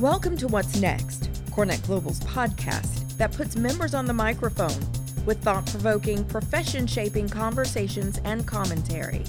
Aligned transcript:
Welcome 0.00 0.36
to 0.36 0.46
What's 0.46 0.80
Next, 0.80 1.24
CoreNet 1.50 1.84
Global's 1.84 2.20
podcast 2.20 3.16
that 3.16 3.32
puts 3.32 3.56
members 3.56 3.94
on 3.94 4.06
the 4.06 4.12
microphone 4.12 4.78
with 5.26 5.42
thought 5.42 5.66
provoking, 5.66 6.24
profession 6.26 6.86
shaping 6.86 7.28
conversations 7.28 8.20
and 8.22 8.46
commentary. 8.46 9.24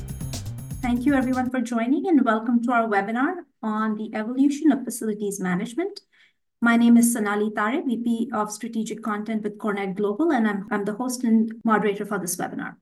Thank 0.84 1.08
you, 1.08 1.16
everyone, 1.16 1.50
for 1.50 1.60
joining, 1.60 2.08
and 2.08 2.24
welcome 2.24 2.62
to 2.62 2.72
our 2.72 2.88
webinar 2.88 3.38
on 3.64 3.96
the 3.96 4.12
evolution 4.14 4.72
of 4.72 4.84
facilities 4.84 5.40
management. 5.40 6.02
My 6.62 6.78
name 6.78 6.98
is 6.98 7.14
Sonali 7.14 7.50
Tare, 7.50 7.84
VP 7.84 8.30
of 8.32 8.52
Strategic 8.52 9.02
Content 9.02 9.42
with 9.42 9.58
CoreNet 9.58 9.96
Global, 9.96 10.32
and 10.32 10.48
I'm, 10.48 10.68
I'm 10.70 10.86
the 10.86 10.94
host 10.94 11.24
and 11.24 11.52
moderator 11.64 12.06
for 12.06 12.20
this 12.20 12.36
webinar. 12.36 12.76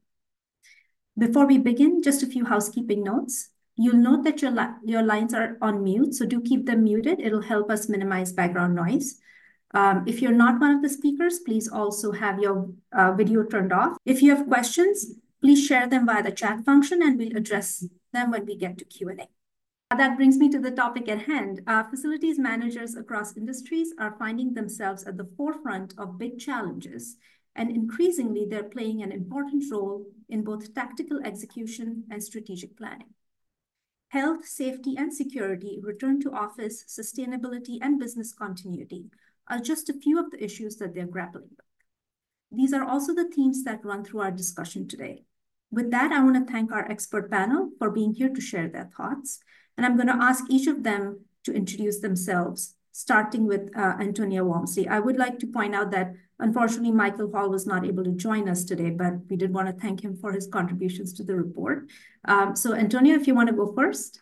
Before 1.17 1.47
we 1.47 1.57
begin, 1.57 2.04
just 2.04 2.21
a 2.21 2.27
few 2.27 2.43
housekeeping 2.43 3.01
notes. 3.01 3.47
You'll 3.78 3.98
note 3.98 4.23
that 4.23 4.41
your, 4.41 4.52
li 4.52 4.66
your 4.84 5.04
lines 5.04 5.34
are 5.36 5.57
on 5.62 5.84
mute, 5.84 6.16
so 6.16 6.25
do 6.25 6.41
keep 6.41 6.66
them 6.66 6.84
muted. 6.84 7.20
It'll 7.20 7.43
help 7.43 7.70
us 7.70 7.88
minimize 7.88 8.34
background 8.34 8.75
noise. 8.75 9.20
Um, 9.74 10.04
if 10.07 10.21
you're 10.21 10.32
not 10.32 10.60
one 10.60 10.71
of 10.71 10.82
the 10.82 10.89
speakers, 10.89 11.39
please 11.39 11.68
also 11.68 12.11
have 12.11 12.39
your 12.39 12.70
uh, 12.92 13.11
video 13.11 13.43
turned 13.43 13.71
off. 13.71 13.98
If 14.04 14.24
you 14.24 14.36
have 14.36 14.48
questions, 14.48 15.06
please 15.42 15.64
share 15.64 15.87
them 15.87 16.07
via 16.07 16.24
the 16.24 16.32
chat 16.32 16.65
function 16.65 17.04
and 17.04 17.20
we'll 17.20 17.37
address 17.37 17.86
them 18.14 18.32
when 18.32 18.46
we 18.46 18.56
get 18.56 18.79
to 18.79 18.86
Q&A. 18.86 19.28
That 19.96 20.18
brings 20.18 20.37
me 20.37 20.50
to 20.50 20.59
the 20.59 20.71
topic 20.71 21.07
at 21.07 21.21
hand. 21.23 21.62
Uh, 21.68 21.84
facilities 21.84 22.39
managers 22.39 22.96
across 22.96 23.37
industries 23.37 23.93
are 24.00 24.15
finding 24.18 24.54
themselves 24.54 25.06
at 25.06 25.18
the 25.18 25.29
forefront 25.37 25.93
of 25.98 26.18
big 26.18 26.39
challenges, 26.39 27.15
and 27.56 27.70
increasingly 27.70 28.46
they're 28.50 28.64
playing 28.64 29.01
an 29.01 29.12
important 29.12 29.64
role 29.71 30.06
in 30.28 30.43
both 30.43 30.73
tactical 30.73 31.21
execution 31.23 32.03
and 32.09 32.22
strategic 32.22 32.75
planning. 32.75 33.14
Health, 34.09 34.45
safety, 34.45 34.95
and 34.97 35.14
security, 35.14 35.80
return 35.81 36.22
to 36.22 36.31
office, 36.31 36.86
sustainability, 36.88 37.78
and 37.81 38.00
business 38.00 38.34
continuity 38.34 39.06
are 39.50 39.59
just 39.59 39.89
a 39.89 39.94
few 39.94 40.17
of 40.17 40.31
the 40.31 40.42
issues 40.42 40.78
that 40.78 40.95
they're 40.95 41.06
grappling 41.06 41.50
with. 41.50 41.66
These 42.50 42.72
are 42.72 42.86
also 42.86 43.14
the 43.14 43.30
themes 43.30 43.66
that 43.66 43.84
run 43.84 44.06
through 44.06 44.22
our 44.22 44.31
discussion 44.31 44.88
today. 44.88 45.26
With 45.72 45.92
that, 45.92 46.14
I 46.14 46.23
want 46.23 46.36
to 46.48 46.52
thank 46.52 46.72
our 46.72 46.90
expert 46.90 47.30
panel 47.30 47.72
for 47.78 47.92
being 47.92 48.14
here 48.14 48.30
to 48.30 48.40
share 48.40 48.70
their 48.70 48.90
thoughts. 48.96 49.40
And 49.76 49.86
I'm 49.86 49.98
going 49.98 50.08
to 50.08 50.24
ask 50.24 50.46
each 50.50 50.68
of 50.68 50.84
them 50.84 51.26
to 51.44 51.53
introduce 51.53 52.00
themselves, 52.00 52.76
starting 52.98 53.45
with 53.45 53.70
uh, 53.76 53.95
Antonia 54.00 54.44
Walmsley. 54.44 54.88
I 54.88 55.00
would 55.00 55.17
like 55.17 55.40
to 55.40 55.48
point 55.48 55.76
out 55.76 55.92
that 55.92 56.14
Unfortunately, 56.40 56.92
Michael 56.92 57.31
Hall 57.31 57.50
was 57.50 57.66
not 57.66 57.86
able 57.86 58.03
to 58.03 58.12
join 58.12 58.48
us 58.48 58.64
today, 58.64 58.92
but 58.92 59.14
we 59.28 59.36
did 59.36 59.52
want 59.52 59.67
to 59.67 59.81
thank 59.81 60.03
him 60.03 60.16
for 60.16 60.31
his 60.31 60.48
contributions 60.48 61.14
to 61.14 61.23
the 61.23 61.36
report. 61.36 61.90
Um, 62.25 62.56
so 62.56 62.75
Antonia, 62.75 63.16
if 63.16 63.25
you 63.25 63.34
want 63.34 63.50
to 63.50 63.56
go 63.56 63.73
first. 63.73 64.20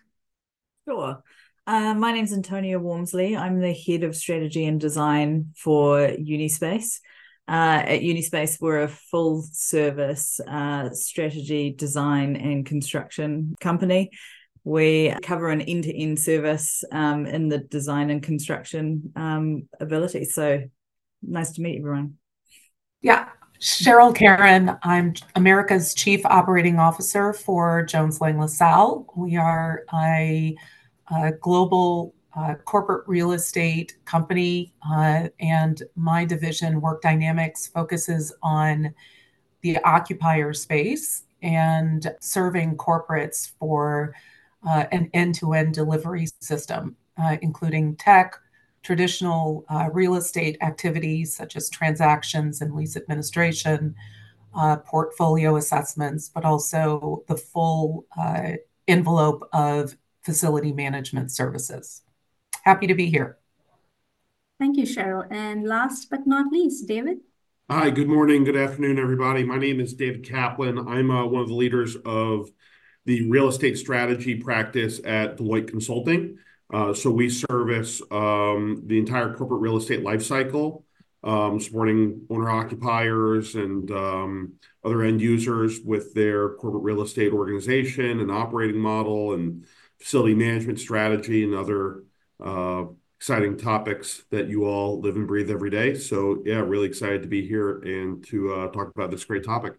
Sure. 0.87 1.21
Uh, 1.67 1.93
my 1.93 2.13
name 2.13 2.23
is 2.23 2.31
Antonia 2.31 2.79
Walmsley. 2.79 3.35
I'm 3.35 3.59
the 3.59 3.73
head 3.73 4.03
of 4.03 4.15
strategy 4.15 4.65
and 4.65 4.79
design 4.79 5.51
for 5.57 6.07
Unispace. 6.07 7.01
Uh, 7.47 7.83
at 7.85 8.01
Unispace, 8.01 8.61
we're 8.61 8.83
a 8.83 8.87
full 8.87 9.43
service 9.51 10.39
uh, 10.47 10.91
strategy, 10.91 11.71
design, 11.71 12.37
and 12.37 12.65
construction 12.65 13.55
company. 13.59 14.11
We 14.65 15.13
cover 15.21 15.49
an 15.49 15.61
end 15.61 15.83
to 15.83 15.95
end 15.95 16.19
service 16.19 16.83
um, 16.91 17.27
in 17.27 17.49
the 17.49 17.59
design 17.59 18.09
and 18.09 18.21
construction 18.21 19.13
um, 19.15 19.69
ability. 19.79 20.25
So 20.25 20.63
nice 21.21 21.51
to 21.53 21.61
meet 21.61 21.77
everyone. 21.77 22.15
Yeah, 23.01 23.29
Cheryl 23.61 24.13
Carron. 24.13 24.75
I'm 24.81 25.13
America's 25.35 25.93
Chief 25.93 26.25
Operating 26.25 26.79
Officer 26.79 27.31
for 27.31 27.83
Jones 27.83 28.19
Lang 28.19 28.39
LaSalle. 28.39 29.05
We 29.15 29.37
are 29.37 29.83
a, 29.93 30.55
a 31.15 31.31
global 31.33 32.15
uh, 32.35 32.55
corporate 32.65 33.07
real 33.07 33.33
estate 33.33 33.95
company, 34.05 34.73
uh, 34.91 35.29
and 35.39 35.83
my 35.95 36.25
division, 36.25 36.81
Work 36.81 37.03
Dynamics, 37.03 37.67
focuses 37.67 38.33
on 38.41 38.95
the 39.61 39.77
occupier 39.83 40.53
space 40.53 41.23
and 41.43 42.11
serving 42.19 42.77
corporates 42.77 43.51
for 43.59 44.15
uh, 44.67 44.85
an 44.91 45.09
end 45.13 45.35
to 45.35 45.53
end 45.53 45.73
delivery 45.73 46.27
system, 46.41 46.95
uh, 47.21 47.37
including 47.41 47.95
tech, 47.95 48.35
traditional 48.83 49.65
uh, 49.69 49.89
real 49.91 50.15
estate 50.15 50.57
activities 50.61 51.35
such 51.35 51.55
as 51.55 51.69
transactions 51.69 52.61
and 52.61 52.75
lease 52.75 52.95
administration, 52.95 53.95
uh, 54.55 54.77
portfolio 54.77 55.57
assessments, 55.57 56.29
but 56.29 56.45
also 56.45 57.23
the 57.27 57.35
full 57.35 58.05
uh, 58.17 58.51
envelope 58.87 59.47
of 59.53 59.97
facility 60.21 60.71
management 60.71 61.31
services. 61.31 62.03
Happy 62.63 62.87
to 62.87 62.95
be 62.95 63.09
here. 63.09 63.37
Thank 64.59 64.77
you, 64.77 64.83
Cheryl. 64.83 65.27
And 65.29 65.67
last 65.67 66.09
but 66.09 66.25
not 66.25 66.51
least, 66.51 66.87
David. 66.87 67.17
Hi, 67.69 67.89
good 67.89 68.07
morning, 68.07 68.43
good 68.43 68.55
afternoon, 68.55 68.99
everybody. 68.99 69.43
My 69.43 69.57
name 69.57 69.79
is 69.79 69.93
David 69.93 70.23
Kaplan. 70.23 70.87
I'm 70.87 71.09
uh, 71.09 71.25
one 71.25 71.41
of 71.41 71.47
the 71.47 71.55
leaders 71.55 71.95
of 72.05 72.51
the 73.05 73.29
real 73.29 73.47
estate 73.47 73.77
strategy 73.77 74.35
practice 74.35 74.99
at 75.05 75.37
Deloitte 75.37 75.67
Consulting. 75.67 76.37
Uh, 76.73 76.93
so 76.93 77.11
we 77.11 77.29
service 77.29 78.01
um, 78.11 78.81
the 78.85 78.97
entire 78.97 79.33
corporate 79.33 79.61
real 79.61 79.77
estate 79.77 80.01
life 80.01 80.23
cycle, 80.23 80.83
um, 81.23 81.59
supporting 81.59 82.25
owner-occupiers 82.29 83.55
and 83.55 83.91
um, 83.91 84.53
other 84.83 85.03
end 85.03 85.21
users 85.21 85.79
with 85.81 86.13
their 86.13 86.49
corporate 86.55 86.83
real 86.83 87.01
estate 87.01 87.33
organization 87.33 88.19
and 88.19 88.31
operating 88.31 88.79
model 88.79 89.33
and 89.33 89.65
facility 89.99 90.35
management 90.35 90.79
strategy 90.79 91.43
and 91.43 91.53
other 91.53 92.03
uh, 92.43 92.85
exciting 93.17 93.57
topics 93.57 94.23
that 94.29 94.49
you 94.49 94.65
all 94.65 94.99
live 94.99 95.15
and 95.15 95.27
breathe 95.27 95.49
every 95.49 95.69
day. 95.69 95.95
So 95.95 96.41
yeah, 96.45 96.59
really 96.59 96.87
excited 96.87 97.21
to 97.21 97.27
be 97.27 97.47
here 97.47 97.79
and 97.79 98.23
to 98.27 98.53
uh, 98.53 98.67
talk 98.71 98.91
about 98.93 99.11
this 99.11 99.23
great 99.23 99.43
topic. 99.43 99.73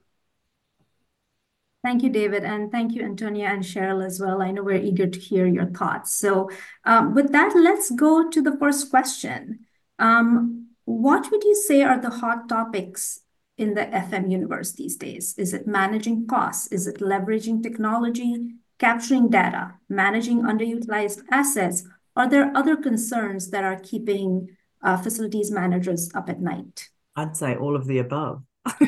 Thank 1.86 2.02
you, 2.02 2.10
David, 2.10 2.42
and 2.42 2.72
thank 2.72 2.94
you, 2.94 3.04
Antonia 3.04 3.46
and 3.46 3.62
Cheryl 3.62 4.04
as 4.04 4.18
well. 4.18 4.42
I 4.42 4.50
know 4.50 4.64
we're 4.64 4.74
eager 4.74 5.06
to 5.06 5.20
hear 5.20 5.46
your 5.46 5.66
thoughts. 5.66 6.18
So 6.18 6.50
um, 6.84 7.14
with 7.14 7.30
that, 7.30 7.54
let's 7.54 7.92
go 7.92 8.28
to 8.28 8.42
the 8.42 8.56
first 8.58 8.90
question. 8.90 9.60
Um, 10.00 10.70
what 10.84 11.30
would 11.30 11.44
you 11.44 11.54
say 11.54 11.82
are 11.82 12.00
the 12.00 12.10
hot 12.10 12.48
topics 12.48 13.20
in 13.56 13.74
the 13.74 13.82
FM 13.82 14.32
universe 14.32 14.72
these 14.72 14.96
days? 14.96 15.36
Is 15.38 15.54
it 15.54 15.68
managing 15.68 16.26
costs? 16.26 16.66
Is 16.72 16.88
it 16.88 16.98
leveraging 16.98 17.62
technology, 17.62 18.54
capturing 18.80 19.30
data, 19.30 19.74
managing 19.88 20.42
underutilized 20.42 21.22
assets? 21.30 21.84
Are 22.16 22.28
there 22.28 22.50
other 22.56 22.74
concerns 22.74 23.50
that 23.50 23.62
are 23.62 23.78
keeping 23.78 24.56
uh, 24.82 24.96
facilities 24.96 25.52
managers 25.52 26.10
up 26.16 26.28
at 26.28 26.40
night? 26.40 26.88
I'd 27.14 27.36
say 27.36 27.54
all 27.54 27.76
of 27.76 27.86
the 27.86 27.98
above. 27.98 28.42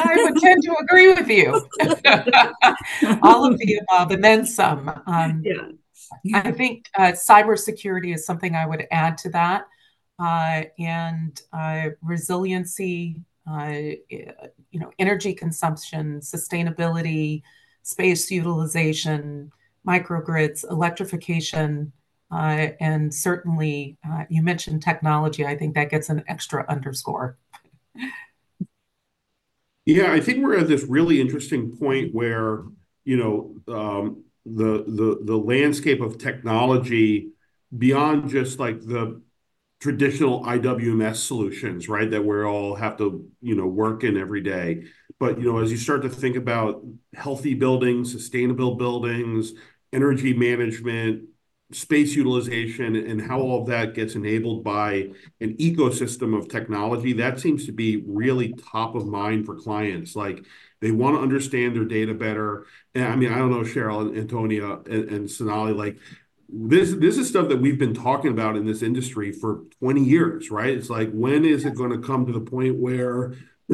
I 0.00 0.16
would 0.16 0.36
tend 0.36 0.62
to 0.62 0.76
agree 0.80 1.12
with 1.12 1.28
you. 1.28 1.68
All 3.22 3.44
of 3.44 3.58
the 3.58 3.80
above 3.82 4.10
and 4.10 4.22
then 4.22 4.46
some. 4.46 4.88
Um, 5.06 5.42
yeah. 5.44 5.68
I 6.34 6.52
think 6.52 6.88
uh, 6.96 7.12
cybersecurity 7.12 8.14
is 8.14 8.24
something 8.26 8.54
I 8.54 8.66
would 8.66 8.86
add 8.90 9.18
to 9.18 9.30
that. 9.30 9.66
Uh, 10.18 10.62
and 10.78 11.40
uh, 11.52 11.90
resiliency, 12.02 13.20
uh, 13.50 13.74
you 14.08 14.80
know, 14.80 14.90
energy 14.98 15.34
consumption, 15.34 16.20
sustainability, 16.20 17.42
space 17.82 18.30
utilization, 18.30 19.52
microgrids, 19.86 20.68
electrification, 20.68 21.92
uh, 22.32 22.68
and 22.80 23.14
certainly 23.14 23.96
uh, 24.08 24.24
you 24.28 24.42
mentioned 24.42 24.82
technology. 24.82 25.46
I 25.46 25.56
think 25.56 25.74
that 25.74 25.90
gets 25.90 26.08
an 26.08 26.24
extra 26.26 26.64
underscore. 26.68 27.38
Yeah, 29.84 30.12
I 30.12 30.20
think 30.20 30.42
we're 30.44 30.58
at 30.58 30.68
this 30.68 30.82
really 30.84 31.20
interesting 31.20 31.76
point 31.76 32.12
where, 32.14 32.64
you 33.04 33.16
know, 33.16 33.54
um, 33.72 34.24
the 34.44 34.84
the 34.86 35.20
the 35.24 35.36
landscape 35.36 36.00
of 36.00 36.18
technology 36.18 37.30
beyond 37.76 38.28
just 38.30 38.58
like 38.58 38.80
the 38.80 39.20
traditional 39.80 40.44
IWMS 40.46 41.24
solutions, 41.26 41.88
right? 41.88 42.10
That 42.10 42.24
we 42.24 42.42
all 42.44 42.74
have 42.76 42.96
to, 42.98 43.28
you 43.42 43.54
know, 43.56 43.66
work 43.66 44.04
in 44.04 44.16
every 44.16 44.42
day. 44.42 44.84
But, 45.20 45.38
you 45.40 45.46
know, 45.52 45.58
as 45.58 45.70
you 45.70 45.78
start 45.78 46.02
to 46.02 46.10
think 46.10 46.36
about 46.36 46.82
healthy 47.14 47.54
buildings, 47.54 48.12
sustainable 48.12 48.76
buildings, 48.76 49.52
energy 49.92 50.34
management, 50.34 51.28
space 51.72 52.14
utilization 52.14 52.94
and 52.94 53.20
how 53.20 53.40
all 53.40 53.62
of 53.62 53.66
that 53.66 53.92
gets 53.92 54.14
enabled 54.14 54.62
by 54.62 55.08
an 55.40 55.56
ecosystem 55.56 56.36
of 56.36 56.48
technology 56.48 57.12
that 57.12 57.40
seems 57.40 57.66
to 57.66 57.72
be 57.72 58.04
really 58.06 58.54
top 58.70 58.94
of 58.94 59.06
mind 59.06 59.44
for 59.44 59.56
clients. 59.56 60.14
Like 60.14 60.44
they 60.80 60.92
want 60.92 61.16
to 61.16 61.22
understand 61.22 61.74
their 61.74 61.84
data 61.84 62.14
better. 62.14 62.66
And 62.94 63.04
i 63.04 63.16
mean 63.16 63.32
i 63.32 63.38
don't 63.38 63.50
know 63.50 63.62
cheryl 63.62 64.00
and 64.02 64.16
antonia 64.16 64.78
and, 64.86 65.10
and 65.10 65.30
sonali 65.30 65.72
like 65.72 65.98
this 66.48 66.94
this 66.94 67.18
is 67.18 67.28
stuff 67.28 67.48
that 67.48 67.60
we've 67.60 67.78
been 67.78 67.94
talking 67.94 68.30
about 68.30 68.56
in 68.56 68.64
this 68.64 68.82
industry 68.82 69.32
for 69.32 69.62
20 69.80 70.04
years 70.04 70.50
right? 70.50 70.76
It's 70.76 70.90
like 70.90 71.10
when 71.10 71.44
is 71.44 71.64
it 71.64 71.74
going 71.74 71.90
to 71.90 72.06
come 72.06 72.26
to 72.26 72.32
the 72.32 72.40
point 72.40 72.78
where 72.78 73.34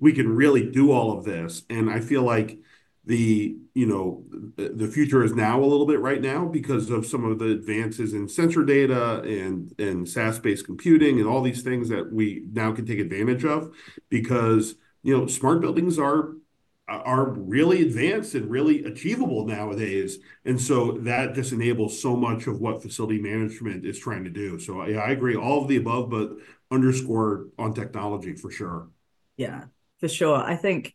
we 0.00 0.12
can 0.12 0.28
really 0.28 0.70
do 0.70 0.92
all 0.92 1.18
of 1.18 1.24
this? 1.24 1.64
And 1.68 1.90
i 1.90 1.98
feel 1.98 2.22
like 2.22 2.58
the 3.04 3.56
you 3.74 3.86
know, 3.86 4.24
the 4.56 4.86
future 4.86 5.24
is 5.24 5.34
now 5.34 5.58
a 5.60 5.64
little 5.64 5.86
bit 5.86 6.00
right 6.00 6.20
now 6.20 6.44
because 6.44 6.90
of 6.90 7.06
some 7.06 7.24
of 7.24 7.38
the 7.38 7.50
advances 7.52 8.12
in 8.12 8.28
sensor 8.28 8.64
data 8.64 9.22
and 9.22 9.74
and 9.78 10.08
SaaS-based 10.08 10.66
computing 10.66 11.20
and 11.20 11.28
all 11.28 11.40
these 11.40 11.62
things 11.62 11.88
that 11.88 12.12
we 12.12 12.44
now 12.52 12.72
can 12.72 12.84
take 12.84 12.98
advantage 12.98 13.44
of 13.44 13.74
because, 14.10 14.74
you 15.02 15.16
know, 15.16 15.26
smart 15.26 15.60
buildings 15.60 15.98
are 15.98 16.34
are 16.88 17.30
really 17.30 17.80
advanced 17.82 18.34
and 18.34 18.50
really 18.50 18.84
achievable 18.84 19.46
nowadays. 19.46 20.18
And 20.44 20.60
so 20.60 20.98
that 21.02 21.34
just 21.34 21.52
enables 21.52 22.00
so 22.00 22.16
much 22.16 22.46
of 22.46 22.60
what 22.60 22.82
facility 22.82 23.20
management 23.20 23.86
is 23.86 23.98
trying 23.98 24.24
to 24.24 24.30
do. 24.30 24.58
So 24.58 24.84
yeah, 24.84 24.98
I 24.98 25.10
agree, 25.12 25.36
all 25.36 25.62
of 25.62 25.68
the 25.68 25.76
above, 25.76 26.10
but 26.10 26.32
underscore 26.70 27.46
on 27.58 27.72
technology 27.72 28.34
for 28.34 28.50
sure. 28.50 28.88
Yeah, 29.36 29.64
for 30.00 30.08
sure. 30.08 30.36
I 30.36 30.56
think 30.56 30.94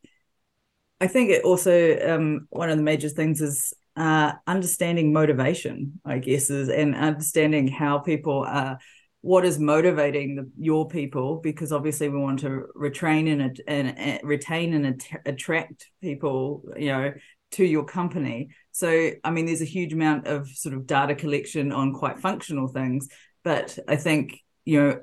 I 1.00 1.08
think 1.08 1.30
it 1.30 1.44
also 1.44 1.98
um, 2.08 2.48
one 2.50 2.70
of 2.70 2.78
the 2.78 2.84
major 2.84 3.10
things 3.10 3.42
is 3.42 3.74
uh, 3.96 4.34
understanding 4.46 5.14
motivation. 5.14 6.00
I 6.06 6.20
guess 6.20 6.50
is 6.50 6.70
and 6.70 6.96
understanding 6.96 7.68
how 7.68 8.00
people 8.00 8.46
are. 8.48 8.80
What 9.22 9.46
is 9.46 9.60
motivating 9.60 10.36
the, 10.36 10.50
your 10.58 10.88
people? 10.88 11.38
Because 11.38 11.72
obviously 11.72 12.08
we 12.08 12.20
want 12.20 12.40
to 12.40 12.68
retrain 12.76 13.32
and, 13.32 13.62
and, 13.68 13.98
and 13.98 14.20
retain 14.24 14.74
and 14.74 14.86
at- 14.86 15.22
attract 15.26 15.88
people, 16.02 16.64
you 16.78 16.88
know, 16.88 17.14
to 17.52 17.66
your 17.66 17.84
company. 17.84 18.50
So, 18.72 19.12
I 19.24 19.32
mean, 19.32 19.46
there's 19.46 19.62
a 19.62 19.66
huge 19.66 19.92
amount 19.92 20.28
of 20.28 20.48
sort 20.50 20.76
of 20.76 20.86
data 20.86 21.16
collection 21.16 21.72
on 21.72 21.94
quite 21.94 22.20
functional 22.20 22.68
things, 22.68 23.10
but 23.44 23.78
I 23.88 23.96
think 23.96 24.40
you 24.68 24.82
know 24.82 25.00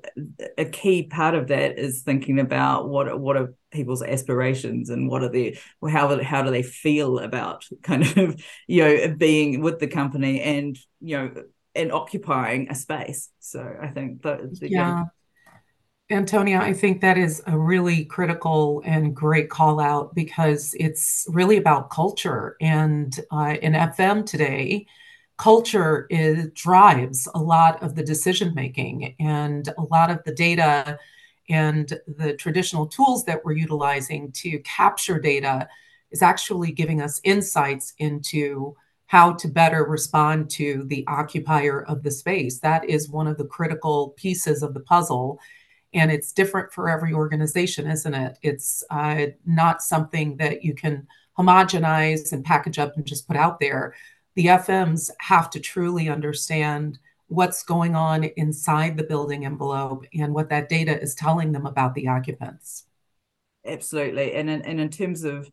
a 0.58 0.66
key 0.66 1.04
part 1.04 1.34
of 1.34 1.48
that 1.48 1.78
is 1.78 2.02
thinking 2.02 2.38
about 2.38 2.86
what 2.86 3.18
what 3.18 3.34
are 3.34 3.54
people's 3.70 4.02
aspirations 4.02 4.90
and 4.90 5.08
what 5.08 5.22
are 5.22 5.30
the 5.30 5.56
how 5.88 6.22
how 6.22 6.42
do 6.42 6.50
they 6.50 6.62
feel 6.62 7.18
about 7.18 7.64
kind 7.82 8.02
of 8.18 8.38
you 8.68 8.84
know 8.84 9.14
being 9.16 9.62
with 9.62 9.78
the 9.78 9.86
company 9.86 10.42
and 10.42 10.78
you 11.00 11.16
know 11.16 11.30
and 11.74 11.92
occupying 11.92 12.68
a 12.68 12.74
space 12.74 13.30
so 13.38 13.74
i 13.82 13.88
think 13.88 14.22
that 14.22 14.40
yeah 14.60 15.04
Antonia, 16.10 16.60
I 16.60 16.74
think 16.74 17.00
that 17.00 17.16
is 17.16 17.42
a 17.46 17.58
really 17.58 18.04
critical 18.04 18.82
and 18.84 19.16
great 19.16 19.48
call 19.48 19.80
out 19.80 20.14
because 20.14 20.74
it's 20.78 21.26
really 21.30 21.56
about 21.56 21.88
culture. 21.88 22.56
And 22.60 23.18
uh, 23.32 23.56
in 23.62 23.72
FM 23.72 24.26
today, 24.26 24.86
culture 25.44 26.06
is, 26.08 26.48
drives 26.54 27.28
a 27.34 27.38
lot 27.38 27.82
of 27.82 27.94
the 27.94 28.02
decision 28.02 28.54
making 28.54 29.14
and 29.20 29.68
a 29.76 29.82
lot 29.82 30.10
of 30.10 30.24
the 30.24 30.32
data 30.32 30.98
and 31.50 32.00
the 32.16 32.32
traditional 32.32 32.86
tools 32.86 33.26
that 33.26 33.44
we're 33.44 33.52
utilizing 33.52 34.32
to 34.32 34.58
capture 34.60 35.20
data 35.20 35.68
is 36.10 36.22
actually 36.22 36.72
giving 36.72 37.02
us 37.02 37.20
insights 37.24 37.92
into 37.98 38.74
how 39.04 39.34
to 39.34 39.46
better 39.46 39.84
respond 39.84 40.48
to 40.48 40.82
the 40.86 41.04
occupier 41.08 41.82
of 41.82 42.02
the 42.02 42.10
space. 42.10 42.60
That 42.60 42.88
is 42.88 43.10
one 43.10 43.26
of 43.26 43.36
the 43.36 43.44
critical 43.44 44.14
pieces 44.16 44.62
of 44.62 44.72
the 44.72 44.80
puzzle. 44.80 45.38
And 45.92 46.10
it's 46.10 46.32
different 46.32 46.72
for 46.72 46.88
every 46.88 47.12
organization, 47.12 47.86
isn't 47.86 48.14
it? 48.14 48.38
It's 48.40 48.82
uh, 48.88 49.26
not 49.44 49.82
something 49.82 50.38
that 50.38 50.64
you 50.64 50.72
can 50.72 51.06
homogenize 51.38 52.32
and 52.32 52.42
package 52.42 52.78
up 52.78 52.96
and 52.96 53.04
just 53.04 53.28
put 53.28 53.36
out 53.36 53.60
there 53.60 53.94
the 54.34 54.48
FMs 54.48 55.10
have 55.20 55.50
to 55.50 55.60
truly 55.60 56.08
understand 56.08 56.98
what's 57.28 57.62
going 57.62 57.94
on 57.94 58.24
inside 58.36 58.96
the 58.96 59.04
building 59.04 59.44
envelope 59.44 60.04
and 60.14 60.34
what 60.34 60.50
that 60.50 60.68
data 60.68 61.00
is 61.00 61.14
telling 61.14 61.52
them 61.52 61.66
about 61.66 61.94
the 61.94 62.08
occupants. 62.08 62.84
Absolutely, 63.64 64.34
and 64.34 64.50
in, 64.50 64.62
and 64.62 64.80
in 64.80 64.90
terms 64.90 65.24
of 65.24 65.50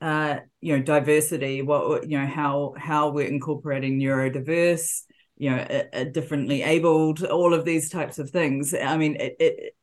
uh, 0.00 0.38
you 0.60 0.76
know 0.76 0.82
diversity, 0.82 1.62
what 1.62 2.08
you 2.08 2.18
know 2.18 2.26
how 2.26 2.74
how 2.76 3.10
we're 3.10 3.28
incorporating 3.28 3.98
neurodiverse, 3.98 5.02
you 5.36 5.50
know, 5.50 5.64
a, 5.70 6.00
a 6.00 6.04
differently 6.04 6.62
abled, 6.62 7.24
all 7.24 7.54
of 7.54 7.64
these 7.64 7.90
types 7.90 8.18
of 8.18 8.30
things. 8.30 8.74
I 8.74 8.96
mean, 8.96 9.16
it, 9.16 9.36
it 9.38 9.76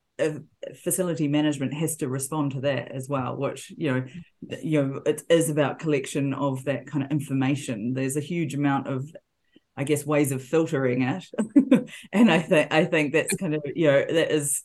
facility 0.83 1.27
management 1.27 1.73
has 1.73 1.97
to 1.97 2.07
respond 2.07 2.51
to 2.51 2.61
that 2.61 2.91
as 2.91 3.09
well 3.09 3.35
which 3.35 3.71
you 3.77 3.91
know 3.91 4.05
you 4.63 4.81
know 4.81 5.01
it 5.05 5.21
is 5.29 5.49
about 5.49 5.79
collection 5.79 6.33
of 6.33 6.63
that 6.65 6.87
kind 6.87 7.03
of 7.03 7.11
information. 7.11 7.93
There's 7.93 8.15
a 8.15 8.21
huge 8.21 8.53
amount 8.53 8.87
of 8.87 9.05
i 9.77 9.83
guess 9.83 10.05
ways 10.05 10.31
of 10.31 10.43
filtering 10.43 11.01
it. 11.01 11.25
And 12.13 12.31
i 12.31 12.39
think 12.39 12.73
i 12.73 12.85
think 12.85 13.13
that's 13.13 13.35
kind 13.35 13.55
of 13.55 13.63
you 13.75 13.87
know 13.91 14.05
that 14.07 14.31
is 14.31 14.63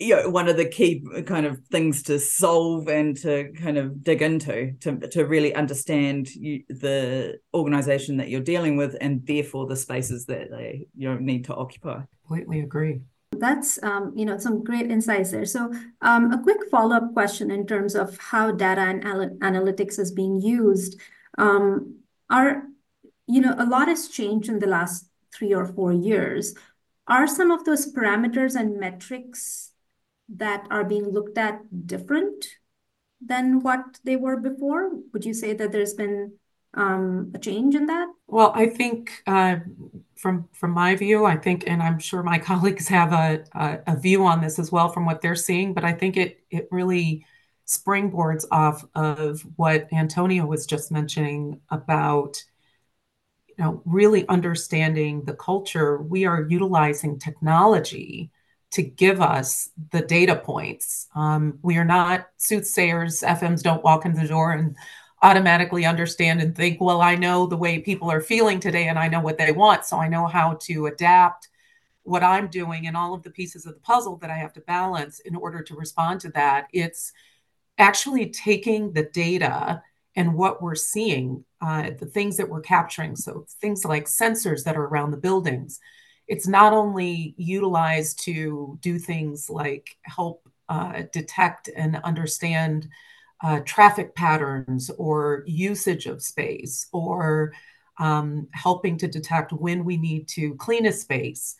you 0.00 0.16
know 0.16 0.28
one 0.28 0.48
of 0.48 0.56
the 0.56 0.68
key 0.68 1.04
kind 1.26 1.46
of 1.46 1.60
things 1.70 2.02
to 2.04 2.18
solve 2.18 2.88
and 2.88 3.16
to 3.18 3.52
kind 3.52 3.78
of 3.78 4.02
dig 4.02 4.20
into 4.20 4.72
to 4.80 4.98
to 5.08 5.24
really 5.24 5.54
understand 5.54 6.28
you, 6.28 6.64
the 6.68 7.38
organization 7.54 8.16
that 8.16 8.28
you're 8.28 8.40
dealing 8.40 8.76
with 8.76 8.96
and 9.00 9.24
therefore 9.26 9.66
the 9.66 9.76
spaces 9.76 10.26
that 10.26 10.50
they 10.50 10.88
you 10.96 11.08
know 11.08 11.16
need 11.16 11.44
to 11.44 11.54
occupy. 11.54 12.00
Completely 12.26 12.60
agree 12.60 13.00
that's 13.38 13.82
um, 13.82 14.12
you 14.16 14.24
know 14.24 14.38
some 14.38 14.64
great 14.64 14.90
insights 14.90 15.30
there. 15.30 15.44
So 15.46 15.72
um, 16.00 16.32
a 16.32 16.42
quick 16.42 16.68
follow-up 16.70 17.12
question 17.12 17.50
in 17.50 17.66
terms 17.66 17.94
of 17.94 18.18
how 18.18 18.50
data 18.50 18.80
and 18.80 19.02
analytics 19.40 19.98
is 19.98 20.12
being 20.12 20.40
used. 20.40 21.00
Um, 21.38 22.00
are 22.30 22.64
you 23.26 23.40
know 23.40 23.54
a 23.58 23.66
lot 23.66 23.88
has 23.88 24.08
changed 24.08 24.48
in 24.48 24.58
the 24.58 24.66
last 24.66 25.08
three 25.34 25.54
or 25.54 25.66
four 25.66 25.92
years. 25.92 26.54
Are 27.06 27.26
some 27.26 27.50
of 27.50 27.64
those 27.64 27.92
parameters 27.92 28.54
and 28.54 28.80
metrics 28.80 29.72
that 30.28 30.66
are 30.70 30.84
being 30.84 31.10
looked 31.10 31.36
at 31.36 31.86
different 31.86 32.46
than 33.20 33.60
what 33.60 34.00
they 34.04 34.16
were 34.16 34.38
before? 34.38 34.90
Would 35.12 35.24
you 35.24 35.34
say 35.34 35.52
that 35.52 35.72
there's 35.72 35.94
been 35.94 36.38
um, 36.74 37.32
a 37.34 37.38
change 37.38 37.74
in 37.74 37.86
that? 37.86 38.08
Well, 38.26 38.52
I 38.54 38.66
think 38.66 39.22
uh, 39.26 39.56
from 40.16 40.48
from 40.52 40.72
my 40.72 40.96
view, 40.96 41.24
I 41.24 41.36
think, 41.36 41.64
and 41.66 41.82
I'm 41.82 41.98
sure 41.98 42.22
my 42.22 42.38
colleagues 42.50 42.88
have 42.88 43.12
a, 43.12 43.44
a, 43.52 43.94
a 43.94 43.96
view 43.96 44.24
on 44.24 44.40
this 44.40 44.58
as 44.58 44.72
well 44.72 44.88
from 44.88 45.06
what 45.06 45.20
they're 45.20 45.34
seeing, 45.34 45.74
but 45.74 45.84
I 45.84 45.92
think 45.92 46.16
it 46.16 46.40
it 46.50 46.68
really 46.70 47.26
springboards 47.66 48.44
off 48.50 48.84
of 48.94 49.40
what 49.56 49.90
Antonia 49.92 50.44
was 50.44 50.66
just 50.66 50.92
mentioning 50.92 51.60
about 51.70 52.42
you 53.48 53.54
know 53.58 53.82
really 53.84 54.26
understanding 54.28 55.24
the 55.24 55.34
culture. 55.34 55.98
We 55.98 56.26
are 56.26 56.46
utilizing 56.48 57.18
technology 57.18 58.30
to 58.72 58.82
give 58.82 59.20
us 59.20 59.70
the 59.92 60.00
data 60.02 60.34
points. 60.34 61.06
Um, 61.14 61.60
we 61.62 61.76
are 61.76 61.84
not 61.84 62.26
soothsayers. 62.38 63.22
Fms 63.22 63.62
don't 63.62 63.84
walk 63.84 64.04
in 64.04 64.14
the 64.14 64.26
door 64.26 64.50
and 64.50 64.76
automatically 65.24 65.86
understand 65.86 66.42
and 66.42 66.54
think, 66.54 66.80
well, 66.82 67.00
I 67.00 67.16
know 67.16 67.46
the 67.46 67.56
way 67.56 67.78
people 67.78 68.12
are 68.12 68.20
feeling 68.20 68.60
today 68.60 68.88
and 68.88 68.98
I 68.98 69.08
know 69.08 69.20
what 69.20 69.38
they 69.38 69.52
want. 69.52 69.86
So 69.86 69.96
I 69.96 70.06
know 70.06 70.26
how 70.26 70.58
to 70.62 70.86
adapt 70.86 71.48
what 72.02 72.22
I'm 72.22 72.48
doing 72.48 72.86
and 72.86 72.94
all 72.94 73.14
of 73.14 73.22
the 73.22 73.30
pieces 73.30 73.64
of 73.64 73.72
the 73.72 73.80
puzzle 73.80 74.18
that 74.18 74.28
I 74.28 74.36
have 74.36 74.52
to 74.52 74.60
balance 74.60 75.20
in 75.20 75.34
order 75.34 75.62
to 75.62 75.74
respond 75.74 76.20
to 76.20 76.28
that. 76.32 76.68
It's 76.74 77.10
actually 77.78 78.28
taking 78.28 78.92
the 78.92 79.04
data 79.04 79.82
and 80.14 80.34
what 80.34 80.60
we're 80.60 80.74
seeing, 80.74 81.42
uh, 81.62 81.90
the 81.98 82.06
things 82.06 82.36
that 82.36 82.48
we're 82.50 82.60
capturing. 82.60 83.16
So 83.16 83.46
things 83.62 83.82
like 83.86 84.04
sensors 84.04 84.62
that 84.64 84.76
are 84.76 84.84
around 84.84 85.10
the 85.10 85.16
buildings. 85.16 85.80
It's 86.28 86.46
not 86.46 86.74
only 86.74 87.34
utilized 87.38 88.22
to 88.24 88.78
do 88.82 88.98
things 88.98 89.48
like 89.48 89.96
help 90.02 90.46
uh, 90.68 91.04
detect 91.12 91.70
and 91.74 91.96
understand 92.04 92.88
uh, 93.44 93.60
traffic 93.60 94.14
patterns 94.14 94.90
or 94.96 95.44
usage 95.46 96.06
of 96.06 96.22
space 96.22 96.88
or 96.92 97.52
um, 97.98 98.48
helping 98.52 98.96
to 98.96 99.06
detect 99.06 99.52
when 99.52 99.84
we 99.84 99.98
need 99.98 100.26
to 100.26 100.54
clean 100.54 100.86
a 100.86 100.92
space, 100.92 101.54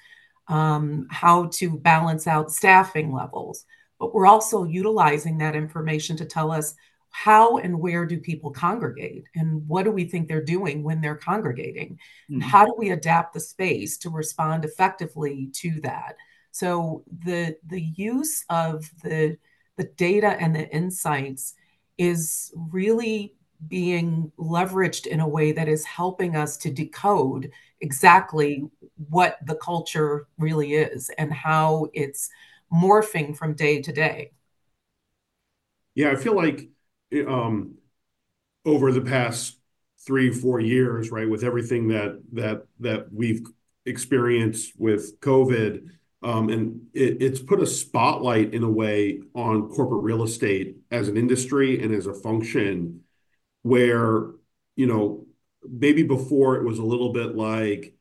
um, 0.49 1.07
how 1.11 1.47
to 1.53 1.77
balance 1.77 2.27
out 2.27 2.51
staffing 2.51 3.13
levels. 3.13 3.67
But 4.01 4.15
we're 4.15 4.27
also 4.27 4.65
utilizing 4.65 5.37
that 5.39 5.55
information 5.55 6.17
to 6.17 6.25
tell 6.25 6.51
us 6.51 6.75
how 7.11 7.59
and 7.59 7.79
where 7.79 8.07
do 8.07 8.19
people 8.19 8.51
congregate 8.51 9.25
and 9.35 9.69
what 9.69 9.85
do 9.85 9.91
we 9.91 10.05
think 10.05 10.27
they're 10.27 10.43
doing 10.43 10.83
when 10.83 11.03
they're 11.03 11.15
congregating 11.15 11.93
mm-hmm. 11.93 12.35
and 12.35 12.43
how 12.43 12.65
do 12.65 12.75
we 12.79 12.91
adapt 12.91 13.35
the 13.35 13.41
space 13.41 13.99
to 13.99 14.11
respond 14.11 14.65
effectively 14.65 15.49
to 15.53 15.81
that 15.83 16.17
so 16.51 17.05
the 17.25 17.57
the 17.69 17.81
use 17.81 18.45
of 18.51 18.91
the 19.05 19.37
the 19.77 19.85
data 19.97 20.37
and 20.41 20.57
the 20.57 20.69
insights 20.75 21.55
is 21.99 22.53
really 22.55 23.35
being 23.69 24.31
leveraged 24.39 25.07
in 25.07 25.21
a 25.21 25.29
way 25.29 25.53
that 25.53 25.69
is 25.69 25.85
helping 25.85 26.37
us 26.37 26.57
to 26.59 26.71
decode 26.71 27.51
exactly 27.81 28.65
what 29.09 29.39
the 29.47 29.55
culture 29.57 30.27
really 30.39 30.75
is 30.75 31.11
and 31.19 31.33
how 31.33 31.89
it's 31.95 32.29
morphing 32.73 33.37
from 33.37 33.55
day 33.55 33.81
to 33.81 33.93
day. 33.93 34.33
Yeah, 35.95 36.11
I 36.11 36.17
feel 36.17 36.35
like 36.35 36.69
um, 37.27 37.77
over 38.65 38.93
the 38.93 39.01
past 39.01 39.59
three, 40.05 40.31
four 40.31 40.61
years, 40.61 41.11
right, 41.11 41.29
with 41.29 41.45
everything 41.45 41.89
that 41.89 42.21
that 42.33 42.67
that 42.81 43.13
we've 43.13 43.47
experienced 43.87 44.73
with 44.79 45.21
COVID, 45.21 45.89
and 46.25 46.87
it, 46.95 47.23
it's 47.23 47.41
put 47.41 47.61
a 47.61 47.67
spotlight 47.67 48.55
in 48.55 48.63
a 48.63 48.71
way 48.71 49.21
on 49.35 49.69
corporate 49.69 50.03
real 50.03 50.23
estate 50.23 50.77
as 50.91 51.09
an 51.09 51.17
industry 51.17 51.83
and 51.83 51.95
as 51.95 52.07
a 52.07 52.15
function 52.15 53.03
where, 53.63 54.31
you 54.77 54.87
know, 54.87 55.27
maybe 55.63 56.03
before 56.03 56.57
it 56.57 56.65
was 56.65 56.79
a 56.79 56.85
little 56.85 57.13
bit 57.13 57.37
like 57.37 57.95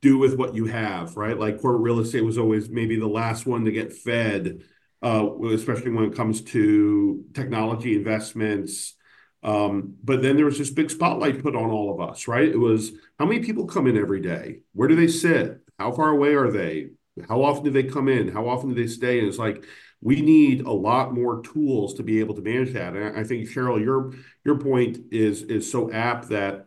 do 0.00 0.18
with 0.18 0.34
what 0.36 0.54
you 0.54 0.66
have, 0.66 1.16
right? 1.16 1.38
Like 1.38 1.60
corporate 1.60 1.82
real 1.82 2.00
estate 2.00 2.24
was 2.24 2.38
always 2.38 2.68
maybe 2.68 2.98
the 2.98 3.06
last 3.06 3.46
one 3.46 3.64
to 3.64 3.72
get 3.72 3.94
fed, 3.94 4.62
uh, 5.02 5.28
especially 5.46 5.90
when 5.90 6.04
it 6.04 6.16
comes 6.16 6.42
to 6.42 7.24
technology 7.32 7.96
investments. 7.96 8.94
Um, 9.42 9.94
but 10.04 10.20
then 10.20 10.36
there 10.36 10.44
was 10.44 10.58
this 10.58 10.70
big 10.70 10.90
spotlight 10.90 11.42
put 11.42 11.56
on 11.56 11.70
all 11.70 11.94
of 11.94 12.10
us, 12.10 12.28
right? 12.28 12.48
It 12.48 12.58
was 12.58 12.92
how 13.18 13.24
many 13.24 13.40
people 13.40 13.66
come 13.66 13.86
in 13.86 13.96
every 13.96 14.20
day? 14.20 14.60
Where 14.74 14.88
do 14.88 14.96
they 14.96 15.08
sit? 15.08 15.60
How 15.78 15.92
far 15.92 16.10
away 16.10 16.34
are 16.34 16.50
they? 16.50 16.90
How 17.28 17.42
often 17.42 17.64
do 17.64 17.70
they 17.70 17.84
come 17.84 18.08
in? 18.08 18.28
How 18.28 18.48
often 18.48 18.70
do 18.70 18.74
they 18.74 18.88
stay? 18.88 19.18
And 19.18 19.28
it's 19.28 19.38
like 19.38 19.64
we 20.00 20.22
need 20.22 20.62
a 20.62 20.72
lot 20.72 21.12
more 21.12 21.42
tools 21.42 21.94
to 21.94 22.02
be 22.02 22.20
able 22.20 22.34
to 22.34 22.42
manage 22.42 22.72
that. 22.72 22.94
And 22.94 23.18
I 23.18 23.24
think 23.24 23.48
Cheryl, 23.48 23.82
your 23.82 24.14
your 24.44 24.58
point 24.58 24.98
is 25.10 25.42
is 25.42 25.70
so 25.70 25.92
apt 25.92 26.28
that 26.30 26.66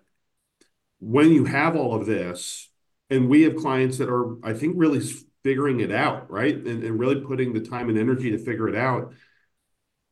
when 0.99 1.31
you 1.31 1.45
have 1.45 1.75
all 1.75 1.95
of 1.95 2.05
this, 2.05 2.69
and 3.09 3.29
we 3.29 3.43
have 3.43 3.55
clients 3.55 3.97
that 3.97 4.09
are, 4.09 4.37
I 4.45 4.53
think, 4.53 4.75
really 4.77 5.01
figuring 5.43 5.81
it 5.81 5.91
out, 5.91 6.31
right? 6.31 6.55
And, 6.55 6.83
and 6.83 6.99
really 6.99 7.19
putting 7.21 7.53
the 7.53 7.59
time 7.59 7.89
and 7.89 7.97
energy 7.97 8.31
to 8.31 8.37
figure 8.37 8.69
it 8.69 8.75
out. 8.75 9.13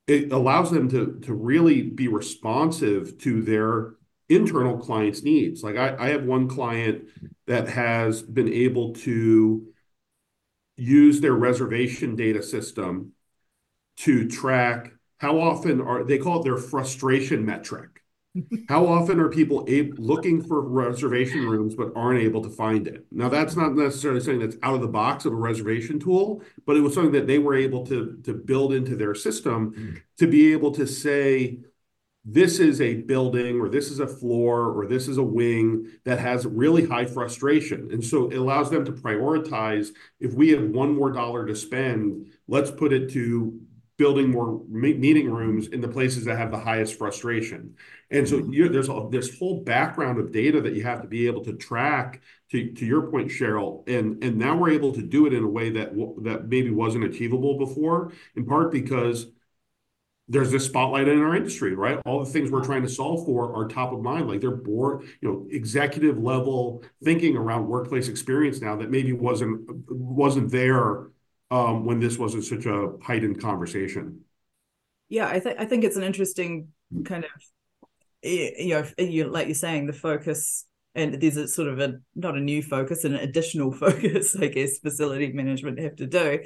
It 0.07 0.31
allows 0.31 0.71
them 0.71 0.89
to 0.89 1.19
to 1.23 1.33
really 1.33 1.83
be 1.83 2.07
responsive 2.07 3.17
to 3.19 3.41
their 3.41 3.93
internal 4.27 4.77
clients' 4.77 5.23
needs. 5.23 5.63
Like 5.63 5.77
I, 5.77 5.95
I 5.97 6.09
have 6.09 6.23
one 6.25 6.47
client 6.47 7.05
that 7.47 7.69
has 7.69 8.21
been 8.21 8.51
able 8.51 8.93
to 8.93 9.70
use 10.81 11.21
their 11.21 11.33
reservation 11.33 12.15
data 12.15 12.41
system 12.41 13.11
to 13.97 14.27
track 14.27 14.91
how 15.19 15.39
often 15.39 15.79
are 15.79 16.03
they 16.03 16.17
call 16.17 16.39
it 16.39 16.43
their 16.43 16.57
frustration 16.57 17.45
metric 17.45 18.01
how 18.69 18.87
often 18.87 19.19
are 19.19 19.29
people 19.29 19.65
able, 19.67 20.01
looking 20.01 20.41
for 20.41 20.61
reservation 20.61 21.45
rooms 21.45 21.75
but 21.75 21.91
aren't 21.95 22.21
able 22.21 22.41
to 22.41 22.49
find 22.49 22.87
it? 22.87 23.05
Now, 23.11 23.27
that's 23.27 23.57
not 23.57 23.75
necessarily 23.75 24.21
something 24.21 24.39
that's 24.39 24.55
out 24.63 24.73
of 24.73 24.79
the 24.79 24.87
box 24.87 25.25
of 25.25 25.33
a 25.33 25.35
reservation 25.35 25.99
tool, 25.99 26.41
but 26.65 26.77
it 26.77 26.79
was 26.79 26.93
something 26.93 27.11
that 27.11 27.27
they 27.27 27.39
were 27.39 27.55
able 27.55 27.85
to, 27.87 28.17
to 28.23 28.33
build 28.33 28.73
into 28.73 28.95
their 28.95 29.15
system 29.15 29.73
mm. 29.73 30.01
to 30.17 30.27
be 30.27 30.53
able 30.53 30.71
to 30.71 30.87
say, 30.87 31.59
this 32.23 32.59
is 32.59 32.81
a 32.81 32.95
building 32.95 33.59
or 33.59 33.67
this 33.67 33.89
is 33.89 33.99
a 33.99 34.07
floor 34.07 34.71
or 34.71 34.85
this 34.85 35.07
is 35.07 35.17
a 35.17 35.23
wing 35.23 35.87
that 36.05 36.19
has 36.19 36.45
really 36.45 36.85
high 36.85 37.05
frustration. 37.05 37.89
And 37.91 38.03
so 38.03 38.29
it 38.29 38.37
allows 38.37 38.69
them 38.69 38.85
to 38.85 38.91
prioritize 38.91 39.89
if 40.19 40.33
we 40.33 40.49
have 40.49 40.63
one 40.63 40.95
more 40.95 41.11
dollar 41.11 41.47
to 41.47 41.55
spend, 41.55 42.31
let's 42.47 42.69
put 42.69 42.93
it 42.93 43.09
to 43.11 43.59
building 43.97 44.31
more 44.31 44.61
meeting 44.67 45.29
rooms 45.29 45.67
in 45.67 45.79
the 45.79 45.87
places 45.87 46.25
that 46.25 46.37
have 46.37 46.51
the 46.51 46.57
highest 46.57 46.97
frustration. 46.97 47.75
And 48.09 48.27
so 48.27 48.37
mm-hmm. 48.37 48.53
you, 48.53 48.69
there's 48.69 48.89
a, 48.89 49.07
this 49.11 49.37
whole 49.37 49.63
background 49.63 50.19
of 50.19 50.31
data 50.31 50.59
that 50.61 50.73
you 50.73 50.83
have 50.83 51.01
to 51.01 51.07
be 51.07 51.27
able 51.27 51.43
to 51.45 51.53
track. 51.53 52.21
To, 52.49 52.73
to 52.73 52.85
your 52.85 53.03
point, 53.03 53.29
Cheryl, 53.29 53.87
and 53.87 54.21
and 54.21 54.37
now 54.37 54.57
we're 54.57 54.71
able 54.71 54.91
to 54.91 55.01
do 55.01 55.25
it 55.25 55.33
in 55.33 55.41
a 55.41 55.47
way 55.47 55.69
that 55.69 55.93
that 56.23 56.49
maybe 56.49 56.69
wasn't 56.69 57.05
achievable 57.05 57.57
before, 57.57 58.11
in 58.35 58.45
part 58.45 58.73
because 58.73 59.27
there's 60.31 60.49
this 60.49 60.65
spotlight 60.65 61.09
in 61.09 61.19
our 61.19 61.35
industry, 61.35 61.75
right? 61.75 61.99
All 62.05 62.23
the 62.23 62.31
things 62.31 62.49
we're 62.49 62.63
trying 62.63 62.83
to 62.83 62.89
solve 62.89 63.25
for 63.25 63.53
are 63.53 63.67
top 63.67 63.91
of 63.91 64.01
mind. 64.01 64.29
Like 64.29 64.39
they're 64.39 64.55
board, 64.55 65.03
you 65.19 65.29
know, 65.29 65.47
executive 65.51 66.17
level 66.17 66.83
thinking 67.03 67.35
around 67.35 67.67
workplace 67.67 68.07
experience 68.07 68.61
now 68.61 68.77
that 68.77 68.89
maybe 68.89 69.11
wasn't 69.11 69.69
wasn't 69.89 70.49
there 70.49 71.07
um, 71.51 71.85
when 71.85 71.99
this 71.99 72.17
wasn't 72.17 72.45
such 72.45 72.65
a 72.65 72.93
heightened 73.03 73.41
conversation. 73.41 74.21
Yeah, 75.09 75.27
I 75.27 75.41
think 75.41 75.59
I 75.59 75.65
think 75.65 75.83
it's 75.83 75.97
an 75.97 76.03
interesting 76.03 76.69
kind 77.03 77.25
of 77.25 77.31
you 78.23 78.69
know 78.69 78.87
you 78.97 79.25
like 79.25 79.47
you're 79.47 79.55
saying 79.55 79.87
the 79.87 79.93
focus 79.93 80.65
and 80.95 81.21
there's 81.21 81.37
a 81.37 81.47
sort 81.47 81.67
of 81.67 81.79
a 81.79 81.95
not 82.15 82.37
a 82.37 82.39
new 82.39 82.61
focus 82.61 83.03
an 83.03 83.15
additional 83.15 83.71
focus 83.83 84.35
i 84.35 84.47
guess 84.47 84.77
facility 84.79 85.31
management 85.31 85.79
have 85.79 85.95
to 85.95 86.05
do 86.05 86.39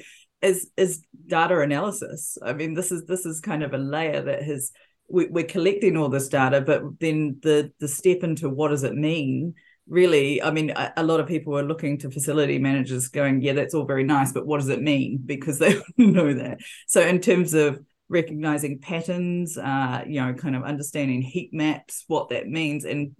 is 0.45 0.69
is 0.77 1.03
data 1.27 1.59
analysis. 1.59 2.37
I 2.43 2.53
mean 2.53 2.73
this 2.73 2.91
is 2.91 3.05
this 3.05 3.25
is 3.25 3.41
kind 3.41 3.63
of 3.63 3.73
a 3.73 3.77
layer 3.77 4.21
that 4.21 4.43
has 4.43 4.71
we, 5.09 5.27
we're 5.27 5.45
collecting 5.45 5.97
all 5.97 6.09
this 6.09 6.29
data 6.29 6.61
but 6.61 6.81
then 6.99 7.39
the 7.41 7.71
the 7.79 7.87
step 7.87 8.23
into 8.23 8.49
what 8.49 8.69
does 8.69 8.83
it 8.83 8.95
mean? 8.95 9.53
Really 9.87 10.41
i 10.41 10.49
mean 10.49 10.71
a, 10.71 10.93
a, 10.97 11.03
lot 11.03 11.19
of 11.19 11.27
people 11.27 11.55
are 11.55 11.63
looking 11.63 11.99
to 11.99 12.09
facility 12.09 12.57
managers 12.57 13.07
going 13.07 13.43
yeah 13.43 13.53
that's 13.53 13.75
all 13.75 13.85
very 13.85 14.03
nice 14.03 14.31
but 14.31 14.47
what 14.47 14.59
does 14.59 14.69
it 14.69 14.81
mean? 14.81 15.19
Because 15.23 15.59
they 15.59 15.79
know 15.97 16.33
that. 16.33 16.59
So 16.87 17.01
in 17.01 17.19
terms 17.19 17.53
of 17.53 17.79
recognizing 18.07 18.77
patterns 18.77 19.57
uh 19.57 20.03
you 20.05 20.21
know 20.21 20.31
kind 20.33 20.55
of 20.55 20.63
understanding 20.63 21.23
heat 21.23 21.49
maps 21.51 22.03
what 22.07 22.29
that 22.29 22.47
means 22.47 22.85
and 22.85 23.15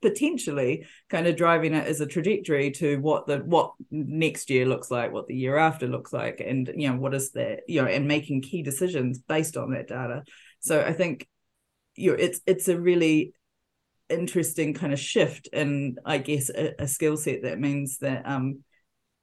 potentially 0.00 0.86
kind 1.10 1.26
of 1.26 1.36
driving 1.36 1.74
it 1.74 1.86
as 1.86 2.00
a 2.00 2.06
trajectory 2.06 2.70
to 2.70 2.98
what 3.00 3.26
the 3.26 3.38
what 3.38 3.72
next 3.90 4.48
year 4.48 4.64
looks 4.64 4.90
like 4.90 5.12
what 5.12 5.26
the 5.26 5.36
year 5.36 5.56
after 5.58 5.86
looks 5.86 6.10
like 6.10 6.40
and 6.44 6.72
you 6.74 6.88
know 6.88 6.96
what 6.96 7.14
is 7.14 7.32
that 7.32 7.60
you 7.68 7.82
know 7.82 7.88
and 7.88 8.08
making 8.08 8.40
key 8.40 8.62
decisions 8.62 9.18
based 9.18 9.56
on 9.58 9.72
that 9.72 9.88
data. 9.88 10.22
So 10.60 10.80
i 10.80 10.92
think 10.92 11.28
you 11.96 12.10
know 12.12 12.16
it's 12.18 12.40
it's 12.46 12.68
a 12.68 12.80
really 12.80 13.34
interesting 14.08 14.74
kind 14.74 14.92
of 14.92 14.98
shift 14.98 15.48
in 15.52 15.96
i 16.04 16.18
guess 16.18 16.50
a, 16.50 16.74
a 16.82 16.88
skill 16.88 17.16
set 17.16 17.42
that 17.42 17.60
means 17.60 17.98
that 17.98 18.22
um 18.24 18.64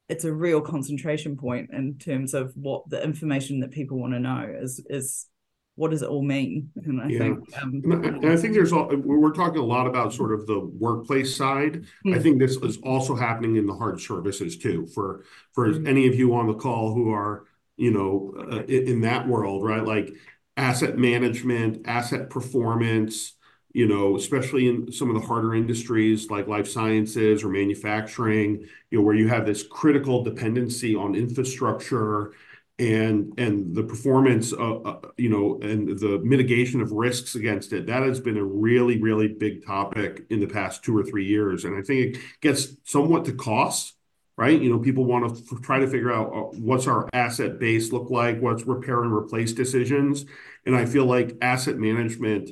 it's 0.10 0.24
a 0.24 0.34
real 0.34 0.62
concentration 0.62 1.36
point 1.36 1.70
in 1.72 1.98
terms 1.98 2.34
of 2.34 2.54
what 2.56 2.90
the 2.90 3.04
information 3.04 3.60
that 3.60 3.72
people 3.72 4.00
want 4.00 4.14
to 4.14 4.20
know 4.20 4.50
is 4.62 4.84
is 4.90 5.28
what 5.76 5.92
does 5.92 6.02
it 6.02 6.10
all 6.10 6.24
mean 6.24 6.70
and 6.86 7.02
i 7.02 7.08
yeah. 7.08 7.20
think 7.20 7.62
um, 7.62 7.82
and 7.86 8.26
i 8.26 8.36
think 8.36 8.54
there's 8.54 8.74
all 8.74 8.90
we're 8.96 9.32
talking 9.32 9.60
a 9.60 9.66
lot 9.66 9.86
about 9.86 10.14
sort 10.14 10.34
of 10.34 10.48
the 10.48 10.60
workplace 10.60 11.36
side 11.36 11.74
mm-hmm. 11.74 12.14
i 12.14 12.20
think 12.20 12.40
this 12.40 12.58
is 12.58 12.78
also 12.78 13.16
happening 13.16 13.56
in 13.56 13.66
the 13.66 13.74
hard 13.74 14.02
services 14.02 14.58
too 14.58 14.88
for 14.88 15.24
for 15.54 15.70
mm-hmm. 15.70 15.88
any 15.88 16.08
of 16.08 16.16
you 16.16 16.34
on 16.34 16.48
the 16.48 16.54
call 16.54 16.94
who 16.94 17.12
are 17.12 17.46
you 17.78 17.92
know 17.92 18.34
uh, 18.52 18.64
in, 18.64 18.88
in 18.88 19.02
that 19.02 19.28
world 19.28 19.64
right 19.64 19.86
like 19.86 20.14
asset 20.58 20.98
management 20.98 21.86
asset 21.86 22.30
performance 22.30 23.37
you 23.74 23.88
know, 23.88 24.16
especially 24.16 24.68
in 24.68 24.92
some 24.92 25.10
of 25.10 25.22
the 25.22 25.28
harder 25.28 25.54
industries 25.54 26.30
like 26.30 26.48
life 26.48 26.68
sciences 26.68 27.44
or 27.44 27.50
manufacturing, 27.50 28.66
you 28.92 28.98
know, 28.98 29.04
where 29.04 29.16
you 29.16 29.28
have 29.28 29.46
this 29.46 29.64
critical 29.64 30.24
dependency 30.24 30.96
on 30.96 31.16
infrastructure 31.16 32.34
and 32.80 33.34
and 33.40 33.76
the 33.76 33.84
performance, 33.84 34.54
of, 34.54 34.86
uh, 34.86 34.98
you 35.18 35.30
know, 35.30 35.60
and 35.62 36.00
the 36.00 36.20
mitigation 36.24 36.82
of 36.82 36.92
risks 36.92 37.36
against 37.36 37.74
it. 37.74 37.88
That 37.88 38.04
has 38.04 38.20
been 38.20 38.38
a 38.38 38.44
really, 38.44 39.02
really 39.02 39.28
big 39.28 39.66
topic 39.66 40.26
in 40.30 40.40
the 40.40 40.48
past 40.48 40.84
two 40.84 40.96
or 40.98 41.04
three 41.04 41.26
years, 41.26 41.66
and 41.66 41.76
I 41.76 41.82
think 41.82 42.16
it 42.16 42.22
gets 42.42 42.68
somewhat 42.84 43.26
to 43.26 43.34
cost. 43.34 43.94
Right, 44.38 44.62
you 44.62 44.70
know, 44.70 44.78
people 44.78 45.06
want 45.06 45.36
to 45.36 45.56
f- 45.56 45.64
try 45.64 45.80
to 45.80 45.88
figure 45.88 46.12
out 46.12 46.28
uh, 46.28 46.58
what's 46.60 46.86
our 46.86 47.10
asset 47.12 47.58
base 47.58 47.92
look 47.92 48.12
like, 48.12 48.40
what's 48.40 48.68
repair 48.68 49.02
and 49.02 49.12
replace 49.12 49.52
decisions, 49.52 50.26
and 50.64 50.76
I 50.76 50.86
feel 50.86 51.06
like 51.06 51.36
asset 51.42 51.78
management 51.78 52.52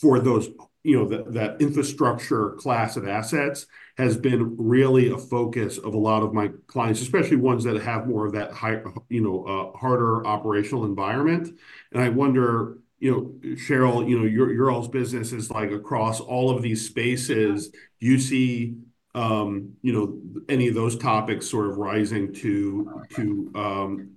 for 0.00 0.20
those, 0.20 0.48
you 0.82 0.96
know, 0.96 1.30
that, 1.30 1.60
infrastructure 1.60 2.50
class 2.52 2.96
of 2.96 3.08
assets 3.08 3.66
has 3.96 4.16
been 4.16 4.56
really 4.58 5.10
a 5.10 5.16
focus 5.16 5.78
of 5.78 5.94
a 5.94 5.98
lot 5.98 6.22
of 6.22 6.34
my 6.34 6.50
clients, 6.66 7.00
especially 7.00 7.36
ones 7.36 7.64
that 7.64 7.80
have 7.80 8.06
more 8.06 8.26
of 8.26 8.32
that 8.32 8.52
high, 8.52 8.80
you 9.08 9.22
know, 9.22 9.44
uh, 9.44 9.78
harder 9.78 10.26
operational 10.26 10.84
environment. 10.84 11.58
And 11.92 12.02
I 12.02 12.10
wonder, 12.10 12.78
you 12.98 13.10
know, 13.10 13.54
Cheryl, 13.54 14.08
you 14.08 14.18
know, 14.18 14.24
your 14.24 14.70
all's 14.70 14.88
business 14.88 15.32
is 15.32 15.50
like 15.50 15.70
across 15.70 16.20
all 16.20 16.50
of 16.50 16.62
these 16.62 16.86
spaces. 16.86 17.68
Do 17.68 18.06
you 18.06 18.18
see, 18.18 18.76
um, 19.14 19.72
you 19.82 19.92
know, 19.92 20.42
any 20.48 20.68
of 20.68 20.74
those 20.74 20.96
topics 20.96 21.48
sort 21.48 21.68
of 21.68 21.78
rising 21.78 22.34
to 22.34 23.02
to 23.14 23.50
um, 23.54 24.10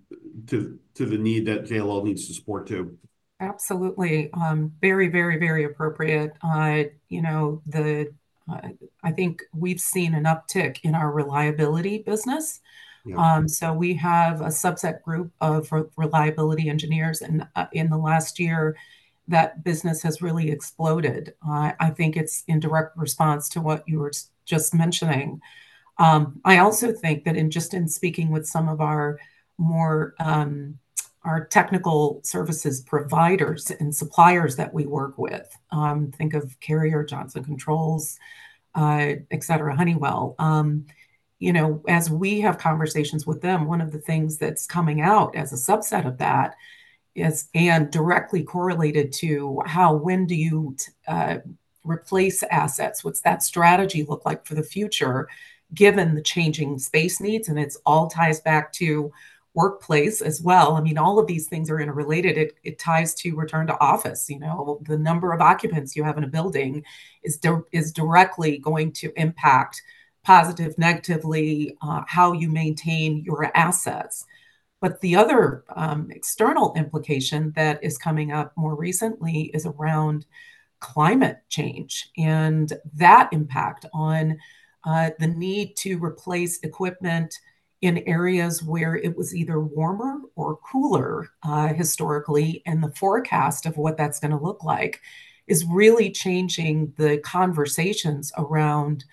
to 0.48 0.78
to 0.96 1.06
the 1.06 1.18
need 1.18 1.46
that 1.46 1.64
JLL 1.64 2.04
needs 2.04 2.28
to 2.28 2.34
support 2.34 2.68
too? 2.68 2.98
Absolutely. 3.39 4.31
Um, 4.34 4.74
very, 4.81 5.08
very, 5.08 5.38
very 5.38 5.63
appropriate. 5.63 6.34
Uh, 6.41 6.84
you 7.08 7.22
know, 7.22 7.62
the 7.65 8.12
uh, 8.51 8.69
I 9.03 9.12
think 9.12 9.43
we've 9.53 9.79
seen 9.79 10.13
an 10.13 10.24
uptick 10.24 10.79
in 10.84 10.96
our 10.96 11.12
reliability 11.12 12.00
business. 12.00 12.60
Yeah. 13.05 13.15
Um, 13.15 13.48
so 13.48 13.74
we 13.74 13.93
have 13.96 14.41
a 14.41 14.48
subset 14.48 15.03
group 15.03 15.31
of 15.39 15.72
re- 15.72 15.84
reliability 15.96 16.67
engineers, 16.67 17.22
and 17.22 17.48
uh, 17.55 17.67
in 17.72 17.89
the 17.89 17.98
last 17.98 18.39
year, 18.39 18.75
that 19.27 19.63
business 19.63 20.01
has 20.03 20.22
really 20.22 20.51
exploded. 20.51 21.34
Uh, 21.48 21.72
I 21.79 21.91
think 21.91 22.17
it's 22.17 22.43
in 22.48 22.60
direct 22.60 22.98
response 22.98 23.48
to 23.50 23.62
what 23.62 23.88
you 23.88 24.00
were 24.00 24.12
just 24.46 24.74
mentioning. 24.74 25.39
Um, 25.98 26.41
I 26.43 26.58
also 26.58 26.91
think 26.91 27.24
that 27.25 27.38
in 27.38 27.51
just 27.51 27.74
in 27.74 27.88
speaking 27.88 28.31
with 28.31 28.48
some 28.48 28.67
of 28.67 28.81
our 28.81 29.19
more 29.58 30.15
um, 30.19 30.79
our 31.24 31.46
technical 31.46 32.22
services 32.24 32.82
providers 32.82 33.72
and 33.80 33.94
suppliers 33.94 34.56
that 34.56 34.74
we 34.74 34.86
work 34.86 35.18
with. 35.18 35.58
Um, 35.72 36.12
think 36.12 36.34
of 36.34 36.60
Carrier, 36.60 37.04
Johnson 37.04 37.44
Controls, 37.44 38.18
uh, 38.76 39.14
et 39.30 39.44
cetera, 39.44 39.76
Honeywell. 39.76 40.36
Um, 40.40 40.86
you 41.40 41.54
know, 41.54 41.84
as 41.88 42.10
we 42.10 42.42
have 42.42 42.58
conversations 42.58 43.28
with 43.28 43.42
them, 43.42 43.66
one 43.66 43.82
of 43.82 43.92
the 43.92 44.00
things 44.00 44.38
that's 44.38 44.66
coming 44.66 45.02
out 45.02 45.36
as 45.36 45.52
a 45.52 45.72
subset 45.72 46.08
of 46.08 46.18
that 46.20 46.56
is, 47.16 47.50
and 47.54 47.92
directly 47.92 48.44
correlated 48.44 49.12
to 49.12 49.62
how, 49.66 49.94
when 49.94 50.26
do 50.26 50.36
you 50.36 50.76
uh, 51.08 51.38
replace 51.84 52.44
assets? 52.44 53.04
What's 53.04 53.22
that 53.22 53.44
strategy 53.44 54.04
look 54.04 54.26
like 54.26 54.46
for 54.46 54.56
the 54.56 54.64
future, 54.64 55.28
given 55.74 56.16
the 56.16 56.22
changing 56.22 56.80
space 56.80 57.20
needs? 57.20 57.50
And 57.50 57.60
it's 57.60 57.78
all 57.86 58.10
ties 58.10 58.40
back 58.40 58.72
to 58.74 59.12
workplace 59.53 60.22
as 60.22 60.41
well. 60.41 60.75
I 60.75 60.82
mean, 60.82 60.98
all 60.98 61.20
of 61.20 61.27
these 61.27 61.48
things 61.48 61.70
are 61.70 61.79
interrelated. 61.79 62.38
It, 62.38 62.56
it 62.63 62.79
ties 62.79 63.13
to 63.15 63.36
return 63.36 63.68
to 63.68 63.79
office. 63.79 64.29
You 64.29 64.39
know, 64.39 64.79
the 64.84 64.98
number 64.98 65.34
of 65.34 65.41
occupants 65.41 65.96
you 65.96 66.03
have 66.03 66.18
in 66.18 66.24
a 66.24 66.27
building 66.27 66.84
is 67.24 67.38
di- 67.38 67.62
is 67.72 67.91
directly 67.91 68.58
going 68.60 68.91
to 68.94 69.12
impact 69.15 69.82
positive, 70.24 70.77
negatively 70.77 71.77
uh, 71.82 72.03
how 72.08 72.34
you 72.34 72.50
maintain 72.50 73.24
your 73.24 73.50
assets. 73.56 74.25
But 74.82 75.01
the 75.01 75.15
other 75.15 75.65
um, 75.75 76.10
external 76.12 76.74
implication 76.75 77.51
that 77.56 77.84
is 77.84 77.98
coming 77.98 78.32
up 78.32 78.53
more 78.56 78.75
recently 78.75 79.51
is 79.53 79.65
around 79.65 80.25
climate 80.79 81.39
change 81.50 82.10
and 82.18 82.72
that 82.94 83.29
impact 83.34 83.86
on 83.94 84.38
uh, 84.86 85.10
the 85.20 85.27
need 85.27 85.75
to 85.75 85.98
replace 85.98 86.60
equipment 86.60 87.38
in 87.82 88.00
areas 88.00 88.62
where 88.62 88.96
it 88.96 89.16
was 89.16 89.34
either 89.34 89.60
warmer 89.60 90.20
or 90.36 90.58
cooler 90.58 91.30
uh, 91.44 91.70
historically, 91.74 92.62
and 92.66 92.84
the 92.84 92.92
forecast 92.92 93.66
of 93.66 93.78
what 93.78 93.98
that's 93.98 94.20
going 94.20 94.32
to 94.32 94.38
look 94.38 94.64
like 94.64 95.02
is 95.48 95.66
really 95.66 96.12
changing 96.12 96.94
the 96.98 97.18
conversations 97.20 98.32
around 98.38 99.06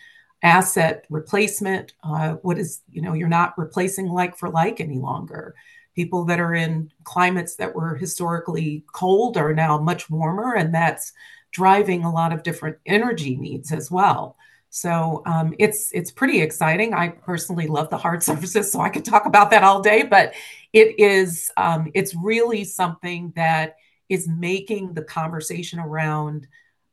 asset 0.43 1.07
replacement. 1.09 1.95
Uh, 2.03 2.35
what 2.43 2.59
is, 2.59 2.83
you 2.91 3.01
know, 3.01 3.15
you're 3.15 3.29
not 3.29 3.57
replacing 3.57 4.09
like 4.09 4.37
for 4.37 4.51
like 4.51 4.81
any 4.81 4.99
longer. 4.99 5.55
People 5.95 6.25
that 6.25 6.41
are 6.41 6.55
in 6.55 6.91
climates 7.05 7.57
that 7.57 7.75
were 7.75 7.95
historically 7.97 8.85
cold 8.93 9.37
are 9.37 9.55
now 9.55 9.79
much 9.79 10.11
warmer, 10.11 10.55
and 10.55 10.75
that's 10.75 11.13
driving 11.53 12.05
a 12.05 12.13
lot 12.13 12.33
of 12.33 12.43
different 12.43 12.77
energy 12.85 13.37
needs 13.37 13.73
as 13.73 13.91
well. 13.91 14.37
So 14.77 15.23
um, 15.25 15.55
it's 15.59 15.91
it's 15.93 16.11
pretty 16.11 16.43
exciting. 16.43 16.93
I 16.93 17.09
personally 17.09 17.67
love 17.67 17.89
the 17.89 17.97
hard 17.97 18.23
surfaces, 18.31 18.71
so 18.71 18.83
I 18.83 18.91
could 18.91 19.07
talk 19.07 19.25
about 19.25 19.51
that 19.51 19.65
all 19.65 19.81
day. 19.81 20.03
But 20.03 20.35
it 20.75 21.01
is 21.01 21.51
um, 21.57 21.91
it's 21.95 22.15
really 22.15 22.63
something 22.63 23.33
that 23.37 23.77
is 24.11 24.29
making 24.29 24.93
the 24.93 25.03
conversation 25.03 25.79
around 25.79 26.47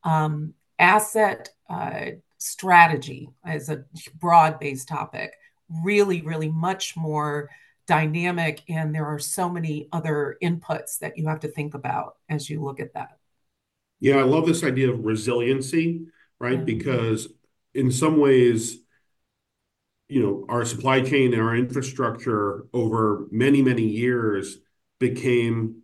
um, 0.05 0.53
asset 0.79 1.49
uh, 1.69 2.05
strategy 2.37 3.29
as 3.43 3.67
a 3.67 3.83
broad 4.15 4.61
based 4.61 4.87
topic 4.87 5.33
really 5.83 6.21
really 6.21 6.49
much 6.49 6.95
more 6.95 7.49
dynamic 7.87 8.61
and 8.69 8.93
there 8.93 9.05
are 9.05 9.19
so 9.19 9.49
many 9.49 9.87
other 9.91 10.37
inputs 10.43 10.99
that 10.99 11.17
you 11.17 11.27
have 11.27 11.39
to 11.39 11.47
think 11.47 11.73
about 11.73 12.17
as 12.29 12.49
you 12.49 12.61
look 12.61 12.81
at 12.81 12.93
that 12.93 13.17
yeah 14.01 14.17
i 14.17 14.23
love 14.23 14.45
this 14.45 14.63
idea 14.63 14.91
of 14.91 15.05
resiliency 15.05 16.05
right 16.39 16.57
mm-hmm. 16.57 16.65
because 16.65 17.29
in 17.73 17.91
some 17.91 18.17
ways, 18.17 18.77
you 20.09 20.21
know, 20.21 20.45
our 20.49 20.65
supply 20.65 21.01
chain 21.01 21.33
and 21.33 21.41
our 21.41 21.55
infrastructure 21.55 22.65
over 22.73 23.27
many, 23.31 23.61
many 23.61 23.87
years 23.87 24.59
became, 24.99 25.81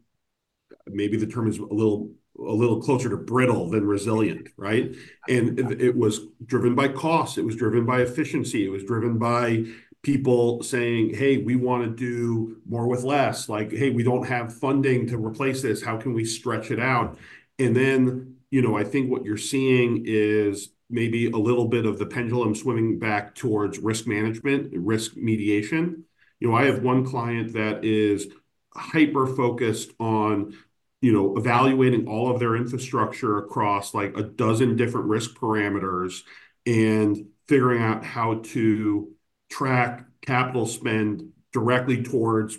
maybe 0.88 1.18
the 1.18 1.28
term 1.28 1.48
is 1.48 1.58
a 1.58 1.64
little 1.64 2.12
a 2.38 2.54
little 2.54 2.82
closer 2.82 3.10
to 3.10 3.18
brittle 3.18 3.70
than 3.70 3.86
resilient, 3.86 4.48
right? 4.56 4.96
And 5.28 5.60
it 5.82 5.96
was 5.98 6.22
driven 6.46 6.74
by 6.74 6.88
cost, 6.88 7.38
it 7.38 7.44
was 7.44 7.58
driven 7.58 7.86
by 7.86 8.00
efficiency, 8.02 8.66
it 8.66 8.70
was 8.70 8.86
driven 8.86 9.18
by 9.18 9.66
people 10.04 10.64
saying, 10.64 11.16
"Hey, 11.16 11.40
we 11.40 11.58
want 11.58 11.84
to 11.84 11.90
do 11.94 12.62
more 12.66 12.88
with 12.88 13.04
less." 13.04 13.50
Like, 13.50 13.72
"Hey, 13.74 13.90
we 13.90 14.04
don't 14.04 14.26
have 14.26 14.58
funding 14.58 15.08
to 15.08 15.18
replace 15.18 15.62
this. 15.62 15.82
How 15.82 15.98
can 15.98 16.14
we 16.14 16.24
stretch 16.24 16.72
it 16.72 16.80
out?" 16.80 17.18
And 17.58 17.76
then, 17.76 18.36
you 18.52 18.62
know, 18.62 18.78
I 18.78 18.86
think 18.86 19.12
what 19.12 19.26
you're 19.26 19.36
seeing 19.38 20.04
is 20.06 20.70
maybe 20.90 21.28
a 21.28 21.38
little 21.38 21.68
bit 21.68 21.86
of 21.86 22.00
the 22.00 22.06
pendulum 22.06 22.56
swimming 22.56 23.00
back 23.00 23.36
towards 23.36 23.80
risk 23.80 24.08
management, 24.08 24.74
risk 24.74 25.16
mediation. 25.16 26.06
You 26.40 26.50
know, 26.50 26.56
I 26.56 26.66
have 26.66 26.82
one 26.82 27.06
client 27.06 27.54
that 27.54 27.86
is 27.86 28.28
hyper 28.74 29.28
focused 29.28 29.92
on 30.00 30.56
you 31.02 31.14
know 31.14 31.38
evaluating 31.38 32.08
all 32.08 32.32
of 32.32 32.40
their 32.40 32.56
infrastructure 32.56 33.38
across 33.38 33.94
like 33.94 34.16
a 34.18 34.24
dozen 34.24 34.76
different 34.76 35.08
risk 35.08 35.32
parameters 35.36 36.22
and 36.66 37.28
figuring 37.48 37.82
out 37.82 38.04
how 38.04 38.36
to 38.44 39.12
track 39.50 40.06
capital 40.22 40.66
spend 40.66 41.30
directly 41.52 42.04
towards 42.04 42.58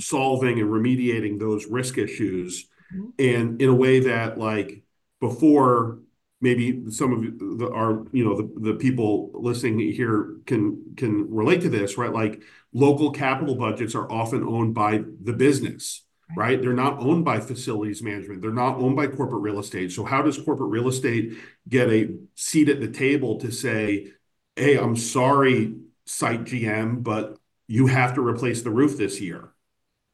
solving 0.00 0.58
and 0.58 0.70
remediating 0.70 1.38
those 1.38 1.66
risk 1.66 1.98
issues 1.98 2.66
mm-hmm. 2.92 3.10
and 3.18 3.60
in 3.60 3.68
a 3.68 3.74
way 3.74 4.00
that 4.00 4.38
like 4.38 4.82
before 5.20 6.00
maybe 6.42 6.90
some 6.90 7.12
of 7.12 7.58
the, 7.58 7.70
our 7.72 8.04
you 8.12 8.24
know 8.24 8.36
the, 8.36 8.72
the 8.72 8.74
people 8.74 9.30
listening 9.34 9.78
here 9.78 10.36
can 10.46 10.94
can 10.96 11.32
relate 11.32 11.62
to 11.62 11.70
this 11.70 11.96
right? 11.96 12.12
Like 12.12 12.42
local 12.72 13.10
capital 13.10 13.54
budgets 13.54 13.94
are 13.94 14.10
often 14.10 14.42
owned 14.42 14.74
by 14.74 15.02
the 15.22 15.32
business 15.32 16.02
right. 16.34 16.62
they're 16.62 16.72
not 16.72 16.98
owned 16.98 17.26
by 17.26 17.38
facilities 17.40 18.02
management. 18.02 18.40
They're 18.40 18.50
not 18.50 18.78
owned 18.78 18.96
by 18.96 19.06
corporate 19.06 19.42
real 19.42 19.58
estate. 19.58 19.92
So 19.92 20.02
how 20.02 20.22
does 20.22 20.38
corporate 20.38 20.70
real 20.70 20.88
estate 20.88 21.34
get 21.68 21.90
a 21.90 22.08
seat 22.34 22.70
at 22.70 22.80
the 22.80 22.88
table 22.88 23.38
to 23.40 23.50
say 23.50 24.12
hey 24.56 24.76
i'm 24.76 24.96
sorry 24.96 25.74
site 26.04 26.44
gm 26.44 27.02
but 27.02 27.38
you 27.66 27.86
have 27.86 28.14
to 28.14 28.26
replace 28.26 28.62
the 28.62 28.70
roof 28.70 28.96
this 28.96 29.20
year 29.20 29.51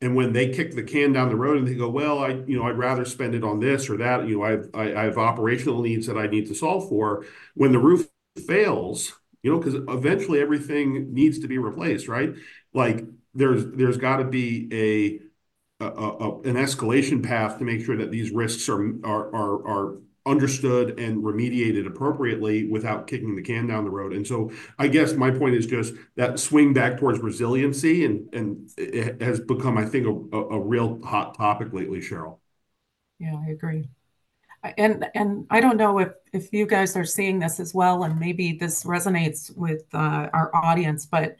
and 0.00 0.14
when 0.14 0.32
they 0.32 0.50
kick 0.50 0.74
the 0.74 0.82
can 0.82 1.12
down 1.12 1.28
the 1.28 1.36
road 1.36 1.58
and 1.58 1.66
they 1.66 1.74
go, 1.74 1.88
well, 1.88 2.20
I, 2.20 2.28
you 2.46 2.56
know, 2.56 2.64
I'd 2.64 2.78
rather 2.78 3.04
spend 3.04 3.34
it 3.34 3.42
on 3.42 3.58
this 3.58 3.90
or 3.90 3.96
that, 3.96 4.28
you 4.28 4.38
know, 4.38 4.44
I've, 4.44 4.70
I, 4.72 4.94
I 4.94 5.04
have 5.04 5.18
operational 5.18 5.82
needs 5.82 6.06
that 6.06 6.16
I 6.16 6.28
need 6.28 6.46
to 6.48 6.54
solve 6.54 6.88
for. 6.88 7.24
When 7.54 7.72
the 7.72 7.80
roof 7.80 8.08
fails, 8.46 9.12
you 9.42 9.50
know, 9.50 9.58
because 9.58 9.74
eventually 9.74 10.40
everything 10.40 11.12
needs 11.12 11.40
to 11.40 11.48
be 11.48 11.58
replaced, 11.58 12.06
right? 12.06 12.32
Like 12.72 13.04
there's 13.34 13.66
there's 13.66 13.96
got 13.96 14.18
to 14.18 14.24
be 14.24 15.20
a, 15.80 15.84
a, 15.84 15.88
a, 15.88 16.40
an 16.42 16.54
escalation 16.56 17.22
path 17.22 17.58
to 17.58 17.64
make 17.64 17.84
sure 17.84 17.96
that 17.96 18.10
these 18.10 18.30
risks 18.30 18.68
are 18.68 18.80
are 19.04 19.34
are, 19.34 19.68
are 19.68 19.98
understood 20.28 20.98
and 20.98 21.22
remediated 21.22 21.86
appropriately 21.86 22.68
without 22.68 23.06
kicking 23.06 23.34
the 23.34 23.42
can 23.42 23.66
down 23.66 23.84
the 23.84 23.90
road. 23.90 24.12
And 24.12 24.26
so 24.26 24.50
I 24.78 24.88
guess 24.88 25.14
my 25.14 25.30
point 25.30 25.54
is 25.54 25.66
just 25.66 25.94
that 26.16 26.38
swing 26.38 26.72
back 26.72 26.98
towards 26.98 27.20
resiliency 27.20 28.04
and 28.04 28.32
and 28.34 28.70
it 28.76 29.20
has 29.22 29.40
become, 29.40 29.78
I 29.78 29.84
think, 29.84 30.06
a, 30.06 30.36
a 30.36 30.60
real 30.60 31.00
hot 31.02 31.36
topic 31.36 31.72
lately, 31.72 32.00
Cheryl. 32.00 32.38
Yeah, 33.18 33.34
I 33.34 33.50
agree. 33.50 33.88
And 34.76 35.06
and 35.14 35.46
I 35.50 35.60
don't 35.60 35.76
know 35.76 35.98
if 35.98 36.12
if 36.32 36.52
you 36.52 36.66
guys 36.66 36.96
are 36.96 37.04
seeing 37.04 37.38
this 37.38 37.60
as 37.60 37.72
well, 37.74 38.04
and 38.04 38.18
maybe 38.18 38.52
this 38.52 38.84
resonates 38.84 39.56
with 39.56 39.82
uh, 39.94 40.28
our 40.32 40.54
audience, 40.54 41.06
but 41.06 41.36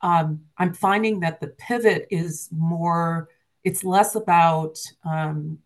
um, 0.00 0.40
I'm 0.56 0.72
finding 0.74 1.20
that 1.20 1.40
the 1.40 1.48
pivot 1.48 2.06
is 2.10 2.48
more. 2.50 3.28
It's 3.64 3.84
less 3.84 4.14
about 4.14 4.78
um, 5.04 5.58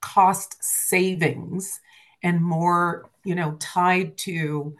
cost 0.00 0.62
savings 0.62 1.80
and 2.22 2.42
more, 2.42 3.10
you 3.24 3.34
know, 3.34 3.56
tied 3.58 4.16
to 4.18 4.76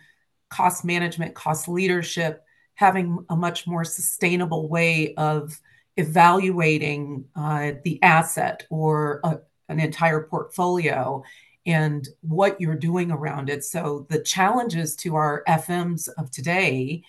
cost 0.48 0.84
management, 0.84 1.34
cost 1.34 1.68
leadership, 1.68 2.44
having 2.74 3.24
a 3.28 3.36
much 3.36 3.66
more 3.66 3.84
sustainable 3.84 4.68
way 4.68 5.14
of 5.14 5.60
evaluating 5.96 7.24
uh, 7.34 7.72
the 7.84 8.00
asset 8.02 8.66
or 8.70 9.20
a, 9.24 9.38
an 9.68 9.80
entire 9.80 10.22
portfolio 10.22 11.22
and 11.66 12.08
what 12.22 12.60
you're 12.60 12.76
doing 12.76 13.10
around 13.10 13.50
it. 13.50 13.64
So 13.64 14.06
the 14.08 14.22
challenges 14.22 14.96
to 14.96 15.16
our 15.16 15.42
FMs 15.46 16.08
of 16.16 16.30
today 16.30 17.02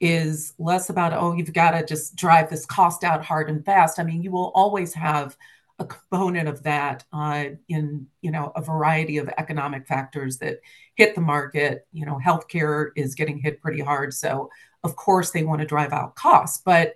is 0.00 0.54
less 0.58 0.88
about, 0.88 1.12
oh, 1.12 1.34
you've 1.34 1.52
got 1.52 1.72
to 1.72 1.84
just 1.84 2.16
drive 2.16 2.48
this 2.50 2.64
cost 2.64 3.04
out 3.04 3.24
hard 3.24 3.50
and 3.50 3.64
fast. 3.64 3.98
I 3.98 4.02
mean, 4.02 4.22
you 4.22 4.30
will 4.30 4.50
always 4.54 4.94
have 4.94 5.36
a 5.80 5.84
component 5.86 6.46
of 6.46 6.62
that 6.62 7.04
uh, 7.12 7.46
in 7.68 8.06
you 8.20 8.30
know 8.30 8.52
a 8.54 8.62
variety 8.62 9.18
of 9.18 9.28
economic 9.38 9.86
factors 9.86 10.38
that 10.38 10.60
hit 10.94 11.14
the 11.14 11.20
market. 11.20 11.86
You 11.92 12.06
know, 12.06 12.20
healthcare 12.24 12.90
is 12.94 13.14
getting 13.14 13.38
hit 13.38 13.60
pretty 13.60 13.80
hard, 13.80 14.14
so 14.14 14.50
of 14.84 14.94
course 14.94 15.30
they 15.30 15.42
want 15.42 15.60
to 15.60 15.66
drive 15.66 15.92
out 15.92 16.14
costs. 16.14 16.62
But 16.64 16.94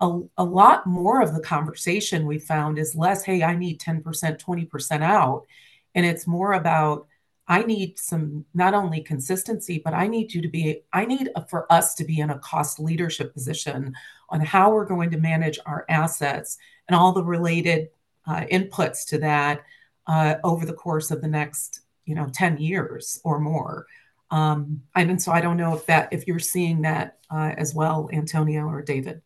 a, 0.00 0.20
a 0.38 0.44
lot 0.44 0.86
more 0.86 1.22
of 1.22 1.34
the 1.34 1.40
conversation 1.40 2.26
we 2.26 2.38
found 2.38 2.78
is 2.78 2.94
less, 2.94 3.24
hey, 3.24 3.42
I 3.42 3.56
need 3.56 3.80
10%, 3.80 4.02
20% 4.02 5.02
out. 5.02 5.46
And 5.94 6.04
it's 6.04 6.26
more 6.26 6.54
about, 6.54 7.06
I 7.46 7.62
need 7.62 7.98
some 7.98 8.44
not 8.54 8.74
only 8.74 9.00
consistency, 9.02 9.80
but 9.84 9.94
I 9.94 10.06
need 10.06 10.34
you 10.34 10.42
to 10.42 10.48
be, 10.48 10.82
I 10.92 11.04
need 11.04 11.30
for 11.48 11.70
us 11.72 11.94
to 11.96 12.04
be 12.04 12.20
in 12.20 12.30
a 12.30 12.38
cost 12.38 12.80
leadership 12.80 13.32
position 13.32 13.94
on 14.30 14.40
how 14.40 14.72
we're 14.72 14.86
going 14.86 15.10
to 15.10 15.18
manage 15.18 15.58
our 15.66 15.84
assets 15.88 16.58
and 16.88 16.96
all 16.96 17.12
the 17.12 17.24
related 17.24 17.90
uh, 18.26 18.44
inputs 18.50 19.06
to 19.08 19.18
that 19.18 19.62
uh, 20.06 20.36
over 20.44 20.66
the 20.66 20.72
course 20.72 21.10
of 21.10 21.20
the 21.20 21.28
next 21.28 21.80
you 22.04 22.14
know 22.14 22.28
10 22.32 22.58
years 22.58 23.20
or 23.24 23.38
more. 23.38 23.86
Um, 24.30 24.82
and 24.96 25.20
so 25.22 25.30
i 25.30 25.40
don't 25.40 25.58
know 25.58 25.74
if 25.76 25.86
that 25.86 26.08
if 26.12 26.26
you're 26.26 26.38
seeing 26.38 26.82
that 26.82 27.18
uh, 27.30 27.52
as 27.56 27.74
well 27.74 28.08
antonia 28.12 28.64
or 28.64 28.82
david. 28.82 29.22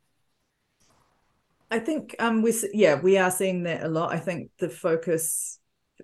I 1.71 1.79
think 1.79 2.17
um 2.19 2.43
we 2.43 2.53
yeah 2.73 3.01
we 3.01 3.19
are 3.19 3.31
seeing 3.31 3.65
that 3.65 3.85
a 3.85 3.89
lot. 3.89 4.13
I 4.13 4.19
think 4.19 4.51
the 4.59 4.69
focus 4.69 5.59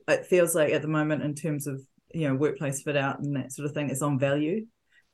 it 0.09 0.27
feels 0.27 0.55
like 0.55 0.73
at 0.73 0.83
the 0.83 0.89
moment 0.89 1.23
in 1.23 1.35
terms 1.35 1.67
of 1.67 1.81
you 2.13 2.29
know 2.29 2.35
workplace 2.35 2.83
fit 2.83 2.97
out 2.97 3.21
and 3.21 3.37
that 3.37 3.53
sort 3.53 3.67
of 3.67 3.75
thing 3.75 3.91
is 3.91 4.03
on 4.03 4.19
value 4.19 4.67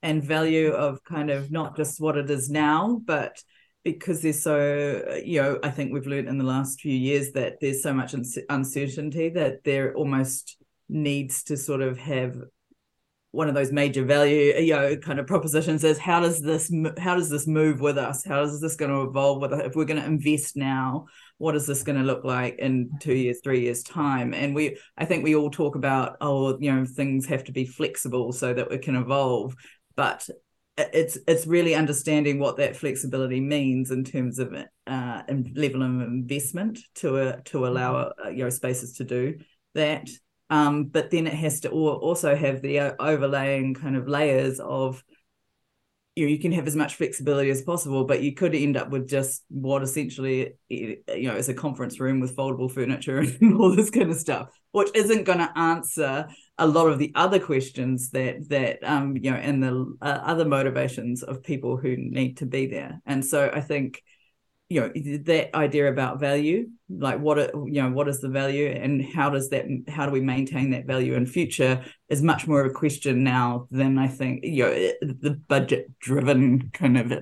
and 0.02 0.24
value 0.24 0.70
of 0.72 1.02
kind 1.04 1.30
of 1.30 1.50
not 1.50 1.76
just 1.76 2.00
what 2.00 2.16
it 2.16 2.30
is 2.30 2.50
now 2.50 3.00
but 3.04 3.42
because 3.84 4.20
there's 4.22 4.42
so 4.42 5.02
uh, 5.10 5.14
you 5.16 5.40
know 5.40 5.58
i 5.62 5.70
think 5.70 5.92
we've 5.92 6.06
learned 6.06 6.28
in 6.28 6.38
the 6.38 6.44
last 6.44 6.80
few 6.80 6.94
years 6.94 7.32
that 7.32 7.54
there's 7.60 7.82
so 7.82 7.92
much 7.92 8.14
uncertainty 8.48 9.28
that 9.30 9.64
there 9.64 9.94
almost 9.94 10.56
needs 10.88 11.44
to 11.44 11.56
sort 11.56 11.80
of 11.80 11.98
have 11.98 12.36
one 13.32 13.48
of 13.48 13.54
those 13.54 13.70
major 13.70 14.04
value 14.04 14.52
you 14.58 14.74
know 14.74 14.96
kind 14.96 15.20
of 15.20 15.26
propositions 15.26 15.84
is 15.84 15.98
how 15.98 16.20
does 16.20 16.40
this 16.40 16.72
how 16.98 17.14
does 17.14 17.30
this 17.30 17.46
move 17.46 17.80
with 17.80 17.96
us? 17.96 18.24
How 18.24 18.42
is 18.42 18.60
this 18.60 18.76
going 18.76 18.90
to 18.90 19.08
evolve 19.08 19.40
with 19.40 19.52
us? 19.52 19.62
If 19.64 19.76
we're 19.76 19.84
going 19.84 20.00
to 20.00 20.06
invest 20.06 20.56
now 20.56 21.06
what 21.38 21.54
is 21.54 21.66
this 21.66 21.82
going 21.82 21.98
to 21.98 22.04
look 22.04 22.24
like 22.24 22.58
in 22.58 22.90
two 23.00 23.14
years 23.14 23.40
three 23.42 23.60
years 23.60 23.82
time? 23.82 24.34
And 24.34 24.54
we 24.54 24.78
i 24.98 25.04
think 25.04 25.22
we 25.22 25.36
all 25.36 25.50
talk 25.50 25.76
about 25.76 26.16
oh 26.20 26.58
you 26.58 26.72
know 26.72 26.84
things 26.84 27.26
have 27.26 27.44
to 27.44 27.52
be 27.52 27.64
flexible 27.64 28.32
so 28.32 28.52
that 28.52 28.68
we 28.68 28.78
can 28.78 28.96
evolve. 28.96 29.54
But 29.94 30.28
it's 30.76 31.18
it's 31.26 31.46
really 31.46 31.74
understanding 31.74 32.38
what 32.38 32.56
that 32.56 32.76
flexibility 32.76 33.40
means 33.40 33.90
in 33.90 34.04
terms 34.04 34.38
of 34.38 34.54
uh, 34.86 35.22
level 35.54 35.82
of 35.82 35.90
investment 36.02 36.78
to 36.94 37.16
uh, 37.16 37.36
to 37.44 37.66
allow 37.66 37.94
mm-hmm. 37.94 38.26
uh, 38.26 38.30
you 38.30 38.44
know 38.44 38.50
spaces 38.50 38.94
to 38.94 39.04
do 39.04 39.38
that 39.74 40.08
um, 40.48 40.84
but 40.84 41.10
then 41.10 41.26
it 41.26 41.34
has 41.34 41.60
to 41.60 41.70
also 41.70 42.34
have 42.34 42.60
the 42.60 42.80
uh, 42.80 42.92
overlaying 42.98 43.74
kind 43.74 43.96
of 43.96 44.08
layers 44.08 44.58
of 44.58 45.02
you 46.16 46.26
know, 46.26 46.32
you 46.32 46.40
can 46.40 46.52
have 46.52 46.66
as 46.66 46.74
much 46.74 46.96
flexibility 46.96 47.50
as 47.50 47.62
possible, 47.62 48.04
but 48.04 48.20
you 48.20 48.34
could 48.34 48.54
end 48.54 48.76
up 48.76 48.90
with 48.90 49.08
just 49.08 49.44
what 49.48 49.82
essentially 49.82 50.54
you 50.68 50.98
know 51.08 51.36
is 51.36 51.48
a 51.48 51.54
conference 51.54 52.00
room 52.00 52.20
with 52.20 52.36
foldable 52.36 52.70
furniture 52.70 53.18
and 53.40 53.56
all 53.58 53.74
this 53.74 53.90
kind 53.90 54.10
of 54.10 54.16
stuff, 54.16 54.50
which 54.72 54.90
isn't 54.94 55.24
going 55.24 55.38
to 55.38 55.58
answer 55.58 56.28
a 56.60 56.66
lot 56.66 56.86
of 56.86 56.98
the 56.98 57.10
other 57.14 57.40
questions 57.40 58.10
that 58.10 58.48
that 58.48 58.78
um 58.84 59.16
you 59.16 59.30
know 59.30 59.36
and 59.36 59.62
the 59.62 59.96
uh, 60.00 60.20
other 60.22 60.44
motivations 60.44 61.22
of 61.22 61.42
people 61.42 61.76
who 61.76 61.96
need 61.96 62.36
to 62.36 62.46
be 62.46 62.66
there. 62.66 63.00
And 63.06 63.24
so 63.24 63.50
I 63.52 63.60
think 63.60 64.02
you 64.70 64.80
know 64.80 64.88
that 65.24 65.54
idea 65.54 65.90
about 65.90 66.20
value 66.20 66.68
like 66.88 67.18
what 67.18 67.38
it, 67.38 67.50
you 67.66 67.82
know 67.82 67.90
what 67.90 68.08
is 68.08 68.20
the 68.20 68.28
value 68.28 68.68
and 68.68 69.04
how 69.04 69.28
does 69.28 69.50
that 69.50 69.66
how 69.88 70.06
do 70.06 70.12
we 70.12 70.20
maintain 70.20 70.70
that 70.70 70.86
value 70.86 71.14
in 71.14 71.26
future 71.26 71.84
is 72.08 72.22
much 72.22 72.46
more 72.46 72.60
of 72.60 72.70
a 72.70 72.74
question 72.74 73.24
now 73.24 73.66
than 73.72 73.98
i 73.98 74.06
think 74.06 74.44
you 74.44 74.64
know 74.64 74.70
the 75.00 75.38
budget 75.48 75.90
driven 75.98 76.70
kind 76.70 76.96
of 76.96 77.10
uh, 77.10 77.18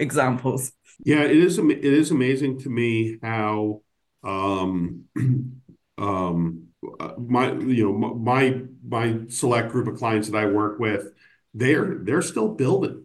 examples 0.00 0.72
yeah 1.04 1.22
it 1.22 1.36
is 1.36 1.56
it 1.58 1.84
is 1.84 2.10
amazing 2.10 2.58
to 2.58 2.68
me 2.68 3.16
how 3.22 3.80
um 4.24 5.04
um 5.98 6.66
Uh, 7.00 7.12
my 7.18 7.52
you 7.52 7.84
know 7.84 7.92
my 7.92 8.60
my 8.84 9.20
select 9.28 9.70
group 9.70 9.86
of 9.86 9.96
clients 9.96 10.28
that 10.28 10.36
i 10.36 10.46
work 10.46 10.80
with 10.80 11.12
they're 11.54 11.98
they're 12.02 12.22
still 12.22 12.48
building 12.48 13.04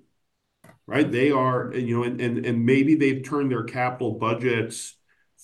right? 0.88 1.12
They 1.12 1.32
are, 1.32 1.74
you 1.76 1.98
know, 1.98 2.04
and 2.04 2.20
and 2.22 2.46
and 2.46 2.66
maybe 2.66 2.96
they've 2.96 3.24
turned 3.24 3.52
their 3.52 3.64
capital 3.64 4.14
budgets 4.14 4.96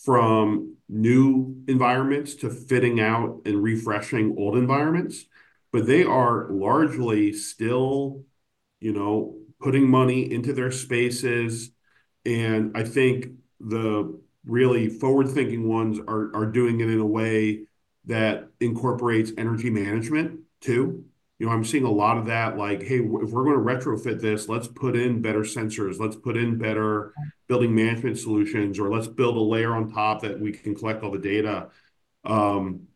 from 0.05 0.75
new 0.89 1.55
environments 1.67 2.35
to 2.35 2.49
fitting 2.49 2.99
out 2.99 3.41
and 3.45 3.61
refreshing 3.61 4.35
old 4.37 4.57
environments, 4.57 5.25
but 5.71 5.85
they 5.87 6.03
are 6.03 6.49
largely 6.51 7.33
still, 7.33 8.23
you 8.79 8.91
know, 8.93 9.35
putting 9.61 9.89
money 9.89 10.31
into 10.31 10.53
their 10.53 10.71
spaces. 10.71 11.71
And 12.25 12.75
I 12.77 12.83
think 12.83 13.27
the 13.59 14.19
really 14.45 14.89
forward-thinking 14.89 15.67
ones 15.67 15.99
are 15.99 16.35
are 16.35 16.45
doing 16.45 16.79
it 16.81 16.89
in 16.89 16.99
a 16.99 17.05
way 17.05 17.67
that 18.05 18.47
incorporates 18.59 19.31
energy 19.37 19.69
management 19.69 20.41
too. 20.61 21.05
You 21.39 21.47
know, 21.47 21.51
I'm 21.51 21.65
seeing 21.65 21.83
a 21.83 21.91
lot 21.91 22.17
of 22.17 22.27
that, 22.27 22.57
like, 22.57 22.83
hey, 22.83 22.99
if 22.99 23.31
we're 23.31 23.43
going 23.43 23.57
to 23.57 23.89
retrofit 23.89 24.21
this, 24.21 24.47
let's 24.47 24.67
put 24.67 24.95
in 24.95 25.21
better 25.21 25.41
sensors, 25.41 25.99
let's 25.99 26.15
put 26.15 26.37
in 26.37 26.57
better 26.57 27.13
building 27.47 27.75
management 27.75 28.17
solutions, 28.17 28.79
or 28.79 28.89
let's 28.89 29.07
build 29.07 29.35
a 29.35 29.41
layer 29.41 29.73
on 29.73 29.91
top 29.91 30.21
that 30.21 30.39
we 30.39 30.51
can 30.51 30.73
collect 30.73 31.03
all 31.03 31.11
the 31.11 31.17
data. 31.17 31.69
Um, 32.23 32.87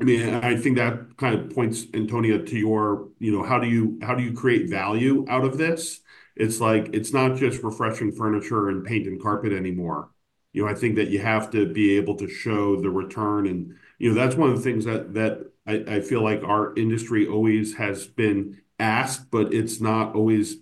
I 0.00 0.04
mean, 0.04 0.34
I 0.34 0.56
think 0.56 0.78
that 0.78 1.16
kind 1.18 1.38
of 1.38 1.54
points, 1.54 1.84
Antonia, 1.92 2.42
to 2.42 2.58
your, 2.58 3.08
you 3.18 3.30
know, 3.30 3.42
how 3.42 3.58
do 3.58 3.68
you 3.68 3.98
how 4.02 4.14
do 4.14 4.22
you 4.22 4.32
create 4.32 4.70
value 4.70 5.26
out 5.28 5.44
of 5.44 5.58
this? 5.58 6.00
It's 6.36 6.58
like 6.58 6.88
it's 6.94 7.12
not 7.12 7.36
just 7.36 7.62
refreshing 7.62 8.10
furniture 8.10 8.70
and 8.70 8.84
paint 8.84 9.06
and 9.06 9.20
carpet 9.20 9.52
anymore. 9.52 10.10
You 10.52 10.64
know, 10.64 10.70
I 10.70 10.74
think 10.74 10.96
that 10.96 11.10
you 11.10 11.20
have 11.20 11.50
to 11.50 11.70
be 11.72 11.96
able 11.98 12.16
to 12.16 12.28
show 12.28 12.80
the 12.80 12.90
return, 12.90 13.46
and 13.46 13.76
you 14.00 14.08
know, 14.08 14.14
that's 14.14 14.34
one 14.34 14.50
of 14.50 14.56
the 14.56 14.62
things 14.62 14.86
that 14.86 15.14
that 15.14 15.52
I, 15.66 15.96
I 15.96 16.00
feel 16.00 16.24
like 16.24 16.42
our 16.42 16.74
industry 16.74 17.28
always 17.28 17.76
has 17.76 18.06
been 18.06 18.62
asked, 18.80 19.30
but 19.30 19.52
it's 19.52 19.80
not 19.80 20.16
always 20.16 20.56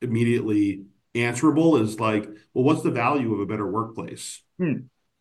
immediately 0.00 0.86
answerable 1.14 1.76
is 1.76 2.00
like, 2.00 2.24
well, 2.54 2.64
what's 2.64 2.82
the 2.82 2.90
value 2.90 3.34
of 3.34 3.40
a 3.40 3.46
better 3.46 3.70
workplace? 3.70 4.42
Hmm. 4.58 4.72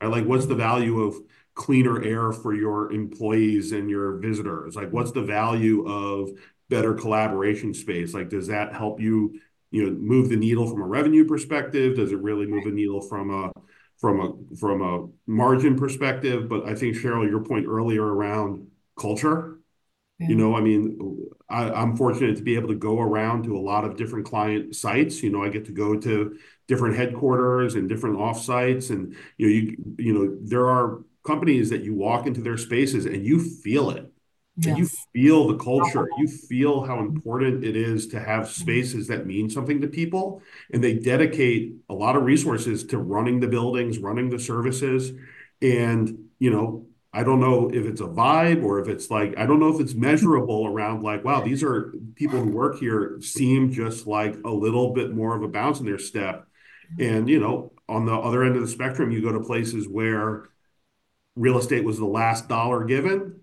Right? 0.02 0.12
Like, 0.12 0.26
what's 0.26 0.46
the 0.46 0.56
value 0.56 1.02
of 1.02 1.16
cleaner 1.56 2.02
air 2.02 2.32
for 2.32 2.54
your 2.54 2.92
employees 2.92 3.74
and 3.74 3.90
your 3.90 4.18
visitors? 4.18 4.76
Like, 4.76 4.92
what's 4.92 5.12
the 5.12 5.24
value 5.24 5.86
of 5.88 6.30
better 6.70 6.94
collaboration 6.94 7.74
space? 7.74 8.14
Like, 8.14 8.30
does 8.30 8.48
that 8.48 8.74
help 8.74 9.02
you, 9.02 9.40
you 9.72 9.84
know, 9.84 9.92
move 9.92 10.30
the 10.30 10.38
needle 10.38 10.70
from 10.70 10.82
a 10.82 10.88
revenue 10.88 11.26
perspective? 11.26 11.98
Does 11.98 12.14
it 12.14 12.22
really 12.22 12.46
move 12.46 12.64
the 12.64 12.72
needle 12.72 13.02
from 13.02 13.30
a 13.30 13.52
from 14.00 14.20
a 14.22 14.56
from 14.58 14.82
a 14.82 15.08
margin 15.30 15.76
perspective? 15.76 16.50
But 16.50 16.66
I 16.66 16.76
think 16.76 16.96
Cheryl, 16.96 17.30
your 17.30 17.44
point 17.44 17.66
earlier 17.68 18.04
around 18.04 18.68
culture. 19.00 19.60
You 20.18 20.36
know, 20.36 20.56
I 20.56 20.62
mean, 20.62 21.28
I'm 21.50 21.98
fortunate 21.98 22.38
to 22.38 22.42
be 22.44 22.56
able 22.56 22.70
to 22.70 22.76
go 22.76 23.02
around 23.02 23.44
to 23.44 23.58
a 23.58 23.60
lot 23.60 23.84
of 23.84 23.98
different 23.98 24.26
client 24.26 24.74
sites. 24.74 25.22
You 25.22 25.30
know, 25.30 25.44
I 25.44 25.50
get 25.50 25.66
to 25.66 25.74
go 25.74 26.00
to 26.00 26.38
different 26.68 26.96
headquarters 26.96 27.76
and 27.76 27.90
different 27.90 28.18
offsites, 28.18 28.92
and 28.92 29.16
you 29.38 29.48
know, 29.48 29.54
you 29.54 29.96
you 29.98 30.14
know, 30.14 30.38
there 30.42 30.70
are 30.70 31.04
companies 31.28 31.70
that 31.72 31.84
you 31.84 31.94
walk 31.94 32.28
into 32.28 32.42
their 32.42 32.58
spaces 32.58 33.06
and 33.06 33.26
you 33.26 33.40
feel 33.40 33.90
it. 33.90 34.12
Yes. 34.58 34.68
And 34.68 34.78
you 34.78 34.88
feel 35.14 35.48
the 35.48 35.58
culture. 35.58 36.08
You 36.18 36.28
feel 36.28 36.84
how 36.84 37.00
important 37.00 37.66
it 37.66 37.76
is 37.76 38.08
to 38.08 38.20
have 38.20 38.44
mm-hmm. 38.44 38.62
spaces 38.62 39.08
that 39.08 39.26
mean 39.26 39.50
something 39.50 39.82
to 39.82 39.88
people. 39.88 40.42
And 40.72 40.84
they 40.84 40.94
dedicate 40.94 41.74
a 41.90 41.94
lot 41.94 42.16
of 42.16 42.24
resources 42.24 42.86
to 42.86 42.98
running 42.98 43.40
the 43.40 43.48
buildings, 43.48 44.00
running 44.00 44.30
the 44.30 44.40
services. 44.40 45.12
And, 45.62 46.30
you 46.40 46.52
know, 46.52 46.88
I 47.12 47.24
don't 47.24 47.40
know 47.40 47.70
if 47.74 47.86
it's 47.86 48.02
a 48.02 48.06
vibe 48.06 48.64
or 48.64 48.80
if 48.80 48.88
it's 48.88 49.10
like, 49.10 49.38
I 49.38 49.46
don't 49.46 49.60
know 49.60 49.74
if 49.74 49.82
it's 49.82 49.94
measurable 49.94 50.68
around 50.68 51.02
like, 51.02 51.24
wow, 51.24 51.42
these 51.42 51.64
are 51.64 51.94
people 52.16 52.40
who 52.42 52.52
work 52.52 52.78
here 52.80 53.18
seem 53.22 53.72
just 53.72 54.08
like 54.08 54.36
a 54.46 54.50
little 54.50 54.94
bit 54.94 55.14
more 55.14 55.36
of 55.36 55.44
a 55.44 55.48
bounce 55.48 55.80
in 55.80 55.86
their 55.86 56.00
step. 56.00 56.48
And, 57.00 57.28
you 57.28 57.40
know, 57.40 57.72
on 57.90 58.06
the 58.06 58.14
other 58.14 58.44
end 58.44 58.56
of 58.56 58.62
the 58.62 58.68
spectrum, 58.68 59.12
you 59.12 59.22
go 59.22 59.32
to 59.32 59.40
places 59.40 59.88
where 59.88 60.50
real 61.36 61.58
estate 61.58 61.84
was 61.84 61.98
the 61.98 62.06
last 62.06 62.48
dollar 62.48 62.86
given 62.86 63.42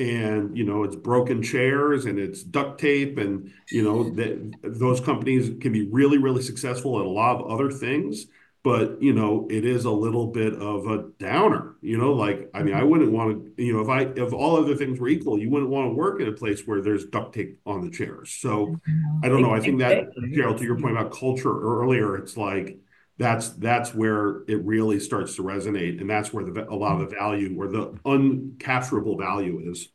and 0.00 0.56
you 0.56 0.64
know 0.64 0.82
it's 0.82 0.96
broken 0.96 1.42
chairs 1.42 2.06
and 2.06 2.18
it's 2.18 2.42
duct 2.42 2.80
tape 2.80 3.18
and 3.18 3.52
you 3.70 3.82
know 3.82 4.08
that 4.10 4.52
those 4.62 4.98
companies 4.98 5.50
can 5.60 5.72
be 5.72 5.86
really 5.90 6.16
really 6.16 6.42
successful 6.42 6.98
at 6.98 7.04
a 7.04 7.08
lot 7.08 7.36
of 7.36 7.50
other 7.50 7.70
things 7.70 8.26
but 8.62 9.00
you 9.02 9.12
know 9.12 9.46
it 9.50 9.66
is 9.66 9.84
a 9.84 9.90
little 9.90 10.28
bit 10.28 10.54
of 10.54 10.86
a 10.86 11.04
downer 11.18 11.74
you 11.82 11.98
know 11.98 12.14
like 12.14 12.48
i 12.54 12.62
mean 12.62 12.74
i 12.74 12.80
mm-hmm. 12.80 12.88
wouldn't 12.88 13.12
want 13.12 13.56
to 13.56 13.62
you 13.62 13.74
know 13.74 13.80
if 13.80 13.90
i 13.90 14.02
if 14.18 14.32
all 14.32 14.56
other 14.56 14.74
things 14.74 14.98
were 14.98 15.08
equal 15.08 15.38
you 15.38 15.50
wouldn't 15.50 15.70
want 15.70 15.86
to 15.86 15.92
work 15.92 16.18
in 16.18 16.28
a 16.28 16.32
place 16.32 16.66
where 16.66 16.80
there's 16.80 17.04
duct 17.06 17.34
tape 17.34 17.60
on 17.66 17.82
the 17.82 17.90
chairs. 17.90 18.30
So 18.30 18.74
i 19.22 19.28
don't 19.28 19.42
know 19.42 19.52
i 19.52 19.60
think 19.60 19.80
that 19.80 20.16
cheryl 20.16 20.56
to 20.56 20.64
your 20.64 20.80
point 20.80 20.96
about 20.96 21.12
culture 21.12 21.60
earlier 21.60 22.16
it's 22.16 22.38
like 22.38 22.78
that's 23.20 23.50
that's 23.50 23.94
where 23.94 24.44
it 24.48 24.64
really 24.64 24.98
starts 24.98 25.36
to 25.36 25.42
resonate 25.42 26.00
and 26.00 26.08
that's 26.08 26.32
where 26.32 26.42
the 26.42 26.68
a 26.70 26.74
lot 26.74 27.00
of 27.00 27.10
the 27.10 27.14
value 27.14 27.50
where 27.54 27.68
the 27.68 27.88
uncapturable 28.06 29.18
value 29.18 29.60
is. 29.70 29.90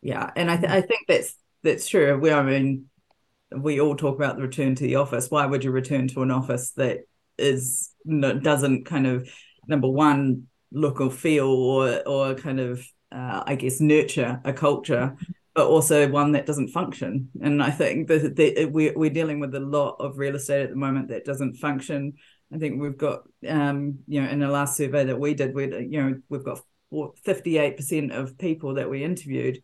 Yeah 0.00 0.30
and 0.34 0.50
i, 0.50 0.56
th- 0.56 0.72
I 0.72 0.80
think 0.80 1.06
that's 1.06 1.36
that's 1.62 1.86
true. 1.86 2.18
We 2.18 2.32
i 2.32 2.42
mean 2.42 2.86
we 3.54 3.78
all 3.78 3.94
talk 3.94 4.16
about 4.16 4.36
the 4.36 4.42
return 4.42 4.74
to 4.74 4.84
the 4.84 4.96
office. 4.96 5.30
Why 5.30 5.44
would 5.44 5.64
you 5.64 5.70
return 5.70 6.08
to 6.08 6.22
an 6.22 6.30
office 6.30 6.70
that 6.72 7.00
is 7.36 7.90
doesn't 8.08 8.86
kind 8.86 9.06
of 9.06 9.28
number 9.68 9.88
one 9.88 10.46
look 10.72 11.00
or 11.02 11.10
feel 11.10 11.48
or 11.48 12.02
or 12.08 12.34
kind 12.34 12.58
of 12.58 12.86
uh, 13.10 13.42
I 13.46 13.56
guess 13.56 13.80
nurture 13.80 14.40
a 14.44 14.54
culture, 14.54 15.16
but 15.54 15.66
also 15.66 16.08
one 16.08 16.32
that 16.32 16.46
doesn't 16.46 16.68
function. 16.68 17.28
And 17.42 17.62
I 17.62 17.70
think 17.70 18.08
that, 18.08 18.36
that 18.36 18.70
we're 18.72 18.94
we're 18.96 19.10
dealing 19.10 19.40
with 19.40 19.54
a 19.54 19.60
lot 19.60 19.96
of 20.00 20.18
real 20.18 20.36
estate 20.36 20.62
at 20.62 20.70
the 20.70 20.76
moment 20.76 21.08
that 21.08 21.24
doesn't 21.24 21.56
function. 21.56 22.14
I 22.52 22.58
think 22.58 22.80
we've 22.80 22.96
got 22.96 23.22
um, 23.48 23.98
you 24.06 24.22
know 24.22 24.28
in 24.28 24.40
the 24.40 24.48
last 24.48 24.76
survey 24.76 25.04
that 25.04 25.18
we 25.18 25.34
did, 25.34 25.54
we 25.54 25.64
you 25.64 26.02
know 26.02 26.20
we've 26.28 26.44
got 26.44 26.60
fifty 27.24 27.58
eight 27.58 27.76
percent 27.76 28.12
of 28.12 28.38
people 28.38 28.74
that 28.74 28.90
we 28.90 29.04
interviewed 29.04 29.62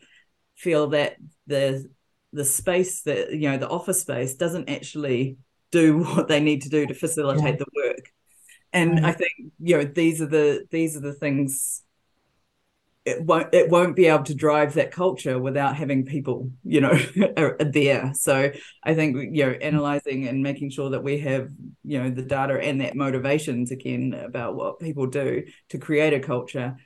feel 0.57 0.89
that 0.89 1.17
the 1.47 1.89
the 2.33 2.45
space 2.45 3.03
that 3.03 3.33
you 3.33 3.51
know 3.51 3.57
the 3.57 3.69
office 3.69 4.01
space 4.01 4.35
doesn't 4.35 4.69
actually 4.69 5.39
do 5.71 5.99
what 6.03 6.29
they 6.29 6.41
need 6.41 6.63
to 6.63 6.69
do 6.69 6.87
to 6.87 6.95
facilitate 6.95 7.45
yeah. 7.45 7.57
the 7.57 7.67
work 7.87 8.13
and 8.73 9.07
i 9.07 9.13
think 9.13 9.33
you 9.61 9.77
know 9.77 9.85
these 9.85 10.21
are 10.21 10.27
the 10.27 10.67
these 10.71 10.97
are 10.97 11.01
the 11.01 11.15
things 11.15 11.83
it 13.09 13.23
won't 13.23 13.53
it 13.55 13.69
won't 13.71 13.97
be 13.97 14.07
able 14.07 14.25
to 14.25 14.35
drive 14.35 14.75
that 14.75 14.91
culture 14.91 15.39
without 15.39 15.77
having 15.77 16.05
people 16.05 16.51
you 16.65 16.81
know 16.81 16.95
there. 17.61 18.13
So 18.15 18.53
i 18.85 18.95
think 18.95 19.17
you 19.35 19.47
know 19.47 19.53
analyzing 19.53 20.29
and 20.29 20.43
making 20.43 20.71
sure 20.71 20.91
that 20.91 21.03
we 21.03 21.19
have 21.21 21.51
you 21.85 22.03
know 22.03 22.11
the 22.11 22.23
data 22.23 22.59
and 22.61 22.81
that 22.81 22.97
motivations 22.97 23.71
again 23.71 24.15
about 24.15 24.55
what 24.55 24.79
people 24.79 25.07
do 25.07 25.45
to 25.71 25.79
create 25.79 26.13
a 26.13 26.21
culture 26.21 26.77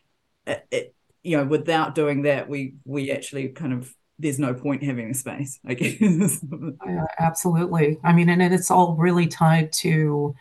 it, 0.46 0.66
it, 0.70 0.94
you 1.22 1.36
know 1.36 1.44
without 1.44 1.94
doing 1.94 2.22
that 2.22 2.48
we 2.48 2.74
we 2.84 3.10
actually 3.10 3.48
kind 3.48 3.72
of 3.72 3.92
there's 4.18 4.38
no 4.38 4.54
point 4.54 4.82
having 4.82 5.10
a 5.10 5.14
space 5.14 5.58
i 5.66 5.74
guess. 5.80 6.44
Yeah, 6.86 7.04
absolutely. 7.18 7.98
I 8.04 8.12
mean 8.12 8.28
and 8.28 8.42
it's 8.42 8.70
all 8.70 8.96
really 8.96 9.26
tied 9.26 9.72
to 9.84 10.34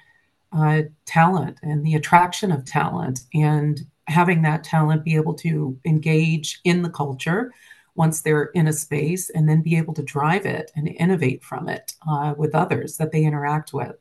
uh, 0.53 0.81
talent 1.05 1.57
and 1.63 1.85
the 1.85 1.95
attraction 1.95 2.51
of 2.51 2.65
talent. 2.65 3.21
And 3.33 3.79
having 4.11 4.41
that 4.43 4.63
talent 4.63 5.03
be 5.03 5.15
able 5.15 5.33
to 5.33 5.79
engage 5.85 6.59
in 6.63 6.81
the 6.81 6.89
culture 6.89 7.51
once 7.95 8.21
they're 8.21 8.45
in 8.53 8.67
a 8.67 8.73
space 8.73 9.29
and 9.31 9.47
then 9.49 9.61
be 9.61 9.77
able 9.77 9.93
to 9.93 10.03
drive 10.03 10.45
it 10.45 10.71
and 10.75 10.87
innovate 10.87 11.43
from 11.43 11.67
it 11.67 11.93
uh, 12.09 12.33
with 12.37 12.55
others 12.55 12.97
that 12.97 13.11
they 13.11 13.23
interact 13.23 13.73
with. 13.73 13.95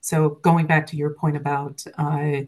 So 0.00 0.30
going 0.42 0.66
back 0.66 0.86
to 0.88 0.96
your 0.96 1.10
point 1.10 1.36
about 1.36 1.84
uh, 1.98 2.42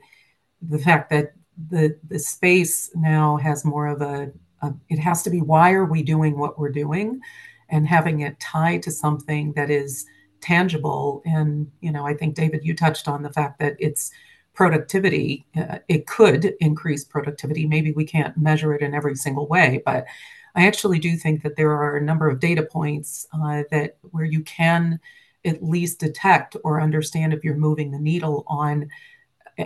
the 0.61 0.79
fact 0.79 1.11
that 1.11 1.33
the 1.71 1.99
the 2.09 2.19
space 2.19 2.91
now 2.95 3.37
has 3.37 3.65
more 3.65 3.87
of 3.87 4.03
a, 4.03 4.33
a, 4.63 4.75
it 4.89 4.99
has 4.99 5.23
to 5.23 5.31
be 5.31 5.41
why 5.41 5.73
are 5.73 5.85
we 5.85 6.03
doing 6.03 6.39
what 6.39 6.59
we're 6.59 6.69
doing 6.69 7.21
and 7.69 7.87
having 7.87 8.21
it 8.21 8.39
tied 8.41 8.83
to 8.83 8.91
something 8.91 9.53
that 9.53 9.71
is 9.71 10.07
tangible 10.41 11.23
and 11.25 11.71
you 11.81 11.93
know 11.93 12.05
i 12.05 12.13
think 12.13 12.35
david 12.35 12.65
you 12.65 12.75
touched 12.75 13.07
on 13.07 13.23
the 13.23 13.33
fact 13.33 13.59
that 13.61 13.77
it's 13.79 14.11
productivity, 14.55 15.47
uh, 15.57 15.79
it 15.89 16.07
could 16.07 16.55
increase 16.61 17.05
productivity. 17.05 17.67
Maybe 17.67 17.93
we 17.93 18.05
can't 18.05 18.37
measure 18.37 18.75
it 18.75 18.83
in 18.83 18.95
every 18.95 19.17
single 19.17 19.47
way, 19.47 19.83
but 19.85 20.07
I 20.55 20.67
actually 20.67 21.01
do 21.01 21.17
think 21.17 21.43
that 21.43 21.57
there 21.57 21.73
are 21.73 21.97
a 21.97 22.03
number 22.03 22.29
of 22.29 22.41
data 22.41 22.63
points 22.63 23.27
uh, 23.33 23.65
that 23.71 23.97
where 24.13 24.25
you 24.25 24.43
can 24.43 25.01
at 25.45 25.63
least 25.63 26.01
detect 26.01 26.57
or 26.65 26.81
understand 26.81 27.33
if 27.33 27.43
you're 27.45 27.57
moving 27.57 27.91
the 27.91 27.99
needle 27.99 28.45
on 28.47 28.89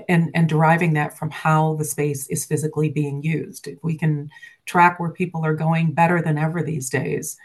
and 0.09 0.31
and 0.35 0.49
deriving 0.49 0.95
that 0.95 1.17
from 1.17 1.31
how 1.31 1.75
the 1.75 1.85
space 1.85 2.27
is 2.29 2.45
physically 2.45 2.89
being 2.91 3.23
used. 3.23 3.67
If 3.67 3.83
we 3.83 3.97
can 3.97 4.31
track 4.67 4.99
where 5.01 5.11
people 5.11 5.45
are 5.45 5.55
going 5.55 5.93
better 5.93 6.21
than 6.21 6.39
ever 6.39 6.63
these 6.63 6.91
days, 6.91 7.39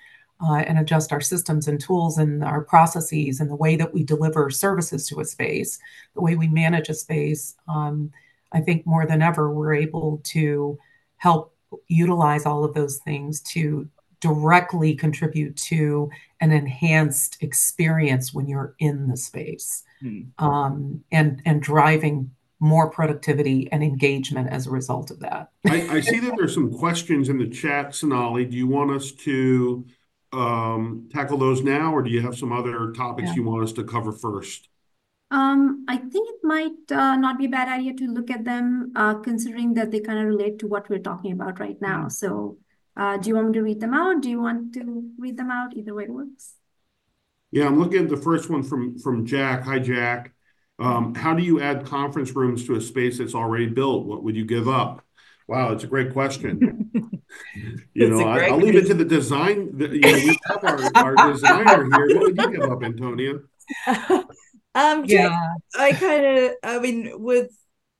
uh, 0.43 0.57
and 0.57 0.77
adjust 0.77 1.13
our 1.13 1.21
systems 1.21 1.67
and 1.67 1.79
tools 1.79 2.17
and 2.17 2.43
our 2.43 2.61
processes 2.61 3.39
and 3.39 3.49
the 3.49 3.55
way 3.55 3.75
that 3.75 3.93
we 3.93 4.03
deliver 4.03 4.49
services 4.49 5.07
to 5.07 5.19
a 5.19 5.25
space, 5.25 5.79
the 6.15 6.21
way 6.21 6.35
we 6.35 6.47
manage 6.47 6.89
a 6.89 6.93
space, 6.93 7.55
um, 7.67 8.11
I 8.51 8.61
think 8.61 8.85
more 8.85 9.05
than 9.05 9.21
ever, 9.21 9.51
we're 9.51 9.73
able 9.73 10.21
to 10.25 10.77
help 11.17 11.55
utilize 11.87 12.45
all 12.45 12.63
of 12.63 12.73
those 12.73 12.97
things 12.97 13.41
to 13.41 13.87
directly 14.19 14.95
contribute 14.95 15.55
to 15.57 16.09
an 16.39 16.51
enhanced 16.51 17.41
experience 17.41 18.33
when 18.33 18.47
you're 18.47 18.75
in 18.79 19.07
the 19.07 19.17
space 19.17 19.83
hmm. 19.99 20.21
um, 20.39 21.03
and, 21.11 21.41
and 21.45 21.61
driving 21.61 22.31
more 22.59 22.89
productivity 22.89 23.69
and 23.73 23.83
engagement 23.83 24.49
as 24.49 24.67
a 24.67 24.71
result 24.71 25.11
of 25.11 25.19
that. 25.19 25.51
I, 25.67 25.97
I 25.97 25.99
see 25.99 26.19
that 26.19 26.35
there's 26.37 26.53
some 26.53 26.73
questions 26.77 27.27
in 27.27 27.37
the 27.37 27.49
chat, 27.49 27.93
Sonali. 27.93 28.45
Do 28.45 28.55
you 28.55 28.67
want 28.67 28.91
us 28.91 29.11
to 29.11 29.85
um, 30.33 31.09
tackle 31.11 31.37
those 31.37 31.61
now, 31.61 31.93
or 31.93 32.01
do 32.01 32.09
you 32.09 32.21
have 32.21 32.37
some 32.37 32.51
other 32.51 32.91
topics 32.91 33.29
yeah. 33.29 33.35
you 33.35 33.43
want 33.43 33.63
us 33.63 33.71
to 33.73 33.83
cover 33.83 34.11
first? 34.11 34.69
Um, 35.31 35.85
I 35.87 35.97
think 35.97 36.29
it 36.29 36.43
might 36.43 36.91
uh, 36.91 37.15
not 37.15 37.37
be 37.37 37.45
a 37.45 37.49
bad 37.49 37.67
idea 37.67 37.93
to 37.95 38.07
look 38.07 38.29
at 38.29 38.43
them, 38.43 38.91
uh, 38.95 39.15
considering 39.15 39.73
that 39.75 39.91
they 39.91 39.99
kind 39.99 40.19
of 40.19 40.25
relate 40.25 40.59
to 40.59 40.67
what 40.67 40.89
we're 40.89 40.99
talking 40.99 41.31
about 41.31 41.59
right 41.59 41.79
now. 41.81 42.05
Mm. 42.05 42.11
So, 42.11 42.57
uh, 42.95 43.17
do 43.17 43.29
you 43.29 43.35
want 43.35 43.47
me 43.47 43.53
to 43.53 43.61
read 43.63 43.79
them 43.79 43.93
out? 43.93 44.21
Do 44.21 44.29
you 44.29 44.41
want 44.41 44.73
to 44.75 45.09
read 45.17 45.37
them 45.37 45.49
out? 45.49 45.75
Either 45.75 45.93
way 45.93 46.07
works. 46.07 46.53
Yeah, 47.51 47.65
I'm 47.65 47.79
looking 47.79 48.03
at 48.03 48.09
the 48.09 48.17
first 48.17 48.49
one 48.49 48.63
from 48.63 48.97
from 48.99 49.25
Jack. 49.25 49.63
Hi, 49.63 49.79
Jack. 49.79 50.33
Um, 50.79 51.13
how 51.15 51.33
do 51.33 51.43
you 51.43 51.61
add 51.61 51.85
conference 51.85 52.31
rooms 52.31 52.65
to 52.65 52.75
a 52.75 52.81
space 52.81 53.19
that's 53.19 53.35
already 53.35 53.67
built? 53.67 54.05
What 54.05 54.23
would 54.23 54.35
you 54.35 54.45
give 54.45 54.67
up? 54.67 55.02
Wow, 55.47 55.73
it's 55.73 55.83
a 55.83 55.87
great 55.87 56.13
question. 56.13 56.89
you 57.93 58.09
know, 58.09 58.19
I, 58.27 58.51
will 58.51 58.59
leave 58.59 58.75
it 58.75 58.87
to 58.87 58.93
the 58.93 59.05
design. 59.05 59.77
The, 59.77 59.89
you 59.89 59.99
know, 59.99 60.13
we 60.13 60.37
have 60.45 60.63
our, 60.63 61.15
our 61.15 61.31
designer 61.33 61.83
here. 61.83 62.17
What 62.17 62.21
would 62.21 62.37
you 62.37 62.51
give 62.51 62.71
up, 62.71 62.83
Antonia? 62.83 63.33
um, 64.75 65.05
yeah, 65.05 65.37
I 65.77 65.91
kind 65.93 66.25
of, 66.25 66.51
I 66.63 66.79
mean, 66.79 67.11
with 67.15 67.51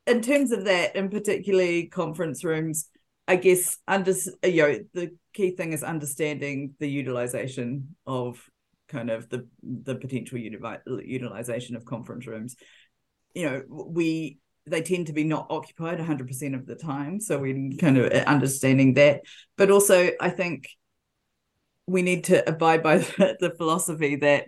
in 0.07 0.21
terms 0.21 0.51
of 0.51 0.65
that, 0.65 0.95
and 0.95 1.11
particularly 1.11 1.87
conference 1.87 2.43
rooms, 2.43 2.89
I 3.27 3.37
guess 3.37 3.77
under 3.87 4.13
you 4.43 4.61
know 4.61 4.79
the 4.93 5.11
key 5.33 5.51
thing 5.51 5.73
is 5.73 5.83
understanding 5.83 6.75
the 6.79 6.89
utilization 6.89 7.95
of 8.05 8.43
kind 8.89 9.09
of 9.09 9.29
the 9.29 9.47
the 9.63 9.95
potential 9.95 10.37
utilization 10.37 11.75
of 11.75 11.85
conference 11.85 12.27
rooms. 12.27 12.55
You 13.33 13.49
know, 13.49 13.63
we 13.69 14.39
they 14.65 14.81
tend 14.81 15.07
to 15.07 15.13
be 15.13 15.23
not 15.23 15.47
occupied 15.49 15.99
100% 15.99 16.55
of 16.55 16.65
the 16.65 16.75
time 16.75 17.19
so 17.19 17.37
we're 17.37 17.71
kind 17.77 17.97
of 17.97 18.11
uh, 18.11 18.23
understanding 18.27 18.93
that. 18.95 19.21
But 19.57 19.71
also 19.71 20.11
i 20.19 20.29
think 20.29 20.67
we 21.85 22.01
need 22.01 22.25
to 22.25 22.47
abide 22.47 22.81
by 22.81 22.97
the, 23.17 23.37
the, 23.39 23.51
philosophy 23.51 24.15
that 24.17 24.45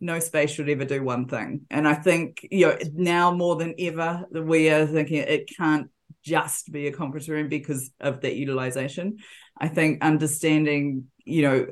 no 0.00 0.18
space 0.20 0.50
should 0.50 0.70
ever 0.70 0.84
do 0.84 1.02
one 1.02 1.26
thing. 1.26 1.62
And 1.70 1.86
i 1.86 1.94
think 1.94 2.46
you 2.50 2.66
know 2.66 2.78
now 2.94 3.32
more 3.32 3.56
than 3.56 3.74
ever 3.78 4.24
we 4.32 4.70
are 4.70 4.86
thinking 4.86 5.18
it 5.18 5.50
can't 5.56 5.90
just 6.24 6.70
be 6.72 6.86
a 6.86 6.92
conference 6.92 7.28
room 7.28 7.48
because 7.48 7.90
of 8.00 8.20
that 8.20 8.36
utilization. 8.36 9.18
I 9.56 9.68
think 9.68 10.02
understanding 10.02 11.06
you 11.24 11.42
know 11.42 11.66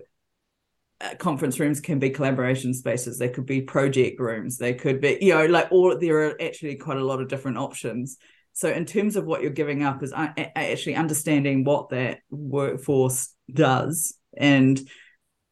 Uh, 0.98 1.14
conference 1.16 1.60
rooms 1.60 1.78
can 1.78 1.98
be 1.98 2.08
collaboration 2.08 2.72
spaces. 2.72 3.18
They 3.18 3.28
could 3.28 3.44
be 3.44 3.60
project 3.60 4.18
rooms. 4.18 4.56
They 4.56 4.72
could 4.72 5.00
be 5.00 5.18
you 5.20 5.34
know 5.34 5.46
like 5.46 5.70
all 5.70 5.96
there 5.98 6.28
are 6.28 6.40
actually 6.40 6.76
quite 6.76 6.96
a 6.96 7.04
lot 7.04 7.20
of 7.20 7.28
different 7.28 7.58
options. 7.58 8.16
So 8.54 8.70
in 8.70 8.86
terms 8.86 9.16
of 9.16 9.26
what 9.26 9.42
you're 9.42 9.50
giving 9.50 9.82
up 9.82 10.02
is 10.02 10.14
actually 10.16 10.94
understanding 10.94 11.64
what 11.64 11.90
that 11.90 12.20
workforce 12.30 13.34
does 13.52 14.16
and 14.34 14.80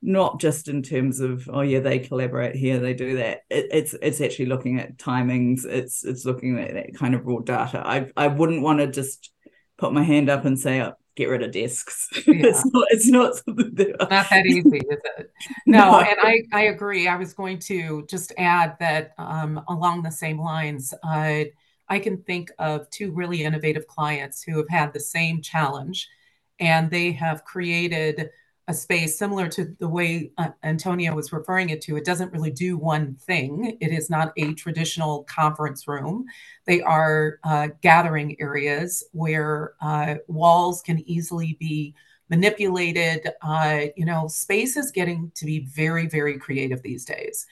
not 0.00 0.40
just 0.40 0.68
in 0.68 0.82
terms 0.82 1.20
of 1.20 1.48
oh 1.52 1.62
yeah 1.62 1.80
they 1.80 1.98
collaborate 1.98 2.54
here 2.54 2.78
they 2.78 2.94
do 2.94 3.16
that. 3.16 3.40
It, 3.50 3.66
it's 3.70 3.94
it's 4.00 4.20
actually 4.22 4.46
looking 4.46 4.80
at 4.80 4.96
timings. 4.96 5.66
It's 5.66 6.04
it's 6.04 6.24
looking 6.24 6.58
at 6.58 6.74
that 6.74 6.94
kind 6.94 7.14
of 7.14 7.26
raw 7.26 7.40
data. 7.40 7.82
I 7.84 8.10
i 8.16 8.28
wouldn't 8.28 8.62
want 8.62 8.78
to 8.80 8.86
just 8.86 9.30
put 9.76 9.92
my 9.92 10.02
hand 10.02 10.30
up 10.30 10.44
and 10.44 10.58
say 10.58 10.90
get 11.16 11.28
rid 11.28 11.42
of 11.42 11.52
discs. 11.52 12.08
Yeah. 12.26 12.46
it's 12.46 12.64
not 12.66 12.86
it's 12.90 13.08
not 13.08 13.34
not 13.46 14.08
that 14.10 14.46
easy, 14.46 14.78
is 14.78 14.98
it? 15.18 15.30
No, 15.66 15.90
no, 15.92 16.00
and 16.00 16.16
I 16.22 16.42
I 16.52 16.62
agree. 16.64 17.06
I 17.08 17.16
was 17.16 17.34
going 17.34 17.58
to 17.60 18.04
just 18.08 18.32
add 18.38 18.76
that 18.80 19.12
um, 19.18 19.62
along 19.68 20.02
the 20.02 20.10
same 20.10 20.40
lines, 20.40 20.94
uh, 21.02 21.44
I 21.88 21.98
can 21.98 22.22
think 22.22 22.50
of 22.58 22.88
two 22.90 23.12
really 23.12 23.44
innovative 23.44 23.86
clients 23.86 24.42
who 24.42 24.56
have 24.56 24.68
had 24.68 24.92
the 24.92 25.00
same 25.00 25.42
challenge, 25.42 26.08
and 26.58 26.90
they 26.90 27.12
have 27.12 27.44
created 27.44 28.30
a 28.66 28.74
space 28.74 29.18
similar 29.18 29.48
to 29.48 29.74
the 29.78 29.88
way 29.88 30.30
uh, 30.38 30.48
Antonia 30.62 31.14
was 31.14 31.32
referring 31.32 31.70
it 31.70 31.82
to. 31.82 31.96
It 31.96 32.04
doesn't 32.04 32.32
really 32.32 32.50
do 32.50 32.78
one 32.78 33.14
thing. 33.16 33.76
It 33.80 33.92
is 33.92 34.08
not 34.08 34.32
a 34.36 34.54
traditional 34.54 35.24
conference 35.24 35.86
room. 35.86 36.24
They 36.66 36.80
are 36.80 37.38
uh, 37.44 37.68
gathering 37.82 38.40
areas 38.40 39.04
where 39.12 39.74
uh, 39.82 40.16
walls 40.28 40.80
can 40.80 41.06
easily 41.08 41.56
be 41.60 41.94
manipulated. 42.30 43.28
Uh, 43.42 43.86
you 43.96 44.06
know, 44.06 44.28
space 44.28 44.76
is 44.78 44.90
getting 44.90 45.30
to 45.34 45.44
be 45.44 45.66
very, 45.66 46.06
very 46.06 46.38
creative 46.38 46.82
these 46.82 47.04
days. 47.04 47.46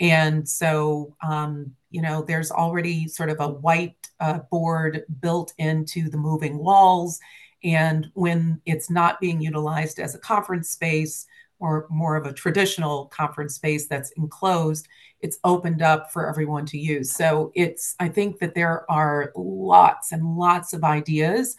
And 0.00 0.48
so, 0.48 1.16
um, 1.22 1.72
you 1.90 2.02
know, 2.02 2.22
there's 2.22 2.50
already 2.50 3.08
sort 3.08 3.30
of 3.30 3.40
a 3.40 3.48
white 3.48 3.96
uh, 4.20 4.40
board 4.50 5.04
built 5.20 5.54
into 5.58 6.10
the 6.10 6.18
moving 6.18 6.58
walls 6.58 7.18
and 7.64 8.10
when 8.14 8.60
it's 8.66 8.90
not 8.90 9.20
being 9.20 9.40
utilized 9.40 9.98
as 9.98 10.14
a 10.14 10.18
conference 10.18 10.70
space 10.70 11.26
or 11.58 11.86
more 11.90 12.16
of 12.16 12.26
a 12.26 12.32
traditional 12.32 13.06
conference 13.06 13.54
space 13.54 13.88
that's 13.88 14.12
enclosed, 14.12 14.86
it's 15.20 15.38
opened 15.42 15.82
up 15.82 16.12
for 16.12 16.28
everyone 16.28 16.64
to 16.66 16.78
use. 16.78 17.12
So 17.12 17.50
it's, 17.54 17.96
I 17.98 18.08
think 18.08 18.38
that 18.38 18.54
there 18.54 18.88
are 18.90 19.32
lots 19.34 20.12
and 20.12 20.36
lots 20.36 20.72
of 20.72 20.84
ideas. 20.84 21.56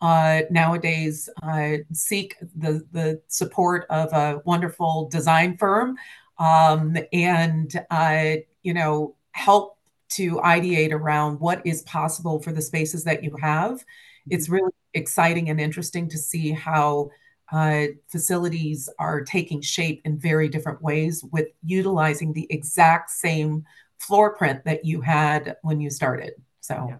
Uh, 0.00 0.40
nowadays, 0.50 1.28
uh, 1.42 1.76
seek 1.92 2.34
the, 2.56 2.82
the 2.92 3.20
support 3.28 3.86
of 3.90 4.12
a 4.12 4.40
wonderful 4.44 5.08
design 5.10 5.56
firm 5.56 5.96
um, 6.38 6.96
and, 7.12 7.84
uh, 7.90 8.36
you 8.62 8.74
know, 8.74 9.14
help 9.32 9.78
to 10.08 10.36
ideate 10.36 10.92
around 10.92 11.38
what 11.40 11.64
is 11.64 11.82
possible 11.82 12.40
for 12.42 12.52
the 12.52 12.62
spaces 12.62 13.04
that 13.04 13.22
you 13.22 13.36
have. 13.40 13.84
It's 14.30 14.48
really 14.48 14.72
exciting 14.94 15.50
and 15.50 15.60
interesting 15.60 16.08
to 16.10 16.18
see 16.18 16.50
how 16.50 17.10
uh, 17.52 17.86
facilities 18.10 18.88
are 18.98 19.22
taking 19.22 19.60
shape 19.60 20.00
in 20.04 20.18
very 20.18 20.48
different 20.48 20.80
ways 20.82 21.22
with 21.32 21.48
utilizing 21.64 22.32
the 22.32 22.46
exact 22.50 23.10
same 23.10 23.64
floor 23.98 24.34
print 24.34 24.64
that 24.64 24.84
you 24.84 25.00
had 25.00 25.56
when 25.62 25.80
you 25.80 25.90
started. 25.90 26.32
So, 26.60 26.86
yeah, 26.88 26.96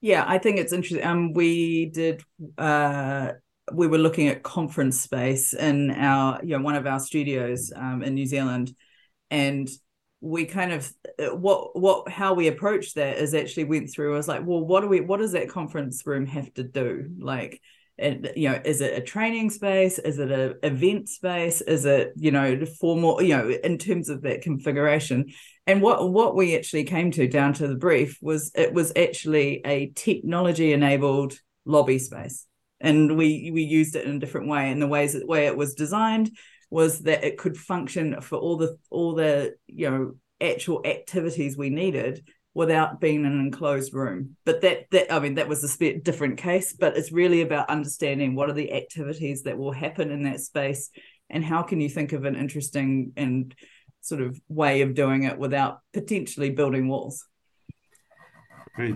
yeah 0.00 0.24
I 0.26 0.38
think 0.38 0.58
it's 0.58 0.72
interesting. 0.72 1.04
Um, 1.04 1.32
we 1.32 1.86
did 1.86 2.22
uh, 2.58 3.32
we 3.72 3.86
were 3.86 3.98
looking 3.98 4.28
at 4.28 4.42
conference 4.42 5.00
space 5.00 5.52
in 5.52 5.90
our 5.90 6.40
you 6.42 6.56
know 6.56 6.64
one 6.64 6.76
of 6.76 6.86
our 6.86 7.00
studios 7.00 7.72
um, 7.74 8.02
in 8.02 8.14
New 8.14 8.26
Zealand, 8.26 8.74
and 9.30 9.68
we 10.22 10.46
kind 10.46 10.72
of 10.72 10.90
uh, 11.18 11.34
what 11.34 11.78
what 11.78 12.08
how 12.08 12.32
we 12.32 12.46
approached 12.46 12.94
that 12.94 13.18
is 13.18 13.34
actually 13.34 13.64
went 13.64 13.90
through. 13.90 14.14
I 14.14 14.16
was 14.16 14.28
like, 14.28 14.46
well, 14.46 14.64
what 14.64 14.80
do 14.80 14.86
we 14.86 15.00
what 15.00 15.18
does 15.18 15.32
that 15.32 15.50
conference 15.50 16.06
room 16.06 16.26
have 16.26 16.52
to 16.54 16.62
do? 16.62 17.10
Like, 17.18 17.60
and 17.98 18.30
you 18.36 18.48
know, 18.48 18.60
is 18.64 18.80
it 18.80 18.96
a 18.96 19.02
training 19.02 19.50
space? 19.50 19.98
Is 19.98 20.20
it 20.20 20.30
a 20.30 20.64
event 20.64 21.08
space? 21.08 21.60
Is 21.60 21.84
it 21.84 22.12
you 22.16 22.30
know 22.30 22.64
formal? 22.80 23.20
You 23.20 23.36
know, 23.36 23.50
in 23.50 23.78
terms 23.78 24.08
of 24.08 24.22
that 24.22 24.42
configuration. 24.42 25.32
And 25.66 25.82
what 25.82 26.12
what 26.12 26.36
we 26.36 26.56
actually 26.56 26.84
came 26.84 27.10
to 27.12 27.26
down 27.26 27.52
to 27.54 27.66
the 27.66 27.76
brief 27.76 28.18
was 28.22 28.52
it 28.54 28.72
was 28.72 28.92
actually 28.96 29.60
a 29.66 29.90
technology 29.96 30.72
enabled 30.72 31.34
lobby 31.64 31.98
space 31.98 32.46
and 32.80 33.16
we 33.16 33.50
we 33.54 33.62
used 33.62 33.94
it 33.94 34.04
in 34.04 34.16
a 34.16 34.18
different 34.18 34.48
way 34.48 34.70
and 34.70 34.82
the 34.82 34.88
ways 34.88 35.12
the 35.12 35.24
way 35.24 35.46
it 35.46 35.56
was 35.56 35.74
designed 35.74 36.30
was 36.72 37.00
that 37.00 37.22
it 37.22 37.36
could 37.36 37.56
function 37.56 38.18
for 38.22 38.38
all 38.38 38.56
the 38.56 38.78
all 38.90 39.14
the 39.14 39.54
you 39.66 39.90
know 39.90 40.14
actual 40.40 40.80
activities 40.86 41.56
we 41.56 41.68
needed 41.68 42.26
without 42.54 42.98
being 42.98 43.20
in 43.20 43.32
an 43.32 43.40
enclosed 43.40 43.92
room 43.92 44.36
but 44.46 44.62
that 44.62 44.86
that 44.90 45.12
i 45.12 45.18
mean 45.18 45.34
that 45.34 45.48
was 45.48 45.62
a 45.62 45.98
different 45.98 46.38
case 46.38 46.72
but 46.72 46.96
it's 46.96 47.12
really 47.12 47.42
about 47.42 47.68
understanding 47.68 48.34
what 48.34 48.48
are 48.48 48.54
the 48.54 48.72
activities 48.72 49.42
that 49.42 49.58
will 49.58 49.72
happen 49.72 50.10
in 50.10 50.22
that 50.22 50.40
space 50.40 50.88
and 51.28 51.44
how 51.44 51.62
can 51.62 51.78
you 51.78 51.90
think 51.90 52.12
of 52.12 52.24
an 52.24 52.36
interesting 52.36 53.12
and 53.16 53.54
sort 54.00 54.22
of 54.22 54.40
way 54.48 54.80
of 54.80 54.94
doing 54.94 55.24
it 55.24 55.38
without 55.38 55.78
potentially 55.92 56.50
building 56.50 56.88
walls 56.88 57.26
Great. 58.74 58.94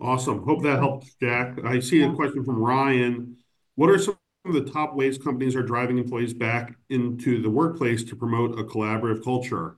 Awesome. 0.00 0.44
Hope 0.44 0.62
that 0.62 0.78
helps, 0.78 1.14
Jack. 1.20 1.58
I 1.64 1.80
see 1.80 2.02
a 2.02 2.12
question 2.12 2.44
from 2.44 2.58
Ryan. 2.58 3.36
What 3.74 3.90
are 3.90 3.98
some 3.98 4.16
of 4.44 4.54
the 4.54 4.70
top 4.70 4.94
ways 4.94 5.18
companies 5.18 5.54
are 5.54 5.62
driving 5.62 5.98
employees 5.98 6.32
back 6.32 6.74
into 6.88 7.42
the 7.42 7.50
workplace 7.50 8.04
to 8.04 8.16
promote 8.16 8.58
a 8.58 8.64
collaborative 8.64 9.22
culture? 9.22 9.76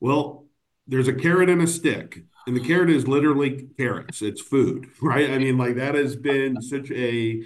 Well, 0.00 0.46
there's 0.86 1.08
a 1.08 1.14
carrot 1.14 1.48
and 1.50 1.62
a 1.62 1.66
stick, 1.66 2.22
and 2.46 2.56
the 2.56 2.60
carrot 2.60 2.90
is 2.90 3.06
literally 3.06 3.68
carrots. 3.76 4.22
It's 4.22 4.40
food, 4.40 4.90
right? 5.02 5.30
I 5.30 5.38
mean, 5.38 5.58
like 5.58 5.76
that 5.76 5.94
has 5.94 6.16
been 6.16 6.60
such 6.60 6.90
a 6.90 7.42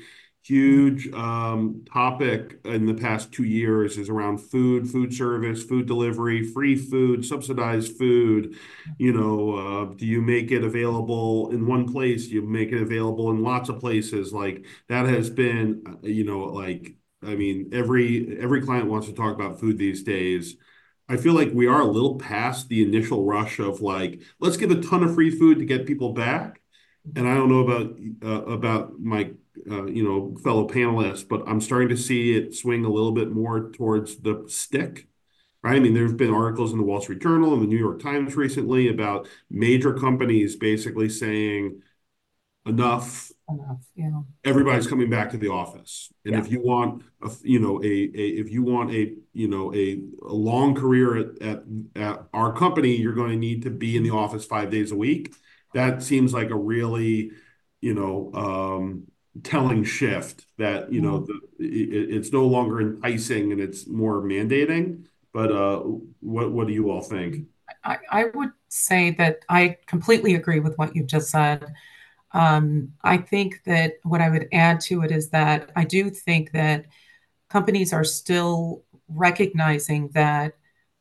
huge 0.46 1.12
um, 1.12 1.84
topic 1.92 2.58
in 2.64 2.86
the 2.86 2.94
past 2.94 3.32
two 3.32 3.44
years 3.44 3.98
is 3.98 4.08
around 4.08 4.38
food, 4.38 4.88
food 4.90 5.12
service, 5.12 5.64
food 5.64 5.86
delivery, 5.86 6.42
free 6.52 6.76
food, 6.76 7.24
subsidized 7.24 7.96
food. 7.98 8.54
You 8.98 9.12
know, 9.12 9.54
uh, 9.54 9.94
do 9.94 10.06
you 10.06 10.20
make 10.22 10.50
it 10.52 10.62
available 10.62 11.50
in 11.50 11.66
one 11.66 11.90
place? 11.92 12.28
You 12.28 12.42
make 12.42 12.70
it 12.72 12.82
available 12.82 13.30
in 13.30 13.42
lots 13.42 13.68
of 13.68 13.80
places? 13.80 14.32
Like 14.32 14.64
that 14.88 15.06
has 15.06 15.30
been, 15.30 15.82
uh, 15.86 16.06
you 16.06 16.24
know, 16.24 16.40
like 16.44 16.96
I 17.22 17.34
mean, 17.34 17.70
every 17.72 18.38
every 18.40 18.62
client 18.62 18.88
wants 18.88 19.08
to 19.08 19.14
talk 19.14 19.34
about 19.34 19.58
food 19.60 19.78
these 19.78 20.02
days. 20.02 20.56
I 21.08 21.16
feel 21.16 21.34
like 21.34 21.50
we 21.52 21.66
are 21.66 21.80
a 21.80 21.84
little 21.86 22.18
past 22.18 22.68
the 22.68 22.82
initial 22.82 23.24
rush 23.24 23.58
of 23.60 23.80
like, 23.80 24.20
let's 24.40 24.56
give 24.56 24.70
a 24.70 24.80
ton 24.80 25.04
of 25.04 25.14
free 25.14 25.30
food 25.30 25.58
to 25.58 25.64
get 25.64 25.86
people 25.86 26.12
back. 26.12 26.60
And 27.14 27.28
I 27.28 27.34
don't 27.34 27.48
know 27.48 27.60
about 27.60 27.96
uh, 28.24 28.44
about 28.52 28.98
my 28.98 29.30
uh, 29.70 29.86
you 29.86 30.04
know, 30.04 30.36
fellow 30.42 30.68
panelists, 30.68 31.26
but 31.26 31.42
I'm 31.46 31.60
starting 31.60 31.88
to 31.88 31.96
see 31.96 32.36
it 32.36 32.54
swing 32.54 32.84
a 32.84 32.90
little 32.90 33.12
bit 33.12 33.32
more 33.32 33.70
towards 33.70 34.16
the 34.16 34.44
stick, 34.48 35.08
right? 35.62 35.76
I 35.76 35.80
mean, 35.80 35.94
there's 35.94 36.12
been 36.12 36.32
articles 36.32 36.72
in 36.72 36.78
the 36.78 36.84
Wall 36.84 37.00
Street 37.00 37.20
Journal 37.20 37.52
and 37.52 37.62
the 37.62 37.66
New 37.66 37.78
York 37.78 38.00
Times 38.00 38.36
recently 38.36 38.88
about 38.88 39.26
major 39.50 39.92
companies 39.92 40.56
basically 40.56 41.08
saying 41.08 41.80
enough. 42.66 43.30
Enough, 43.48 43.84
yeah. 43.94 44.20
Everybody's 44.44 44.86
coming 44.86 45.08
back 45.08 45.30
to 45.30 45.36
the 45.36 45.48
office, 45.48 46.12
and 46.24 46.34
yeah. 46.34 46.40
if 46.40 46.50
you 46.50 46.60
want, 46.60 47.02
a, 47.22 47.30
you 47.42 47.60
know, 47.60 47.80
a, 47.82 47.86
a 47.86 48.26
if 48.40 48.50
you 48.50 48.62
want 48.62 48.92
a 48.92 49.14
you 49.32 49.48
know 49.48 49.72
a, 49.74 50.00
a 50.22 50.32
long 50.32 50.74
career 50.74 51.16
at, 51.16 51.42
at 51.42 51.62
at 51.94 52.22
our 52.34 52.52
company, 52.52 52.96
you're 52.96 53.14
going 53.14 53.30
to 53.30 53.36
need 53.36 53.62
to 53.62 53.70
be 53.70 53.96
in 53.96 54.02
the 54.02 54.10
office 54.10 54.44
five 54.44 54.70
days 54.70 54.90
a 54.90 54.96
week. 54.96 55.34
That 55.76 56.02
seems 56.02 56.32
like 56.32 56.50
a 56.50 56.56
really, 56.56 57.32
you 57.80 57.94
know, 57.94 58.32
um, 58.34 59.06
telling 59.42 59.84
shift 59.84 60.46
that 60.56 60.90
you 60.90 61.02
know 61.02 61.20
mm-hmm. 61.20 61.34
it's 61.58 62.32
no 62.32 62.46
longer 62.46 62.80
enticing 62.80 63.52
and 63.52 63.60
it's 63.60 63.86
more 63.86 64.22
mandating. 64.22 65.04
But 65.32 65.52
uh, 65.52 65.80
what 66.20 66.50
what 66.50 66.66
do 66.66 66.72
you 66.72 66.90
all 66.90 67.02
think? 67.02 67.46
I, 67.84 67.98
I 68.10 68.24
would 68.34 68.52
say 68.68 69.12
that 69.12 69.40
i 69.48 69.76
completely 69.86 70.34
agree 70.34 70.60
with 70.60 70.76
what 70.76 70.94
you've 70.94 71.06
just 71.06 71.30
said. 71.30 71.64
Um, 72.32 72.92
i 73.02 73.16
think 73.16 73.62
that 73.64 73.94
what 74.02 74.20
i 74.20 74.28
would 74.28 74.48
add 74.52 74.80
to 74.88 75.02
it 75.02 75.10
is 75.10 75.30
that 75.30 75.70
i 75.76 75.84
do 75.84 76.10
think 76.10 76.52
that 76.52 76.86
companies 77.48 77.92
are 77.92 78.04
still 78.04 78.84
recognizing 79.08 80.08
that 80.08 80.54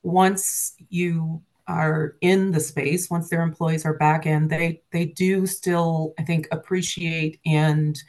once 0.03 0.75
you 0.89 1.41
are 1.67 2.15
in 2.21 2.51
the 2.51 2.59
space 2.59 3.09
once 3.09 3.29
their 3.29 3.41
employees 3.41 3.85
are 3.85 3.97
back 3.97 4.25
in 4.25 4.47
they 4.47 4.81
they 4.91 5.05
do 5.05 5.47
still 5.47 6.13
i 6.19 6.23
think 6.23 6.47
appreciate 6.51 7.39
and 7.45 8.01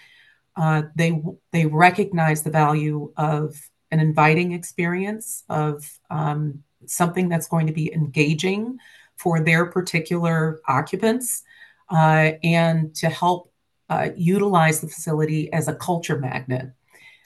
uh, 0.57 0.83
they 0.95 1.23
they 1.53 1.67
recognize 1.67 2.43
the 2.43 2.51
value 2.51 3.13
of 3.17 3.55
an 3.91 4.01
inviting 4.01 4.53
experience 4.53 5.45
of 5.49 5.99
um, 6.11 6.63
something 6.87 7.29
that's 7.29 7.49
going 7.49 7.67
to 7.67 7.73
be 7.73 7.93
engaging 7.93 8.79
for 9.17 9.41
their 9.41 9.67
particular 9.67 10.61
occupants 10.67 11.43
uh, 11.91 12.33
and 12.43 12.95
to 12.95 13.09
help 13.09 13.53
uh, 13.89 14.09
utilize 14.17 14.81
the 14.81 14.89
facility 14.89 15.53
as 15.53 15.69
a 15.69 15.75
culture 15.75 16.19
magnet. 16.19 16.73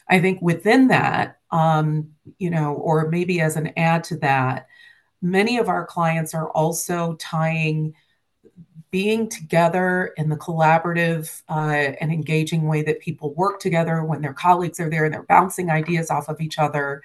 I 0.09 0.21
think 0.21 0.43
within 0.43 0.88
that, 0.88 1.38
um, 1.51 2.11
you 2.38 2.51
know, 2.51 2.75
or 2.75 3.09
maybe 3.09 3.40
as 3.40 3.57
an 3.57 3.73
add 3.77 4.05
to 4.05 4.16
that, 4.19 4.66
many 5.22 5.59
of 5.59 5.68
our 5.68 5.87
clients 5.87 6.35
are 6.35 6.50
also 6.50 7.14
tying 7.14 7.94
being 8.90 9.28
together 9.28 10.12
in 10.16 10.28
the 10.28 10.37
collaborative 10.37 11.42
uh, 11.48 11.94
and 12.00 12.12
engaging 12.12 12.66
way 12.66 12.83
that 12.83 13.00
people 13.00 13.33
work 13.35 13.61
together 13.61 14.04
when 14.04 14.20
their 14.20 14.33
colleagues 14.33 14.80
are 14.80 14.90
there 14.90 15.04
and 15.04 15.14
they're 15.14 15.22
bouncing 15.22 15.70
ideas 15.70 16.11
off 16.11 16.28
of 16.28 16.40
each 16.40 16.59
other. 16.59 17.00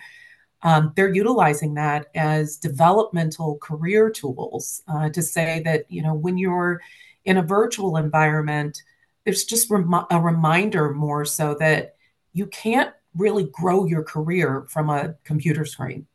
Um, 0.64 0.94
they're 0.96 1.14
utilizing 1.14 1.76
that 1.76 2.08
as 2.16 2.58
developmental 2.58 3.58
career 3.58 4.10
tools 4.10 4.82
uh, 4.88 5.10
to 5.10 5.22
say 5.22 5.62
that, 5.66 5.86
you 5.92 6.02
know, 6.02 6.16
when 6.16 6.40
you're 6.40 6.82
in 7.24 7.38
a 7.38 7.44
virtual 7.44 7.98
environment, 7.98 8.82
there's 9.24 9.46
just 9.46 9.70
rem- 9.70 10.06
a 10.10 10.20
reminder 10.20 10.92
more 10.92 11.24
so 11.24 11.56
that 11.60 11.96
you 12.34 12.48
can't 12.48 12.94
really 13.16 13.48
grow 13.52 13.86
your 13.86 14.04
career 14.04 14.66
from 14.70 14.90
a 14.90 15.16
computer 15.24 15.66
screen. 15.66 16.08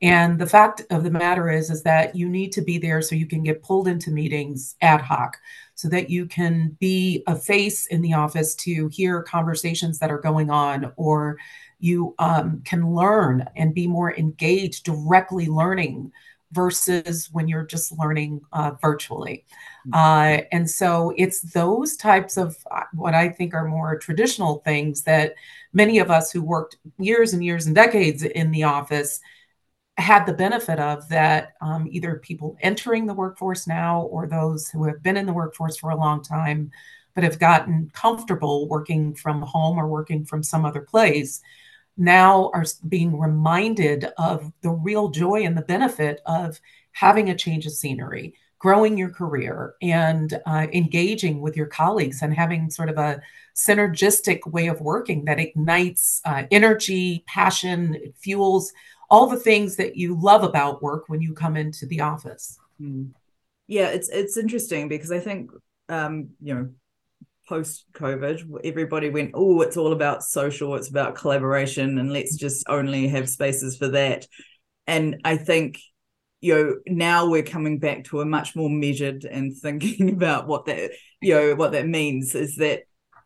And 0.00 0.38
the 0.38 0.46
fact 0.46 0.82
of 0.90 1.04
the 1.04 1.10
matter 1.10 1.50
is, 1.50 1.70
is 1.70 1.82
that 1.82 2.14
you 2.14 2.28
need 2.28 2.52
to 2.52 2.62
be 2.62 2.78
there 2.78 3.00
so 3.02 3.14
you 3.14 3.26
can 3.26 3.42
get 3.42 3.62
pulled 3.62 3.88
into 3.88 4.10
meetings 4.10 4.76
ad 4.80 5.00
hoc, 5.00 5.36
so 5.74 5.88
that 5.88 6.10
you 6.10 6.26
can 6.26 6.76
be 6.78 7.22
a 7.26 7.34
face 7.34 7.86
in 7.86 8.02
the 8.02 8.14
office 8.14 8.54
to 8.56 8.88
hear 8.88 9.22
conversations 9.22 9.98
that 9.98 10.10
are 10.10 10.20
going 10.20 10.50
on, 10.50 10.92
or 10.96 11.38
you 11.78 12.14
um, 12.18 12.62
can 12.64 12.94
learn 12.94 13.48
and 13.56 13.74
be 13.74 13.86
more 13.86 14.14
engaged, 14.14 14.84
directly 14.84 15.46
learning 15.46 16.12
versus 16.52 17.30
when 17.32 17.48
you're 17.48 17.64
just 17.64 17.98
learning 17.98 18.40
uh, 18.52 18.72
virtually. 18.80 19.44
Mm-hmm. 19.86 19.94
Uh, 19.94 20.44
and 20.52 20.70
so 20.70 21.14
it's 21.16 21.40
those 21.40 21.96
types 21.96 22.36
of 22.36 22.56
uh, 22.70 22.82
what 22.92 23.14
I 23.14 23.30
think 23.30 23.54
are 23.54 23.66
more 23.66 23.98
traditional 23.98 24.58
things 24.58 25.02
that 25.02 25.34
many 25.72 25.98
of 25.98 26.10
us 26.10 26.30
who 26.30 26.42
worked 26.42 26.76
years 26.98 27.32
and 27.32 27.42
years 27.42 27.66
and 27.66 27.74
decades 27.74 28.22
in 28.22 28.50
the 28.50 28.64
office 28.64 29.20
had 30.02 30.26
the 30.26 30.32
benefit 30.32 30.78
of 30.78 31.08
that 31.08 31.54
um, 31.60 31.88
either 31.90 32.16
people 32.16 32.56
entering 32.60 33.06
the 33.06 33.14
workforce 33.14 33.66
now 33.66 34.02
or 34.02 34.26
those 34.26 34.68
who 34.68 34.84
have 34.84 35.02
been 35.02 35.16
in 35.16 35.26
the 35.26 35.32
workforce 35.32 35.76
for 35.76 35.90
a 35.90 35.96
long 35.96 36.22
time 36.22 36.70
but 37.14 37.24
have 37.24 37.38
gotten 37.38 37.90
comfortable 37.92 38.68
working 38.68 39.14
from 39.14 39.42
home 39.42 39.78
or 39.78 39.86
working 39.86 40.24
from 40.24 40.42
some 40.42 40.64
other 40.64 40.80
place 40.80 41.40
now 41.96 42.50
are 42.54 42.64
being 42.88 43.18
reminded 43.18 44.06
of 44.16 44.50
the 44.62 44.70
real 44.70 45.08
joy 45.10 45.42
and 45.44 45.56
the 45.56 45.62
benefit 45.62 46.20
of 46.26 46.60
having 46.92 47.30
a 47.30 47.36
change 47.36 47.66
of 47.66 47.72
scenery 47.72 48.34
growing 48.58 48.96
your 48.96 49.10
career 49.10 49.74
and 49.82 50.40
uh, 50.46 50.68
engaging 50.72 51.40
with 51.40 51.56
your 51.56 51.66
colleagues 51.66 52.22
and 52.22 52.32
having 52.32 52.70
sort 52.70 52.88
of 52.88 52.96
a 52.96 53.20
synergistic 53.56 54.46
way 54.46 54.68
of 54.68 54.80
working 54.80 55.24
that 55.24 55.40
ignites 55.40 56.20
uh, 56.24 56.44
energy 56.52 57.24
passion 57.26 57.98
fuels 58.16 58.72
all 59.12 59.26
the 59.26 59.38
things 59.38 59.76
that 59.76 59.94
you 59.94 60.18
love 60.18 60.42
about 60.42 60.82
work 60.82 61.04
when 61.08 61.20
you 61.20 61.34
come 61.34 61.54
into 61.54 61.84
the 61.84 62.00
office. 62.00 62.58
Mm. 62.80 63.10
Yeah, 63.68 63.88
it's 63.88 64.08
it's 64.08 64.38
interesting 64.38 64.88
because 64.88 65.12
I 65.12 65.20
think 65.20 65.50
um, 65.90 66.30
you 66.40 66.54
know, 66.54 66.70
post 67.46 67.84
COVID, 67.92 68.60
everybody 68.64 69.10
went, 69.10 69.32
oh, 69.34 69.60
it's 69.60 69.76
all 69.76 69.92
about 69.92 70.24
social, 70.24 70.74
it's 70.76 70.88
about 70.88 71.14
collaboration, 71.14 71.98
and 71.98 72.10
let's 72.10 72.36
just 72.36 72.64
only 72.70 73.06
have 73.08 73.28
spaces 73.28 73.76
for 73.76 73.88
that. 73.88 74.26
And 74.86 75.20
I 75.24 75.36
think 75.36 75.78
you 76.40 76.54
know 76.54 76.76
now 76.86 77.28
we're 77.28 77.42
coming 77.42 77.78
back 77.78 78.04
to 78.04 78.22
a 78.22 78.24
much 78.24 78.56
more 78.56 78.70
measured 78.70 79.24
and 79.26 79.54
thinking 79.54 80.08
about 80.16 80.46
what 80.48 80.64
that 80.64 80.90
you 81.20 81.34
know 81.34 81.54
what 81.54 81.72
that 81.72 81.86
means 81.86 82.34
is 82.34 82.56
that 82.56 82.84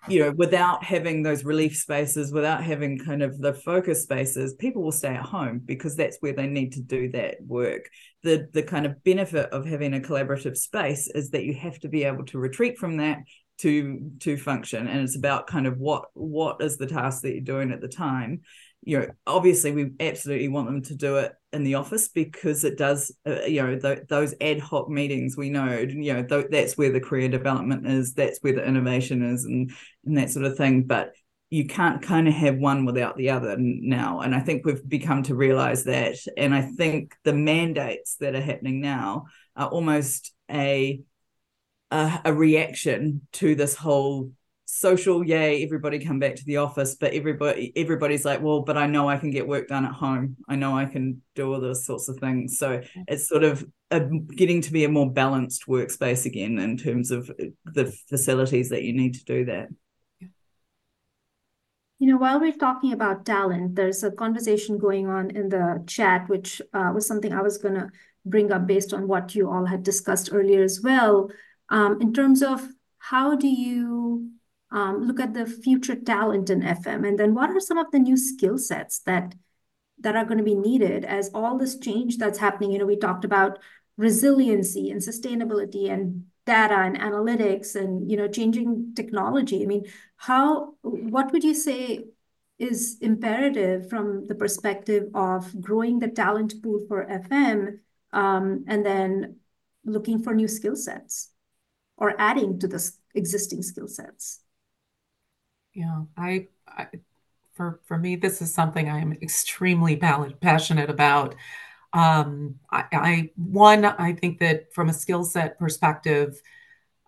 you 0.09 0.21
know, 0.21 0.31
without 0.31 0.85
having 0.85 1.23
those 1.23 1.45
relief 1.45 1.77
spaces, 1.77 2.33
without 2.33 2.63
having 2.63 2.99
kind 2.99 3.23
of 3.23 3.39
the 3.39 3.55
focus 3.55 4.03
spaces, 4.03 4.55
people 4.55 4.83
will 4.83 4.93
stay 4.93 5.15
at 5.15 5.25
home 5.25 5.61
because 5.65 5.97
that's 5.97 6.19
where 6.21 6.33
they 6.33 6.47
need 6.47 6.73
to 6.73 6.83
do 6.83 7.11
that 7.13 7.37
work. 7.47 7.89
The 8.23 8.49
the 8.53 8.63
kind 8.63 8.87
of 8.87 9.03
benefit 9.05 9.51
of 9.51 9.67
having 9.67 9.95
a 9.95 10.01
collaborative 10.01 10.57
space 10.57 11.09
is 11.09 11.31
that 11.31 11.45
you 11.45 11.55
have 11.55 11.79
to 11.81 11.89
be 11.89 12.05
able 12.05 12.25
to 12.27 12.39
retreat 12.39 12.79
from 12.79 12.99
that 12.99 13.19
to 13.59 14.11
to 14.21 14.37
function 14.37 14.87
and 14.87 15.01
it's 15.01 15.17
about 15.17 15.47
kind 15.47 15.67
of 15.67 15.79
what 15.79 16.05
what 16.13 16.61
is 16.61 16.77
the 16.77 16.87
task 16.87 17.23
that 17.23 17.33
you're 17.33 17.41
doing 17.41 17.73
at 17.73 17.81
the 17.81 17.89
time 17.89 18.43
you 18.83 18.99
know 18.99 19.07
obviously 19.27 19.73
we 19.73 19.91
absolutely 20.01 20.49
want 20.49 20.67
them 20.67 20.83
to 20.83 20.95
do 20.95 21.17
it 21.17 21.33
in 21.53 21.65
the 21.65 21.75
office 21.75 22.09
because 22.09 22.65
it 22.65 22.79
does 22.79 23.15
uh, 23.27 23.43
you 23.43 23.63
know 23.63 23.79
th- 23.79 24.07
those 24.09 24.35
ad 24.41 24.61
hoc 24.61 24.89
meetings 24.89 25.37
we 25.37 25.51
know 25.51 25.79
you 25.79 26.13
know 26.13 26.23
th- 26.23 26.47
that's 26.51 26.77
where 26.77 26.93
the 26.93 27.01
career 27.01 27.29
development 27.29 27.87
is 27.87 28.15
that's 28.15 28.39
where 28.43 28.53
the 28.53 28.65
innovation 28.65 29.23
is 29.23 29.45
and 29.45 29.73
and 30.07 30.17
that 30.17 30.31
sort 30.31 30.47
of 30.47 30.57
thing. 30.57 30.85
But 30.85 31.13
you 31.51 31.67
can't 31.67 32.03
kind 32.03 32.27
of 32.27 32.35
have 32.35 32.57
one 32.57 32.85
without 32.85 33.17
the 33.17 33.31
other 33.31 33.57
now. 33.59 34.21
And 34.21 34.35
i 34.35 34.41
think 34.41 34.65
we've 34.65 34.87
become 34.89 35.23
to 35.25 35.35
realize 35.35 35.85
that. 35.85 36.17
And 36.37 36.55
i 36.55 36.63
think 36.63 37.15
the 37.25 37.35
mandates 37.35 38.17
that 38.17 38.35
are 38.35 38.41
happening 38.41 38.81
now 38.81 39.27
are 39.57 39.69
almost 39.69 40.33
a 40.51 41.01
a, 41.91 42.21
a 42.25 42.33
reaction 42.33 43.27
to 43.35 43.55
this 43.55 43.75
whole 43.75 44.33
social 44.79 45.25
yay 45.25 45.65
everybody 45.65 45.99
come 45.99 46.19
back 46.19 46.35
to 46.37 46.45
the 46.45 46.59
office 46.59 46.97
but 46.97 47.15
everybody 47.15 47.73
everybody's 47.77 48.25
like 48.25 48.43
well 48.43 48.61
but 48.61 48.77
i 48.77 48.87
know 48.87 49.09
i 49.09 49.17
can 49.17 49.31
get 49.31 49.49
work 49.49 49.69
done 49.69 49.87
at 49.87 49.93
home. 49.93 50.37
I 50.49 50.57
know 50.57 50.77
i 50.77 50.85
can 50.85 51.23
do 51.35 51.53
all 51.53 51.61
those 51.61 51.87
sorts 51.87 52.09
of 52.09 52.19
things. 52.19 52.59
So 52.59 52.83
it's 53.09 53.29
sort 53.29 53.45
of 53.45 53.65
a, 53.91 54.01
getting 54.01 54.61
to 54.63 54.73
be 54.73 54.85
a 54.85 54.89
more 54.89 55.11
balanced 55.11 55.67
workspace 55.67 56.27
again 56.27 56.59
in 56.59 56.77
terms 56.77 57.11
of 57.11 57.31
the 57.65 57.87
facilities 58.09 58.69
that 58.71 58.83
you 58.83 58.93
need 58.93 59.15
to 59.15 59.25
do 59.25 59.45
that. 59.47 59.69
You 61.99 62.09
know 62.09 62.19
while 62.19 62.39
we're 62.39 62.53
talking 62.53 62.93
about 62.93 63.25
talent 63.25 63.77
there's 63.77 64.03
a 64.03 64.11
conversation 64.11 64.77
going 64.77 65.07
on 65.07 65.31
in 65.31 65.49
the 65.49 65.83
chat 65.87 66.29
which 66.29 66.61
uh, 66.75 66.91
was 66.95 67.07
something 67.07 67.33
i 67.33 67.41
was 67.41 67.57
going 67.57 67.75
to 67.75 67.89
bring 68.27 68.53
up 68.53 68.67
based 68.67 68.93
on 68.93 69.09
what 69.09 69.35
you 69.35 69.49
all 69.51 69.65
had 69.65 69.83
discussed 69.83 70.31
earlier 70.33 70.63
as 70.63 70.81
well. 70.83 71.31
Um, 71.71 72.01
in 72.01 72.13
terms 72.13 72.43
of 72.43 72.69
how 72.99 73.37
do 73.37 73.49
you 73.49 74.31
um, 74.77 75.05
look 75.07 75.21
at 75.21 75.33
the 75.33 75.47
future 75.47 75.97
talent 75.97 76.51
in 76.51 76.61
FM, 76.63 77.05
and 77.07 77.19
then 77.19 77.35
what 77.35 77.51
are 77.51 77.61
some 77.61 77.79
of 77.79 77.91
the 77.93 77.99
new 77.99 78.17
skill 78.17 78.59
sets 78.59 78.99
that 79.01 79.35
that 80.01 80.15
are 80.15 80.27
going 80.27 80.37
to 80.37 80.45
be 80.45 80.55
needed 80.55 81.05
as 81.07 81.31
all 81.33 81.57
this 81.57 81.79
change 81.79 82.19
that's 82.19 82.39
happening? 82.39 82.73
You 82.73 82.81
know, 82.81 82.87
we 82.87 82.97
talked 82.97 83.25
about 83.25 83.59
resiliency 83.97 84.91
and 84.91 85.01
sustainability 85.01 85.91
and 85.91 86.27
data 86.45 86.75
and 86.75 86.99
analytics 87.01 87.75
and 87.75 88.11
you 88.11 88.19
know 88.19 88.29
changing 88.29 88.93
technology. 88.95 89.63
I 89.63 89.67
mean, 89.67 89.87
how 90.17 90.75
what 90.83 91.33
would 91.33 91.43
you 91.43 91.55
say 91.55 92.05
is 92.59 92.99
imperative 93.01 93.89
from 93.89 94.27
the 94.27 94.35
perspective 94.35 95.05
of 95.15 95.59
growing 95.61 96.01
the 96.01 96.09
talent 96.09 96.53
pool 96.63 96.85
for 96.87 97.07
FM 97.07 97.81
um, 98.13 98.65
and 98.69 98.85
then 98.85 99.37
looking 99.87 100.23
for 100.23 100.35
new 100.35 100.49
skill 100.49 100.77
sets? 100.77 101.31
or 101.97 102.15
adding 102.19 102.59
to 102.61 102.69
the 102.69 102.93
existing 103.15 103.63
skill 103.63 103.89
sets? 103.89 104.41
Yeah, 105.77 106.05
I, 106.17 106.49
I 106.67 106.89
for 107.53 107.81
for 107.85 107.99
me, 107.99 108.17
this 108.17 108.41
is 108.41 108.53
something 108.53 108.89
I'm 108.91 109.13
extremely 109.21 109.97
passionate 109.97 110.89
about. 110.89 111.35
Um, 111.93 112.59
I, 112.71 112.85
I 112.93 113.31
one, 113.37 113.85
I 113.85 114.15
think 114.15 114.39
that 114.41 114.73
from 114.73 114.89
a 114.89 114.95
skill 114.95 115.23
set 115.23 115.59
perspective, 115.59 116.41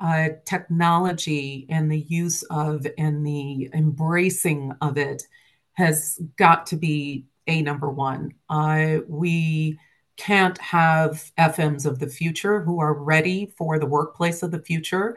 uh, 0.01 0.29
technology 0.45 1.67
and 1.71 1.91
the 1.91 2.01
use 2.01 2.43
of 2.45 2.87
and 2.99 3.27
the 3.27 3.71
embracing 3.73 4.73
of 4.83 4.99
it 4.99 5.23
has 5.75 6.21
got 6.37 6.67
to 6.67 6.77
be 6.77 7.25
a 7.47 7.63
number 7.63 7.89
one. 7.89 8.35
Uh, 8.51 8.99
we 9.09 9.79
can't 10.19 10.59
have 10.59 11.33
FMs 11.39 11.87
of 11.87 12.01
the 12.01 12.09
future 12.09 12.61
who 12.61 12.81
are 12.81 12.93
ready 12.93 13.55
for 13.57 13.79
the 13.79 13.87
workplace 13.87 14.43
of 14.43 14.51
the 14.51 14.61
future 14.61 15.17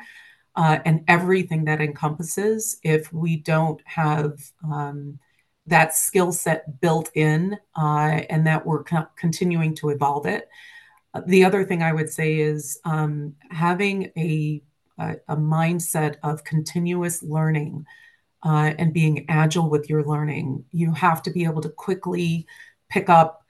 uh, 0.55 0.79
and 0.85 1.03
everything 1.07 1.65
that 1.65 1.81
encompasses 1.81 2.77
if 2.83 3.11
we 3.13 3.37
don't 3.37 3.81
have 3.85 4.39
um, 4.69 5.19
that 5.67 5.95
skill 5.95 6.31
set 6.31 6.81
built 6.81 7.09
in 7.15 7.57
uh, 7.77 8.21
and 8.29 8.45
that 8.47 8.65
we're 8.65 8.83
co- 8.83 9.07
continuing 9.15 9.75
to 9.75 9.89
evolve 9.89 10.25
it. 10.25 10.49
The 11.27 11.43
other 11.43 11.65
thing 11.65 11.83
I 11.83 11.93
would 11.93 12.09
say 12.09 12.39
is 12.39 12.79
um, 12.85 13.35
having 13.49 14.11
a, 14.17 14.61
a, 14.97 15.15
a, 15.27 15.35
mindset 15.35 16.15
of 16.23 16.43
continuous 16.45 17.21
learning 17.21 17.85
uh, 18.43 18.73
and 18.77 18.93
being 18.93 19.25
agile 19.29 19.69
with 19.69 19.89
your 19.89 20.03
learning. 20.03 20.63
You 20.71 20.93
have 20.93 21.21
to 21.23 21.31
be 21.31 21.43
able 21.43 21.61
to 21.61 21.69
quickly 21.69 22.47
pick 22.89 23.09
up 23.09 23.41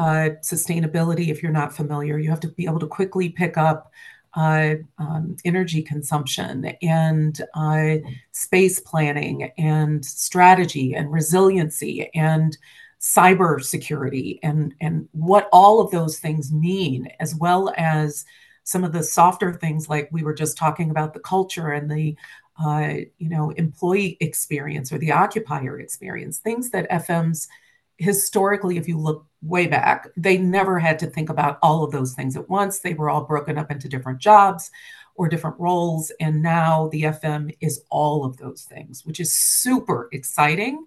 uh, 0.00 0.30
sustainability, 0.42 1.28
if 1.28 1.42
you're 1.42 1.52
not 1.52 1.76
familiar, 1.76 2.18
you 2.18 2.30
have 2.30 2.40
to 2.40 2.48
be 2.48 2.64
able 2.64 2.78
to 2.78 2.86
quickly 2.86 3.28
pick 3.28 3.58
up 3.58 3.92
uh, 4.34 4.74
um, 4.98 5.36
energy 5.44 5.82
consumption 5.82 6.66
and 6.82 7.42
uh, 7.54 7.96
space 8.32 8.78
planning 8.80 9.50
and 9.58 10.04
strategy 10.04 10.94
and 10.94 11.12
resiliency 11.12 12.10
and 12.14 12.56
cyber 13.00 13.62
security 13.62 14.38
and, 14.42 14.74
and 14.80 15.08
what 15.12 15.48
all 15.52 15.80
of 15.80 15.90
those 15.90 16.18
things 16.18 16.52
mean, 16.52 17.08
as 17.18 17.34
well 17.34 17.72
as 17.76 18.24
some 18.64 18.84
of 18.84 18.92
the 18.92 19.02
softer 19.02 19.54
things 19.54 19.88
like 19.88 20.08
we 20.12 20.22
were 20.22 20.34
just 20.34 20.56
talking 20.56 20.90
about 20.90 21.12
the 21.14 21.20
culture 21.20 21.70
and 21.70 21.90
the 21.90 22.14
uh, 22.62 22.94
you 23.18 23.30
know 23.30 23.50
employee 23.52 24.18
experience 24.20 24.92
or 24.92 24.98
the 24.98 25.10
occupier 25.10 25.80
experience, 25.80 26.38
things 26.38 26.70
that 26.70 26.90
FMs 26.90 27.48
historically, 28.00 28.78
if 28.78 28.88
you 28.88 28.98
look 28.98 29.26
way 29.42 29.66
back, 29.66 30.08
they 30.16 30.38
never 30.38 30.78
had 30.78 30.98
to 30.98 31.06
think 31.06 31.28
about 31.28 31.58
all 31.62 31.84
of 31.84 31.92
those 31.92 32.14
things 32.14 32.34
at 32.34 32.48
once. 32.48 32.78
They 32.78 32.94
were 32.94 33.10
all 33.10 33.24
broken 33.24 33.58
up 33.58 33.70
into 33.70 33.88
different 33.88 34.18
jobs 34.18 34.70
or 35.14 35.28
different 35.28 35.60
roles. 35.60 36.10
And 36.18 36.42
now 36.42 36.88
the 36.88 37.02
FM 37.02 37.54
is 37.60 37.84
all 37.90 38.24
of 38.24 38.38
those 38.38 38.62
things, 38.64 39.04
which 39.04 39.20
is 39.20 39.34
super 39.34 40.08
exciting. 40.12 40.86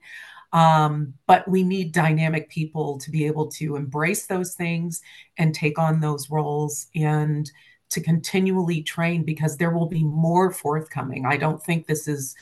Um, 0.53 1.13
but 1.27 1.47
we 1.47 1.63
need 1.63 1.93
dynamic 1.93 2.49
people 2.49 2.97
to 2.99 3.11
be 3.11 3.25
able 3.25 3.47
to 3.51 3.75
embrace 3.75 4.25
those 4.25 4.55
things 4.55 5.01
and 5.37 5.53
take 5.53 5.77
on 5.77 5.99
those 5.99 6.29
roles 6.31 6.87
and 6.95 7.49
to 7.89 8.01
continually 8.01 8.81
train 8.81 9.23
because 9.23 9.57
there 9.57 9.71
will 9.71 9.87
be 9.87 10.03
more 10.03 10.51
forthcoming. 10.51 11.25
I 11.27 11.37
don't 11.37 11.63
think 11.63 11.85
this 11.85 12.07
is 12.07 12.35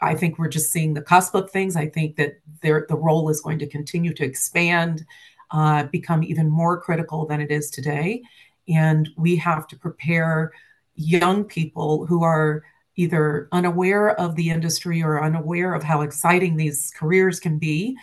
I 0.00 0.14
think 0.14 0.38
we're 0.38 0.48
just 0.48 0.70
seeing 0.70 0.94
the 0.94 1.02
cusp 1.02 1.34
of 1.34 1.50
things. 1.50 1.76
I 1.76 1.88
think 1.88 2.16
that 2.16 2.40
there, 2.62 2.86
the 2.88 2.96
role 2.96 3.28
is 3.30 3.40
going 3.40 3.58
to 3.60 3.66
continue 3.66 4.12
to 4.14 4.24
expand, 4.24 5.04
uh, 5.50 5.84
become 5.84 6.22
even 6.22 6.50
more 6.50 6.80
critical 6.80 7.26
than 7.26 7.40
it 7.40 7.50
is 7.50 7.70
today. 7.70 8.22
And 8.68 9.08
we 9.16 9.36
have 9.36 9.66
to 9.68 9.76
prepare 9.76 10.52
young 10.96 11.44
people 11.44 12.06
who 12.06 12.22
are 12.24 12.64
either 12.96 13.48
unaware 13.52 14.18
of 14.18 14.34
the 14.36 14.50
industry 14.50 15.02
or 15.02 15.22
unaware 15.22 15.74
of 15.74 15.82
how 15.82 16.00
exciting 16.00 16.56
these 16.56 16.92
careers 16.96 17.38
can 17.38 17.58
be. 17.58 17.96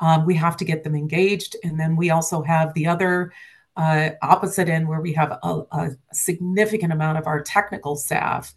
Um, 0.00 0.26
we 0.26 0.34
have 0.34 0.56
to 0.58 0.64
get 0.64 0.82
them 0.82 0.94
engaged. 0.94 1.56
And 1.62 1.78
then 1.78 1.94
we 1.96 2.10
also 2.10 2.42
have 2.42 2.74
the 2.74 2.86
other 2.86 3.32
uh, 3.76 4.10
opposite 4.22 4.68
end 4.68 4.88
where 4.88 5.00
we 5.00 5.12
have 5.12 5.38
a, 5.42 5.62
a 5.72 5.90
significant 6.12 6.92
amount 6.92 7.18
of 7.18 7.26
our 7.26 7.40
technical 7.40 7.96
staff 7.96 8.52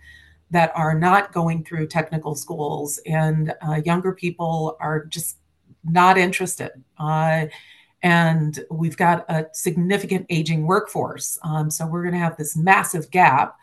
that 0.54 0.72
are 0.76 0.98
not 0.98 1.34
going 1.34 1.64
through 1.64 1.88
technical 1.88 2.36
schools, 2.36 3.00
and 3.08 3.56
uh, 3.68 3.82
younger 3.84 4.14
people 4.14 4.78
are 4.80 5.04
just 5.06 5.38
not 5.84 6.16
interested. 6.16 6.72
Uh, 7.00 7.48
and 8.04 8.64
we've 8.70 8.96
got 8.96 9.26
a 9.30 9.48
significant 9.54 10.28
aging 10.30 10.68
workforce. 10.68 11.40
Um, 11.42 11.72
so 11.72 11.88
we're 11.88 12.04
going 12.04 12.14
to 12.14 12.20
have 12.20 12.38
this 12.38 12.56
massive 12.56 13.10
gap 13.10 13.58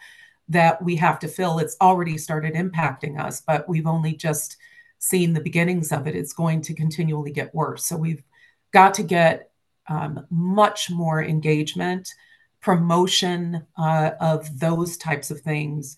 that 0.48 0.82
we 0.82 0.96
have 0.96 1.20
to 1.20 1.28
fill. 1.28 1.60
It's 1.60 1.76
already 1.80 2.18
started 2.18 2.54
impacting 2.54 3.20
us, 3.20 3.40
but 3.40 3.68
we've 3.68 3.86
only 3.86 4.14
just 4.14 4.56
seen 4.98 5.32
the 5.32 5.40
beginnings 5.40 5.92
of 5.92 6.08
it. 6.08 6.16
It's 6.16 6.32
going 6.32 6.60
to 6.62 6.74
continually 6.74 7.30
get 7.30 7.54
worse. 7.54 7.86
So 7.86 7.96
we've 7.96 8.24
got 8.72 8.94
to 8.94 9.04
get 9.04 9.52
um, 9.86 10.26
much 10.28 10.90
more 10.90 11.22
engagement, 11.22 12.12
promotion 12.60 13.64
uh, 13.78 14.10
of 14.20 14.58
those 14.58 14.96
types 14.96 15.30
of 15.30 15.40
things 15.40 15.96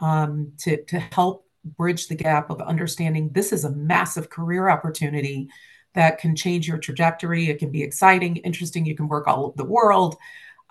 um, 0.00 0.52
to, 0.58 0.82
to 0.84 0.98
help 0.98 1.46
bridge 1.64 2.08
the 2.08 2.14
gap 2.14 2.50
of 2.50 2.60
understanding 2.60 3.30
this 3.30 3.52
is 3.52 3.64
a 3.64 3.70
massive 3.70 4.28
career 4.28 4.68
opportunity 4.68 5.48
that 5.94 6.18
can 6.18 6.36
change 6.36 6.68
your 6.68 6.78
trajectory. 6.78 7.48
It 7.48 7.58
can 7.58 7.70
be 7.70 7.82
exciting, 7.82 8.36
interesting. 8.36 8.84
You 8.84 8.96
can 8.96 9.08
work 9.08 9.26
all 9.26 9.46
over 9.46 9.56
the 9.56 9.64
world. 9.64 10.16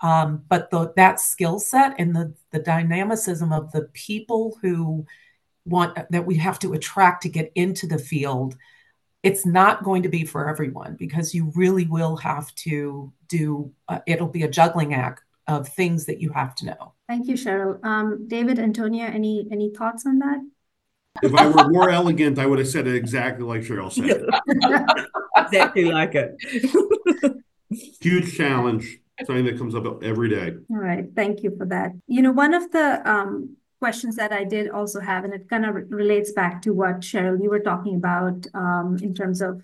Um, 0.00 0.44
but 0.48 0.70
the, 0.70 0.92
that 0.96 1.20
skill 1.20 1.58
set 1.58 1.94
and 1.98 2.14
the, 2.14 2.34
the 2.50 2.58
dynamicism 2.58 3.52
of 3.52 3.72
the 3.72 3.82
people 3.94 4.58
who 4.60 5.06
want 5.64 5.98
that 6.10 6.26
we 6.26 6.36
have 6.36 6.58
to 6.58 6.74
attract 6.74 7.22
to 7.22 7.28
get 7.28 7.50
into 7.54 7.86
the 7.86 7.98
field, 7.98 8.56
it's 9.22 9.46
not 9.46 9.82
going 9.82 10.02
to 10.02 10.10
be 10.10 10.24
for 10.24 10.48
everyone 10.48 10.96
because 10.96 11.34
you 11.34 11.52
really 11.54 11.86
will 11.86 12.16
have 12.16 12.54
to 12.56 13.12
do, 13.28 13.72
uh, 13.88 14.00
it'll 14.06 14.28
be 14.28 14.42
a 14.42 14.50
juggling 14.50 14.92
act 14.92 15.22
of 15.46 15.68
things 15.68 16.04
that 16.06 16.20
you 16.20 16.30
have 16.30 16.54
to 16.56 16.66
know. 16.66 16.93
Thank 17.08 17.28
you, 17.28 17.34
Cheryl. 17.34 17.84
Um, 17.84 18.26
David, 18.28 18.58
Antonia, 18.58 19.06
any 19.06 19.46
any 19.50 19.70
thoughts 19.70 20.06
on 20.06 20.18
that? 20.20 20.40
if 21.22 21.34
I 21.34 21.46
were 21.46 21.70
more 21.70 21.90
elegant, 21.90 22.38
I 22.38 22.46
would 22.46 22.58
have 22.58 22.68
said 22.68 22.86
it 22.86 22.94
exactly 22.94 23.44
like 23.44 23.62
Cheryl 23.62 23.92
said. 23.92 24.24
exactly 25.36 25.84
like 25.84 26.14
it. 26.14 26.36
Huge 28.00 28.36
challenge, 28.36 28.98
something 29.24 29.44
that 29.44 29.58
comes 29.58 29.74
up 29.74 30.02
every 30.02 30.28
day. 30.28 30.54
All 30.70 30.76
right, 30.76 31.06
thank 31.14 31.42
you 31.42 31.56
for 31.56 31.66
that. 31.66 31.92
You 32.06 32.22
know, 32.22 32.32
one 32.32 32.54
of 32.54 32.70
the 32.72 33.08
um, 33.08 33.56
questions 33.78 34.16
that 34.16 34.32
I 34.32 34.44
did 34.44 34.70
also 34.70 35.00
have, 35.00 35.24
and 35.24 35.32
it 35.32 35.48
kind 35.48 35.64
of 35.64 35.74
re 35.74 35.84
relates 35.88 36.32
back 36.32 36.62
to 36.62 36.72
what 36.72 37.00
Cheryl 37.00 37.40
you 37.42 37.50
were 37.50 37.60
talking 37.60 37.96
about 37.96 38.46
um, 38.54 38.98
in 39.02 39.14
terms 39.14 39.40
of 39.40 39.62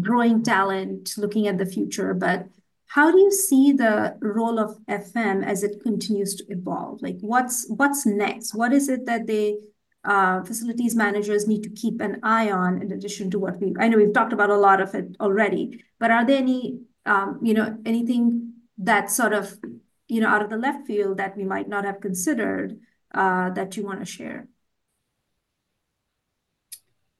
growing 0.00 0.42
talent, 0.42 1.14
looking 1.16 1.46
at 1.46 1.58
the 1.58 1.66
future, 1.66 2.14
but 2.14 2.46
how 2.92 3.10
do 3.10 3.18
you 3.18 3.30
see 3.30 3.72
the 3.72 4.18
role 4.20 4.58
of 4.58 4.76
FM 4.86 5.46
as 5.46 5.62
it 5.62 5.82
continues 5.82 6.34
to 6.34 6.44
evolve? 6.50 7.00
Like 7.00 7.16
what's 7.22 7.66
what's 7.70 8.04
next? 8.04 8.54
What 8.54 8.74
is 8.74 8.90
it 8.90 9.06
that 9.06 9.26
they 9.26 9.56
uh, 10.04 10.42
facilities 10.42 10.94
managers 10.94 11.48
need 11.48 11.62
to 11.62 11.70
keep 11.70 12.02
an 12.02 12.20
eye 12.22 12.50
on 12.50 12.82
in 12.82 12.92
addition 12.92 13.30
to 13.30 13.38
what 13.38 13.58
we 13.62 13.72
I 13.78 13.88
know 13.88 13.96
we've 13.96 14.12
talked 14.12 14.34
about 14.34 14.50
a 14.50 14.58
lot 14.58 14.82
of 14.82 14.94
it 14.94 15.16
already, 15.20 15.82
but 15.98 16.10
are 16.10 16.26
there 16.26 16.36
any 16.36 16.80
um, 17.06 17.38
you 17.42 17.54
know 17.54 17.78
anything 17.86 18.52
that 18.76 19.10
sort 19.10 19.32
of 19.32 19.58
you 20.08 20.20
know 20.20 20.28
out 20.28 20.42
of 20.42 20.50
the 20.50 20.58
left 20.58 20.86
field 20.86 21.16
that 21.16 21.34
we 21.34 21.44
might 21.44 21.68
not 21.68 21.86
have 21.86 22.02
considered 22.02 22.78
uh, 23.14 23.48
that 23.50 23.74
you 23.74 23.86
want 23.86 24.00
to 24.00 24.04
share? 24.04 24.48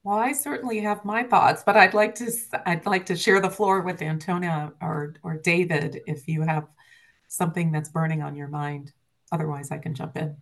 Well, 0.05 0.19
I 0.19 0.33
certainly 0.33 0.81
have 0.81 1.05
my 1.05 1.23
thoughts, 1.23 1.63
but 1.65 1.77
I'd 1.77 1.95
like 1.95 2.15
to 2.17 2.31
I'd 2.67 2.87
like 2.87 3.07
to 3.07 3.17
share 3.17 3.41
the 3.41 3.51
floor 3.51 3.83
with 3.83 4.03
Antonia 4.03 4.73
or 4.81 5.15
or 5.23 5.39
David 5.39 6.01
if 6.07 6.27
you 6.29 6.43
have 6.43 6.67
something 7.29 7.71
that's 7.73 7.89
burning 7.89 8.23
on 8.23 8.35
your 8.37 8.49
mind. 8.49 8.93
Otherwise, 9.31 9.71
I 9.71 9.79
can 9.79 9.95
jump 9.95 10.17
in. 10.17 10.31
I 10.31 10.35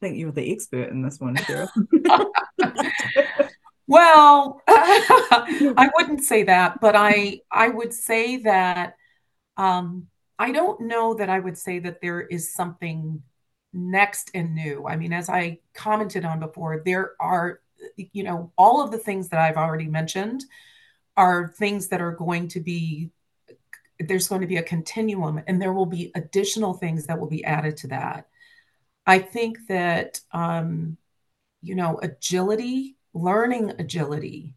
think 0.00 0.18
you're 0.18 0.32
the 0.32 0.52
expert 0.52 0.90
in 0.90 1.02
this 1.02 1.20
one, 1.20 1.36
Cheryl. 1.36 1.68
well, 3.86 4.60
I 4.68 5.90
wouldn't 5.96 6.22
say 6.24 6.44
that, 6.44 6.80
but 6.80 6.94
I 6.96 7.40
I 7.50 7.68
would 7.68 7.92
say 7.92 8.38
that 8.38 8.96
um, 9.56 10.08
I 10.38 10.52
don't 10.52 10.82
know 10.82 11.14
that 11.14 11.28
I 11.30 11.38
would 11.38 11.58
say 11.58 11.78
that 11.80 12.00
there 12.00 12.20
is 12.20 12.52
something 12.54 13.22
next 13.72 14.30
and 14.34 14.54
new. 14.54 14.86
I 14.86 14.96
mean, 14.96 15.12
as 15.12 15.28
I 15.28 15.58
commented 15.74 16.24
on 16.24 16.40
before, 16.40 16.82
there 16.84 17.12
are, 17.20 17.60
you 17.96 18.22
know, 18.22 18.52
all 18.56 18.82
of 18.82 18.90
the 18.90 18.98
things 18.98 19.28
that 19.28 19.40
I've 19.40 19.56
already 19.56 19.86
mentioned 19.86 20.44
are 21.16 21.48
things 21.58 21.88
that 21.88 22.00
are 22.00 22.12
going 22.12 22.48
to 22.48 22.60
be, 22.60 23.10
there's 23.98 24.28
going 24.28 24.40
to 24.40 24.46
be 24.46 24.56
a 24.56 24.62
continuum 24.62 25.42
and 25.46 25.60
there 25.60 25.72
will 25.72 25.86
be 25.86 26.10
additional 26.14 26.74
things 26.74 27.06
that 27.06 27.18
will 27.18 27.28
be 27.28 27.44
added 27.44 27.76
to 27.78 27.88
that. 27.88 28.28
I 29.06 29.18
think 29.18 29.58
that, 29.68 30.20
um, 30.32 30.96
you 31.60 31.74
know, 31.74 31.98
agility, 32.02 32.96
learning 33.14 33.70
agility 33.78 34.54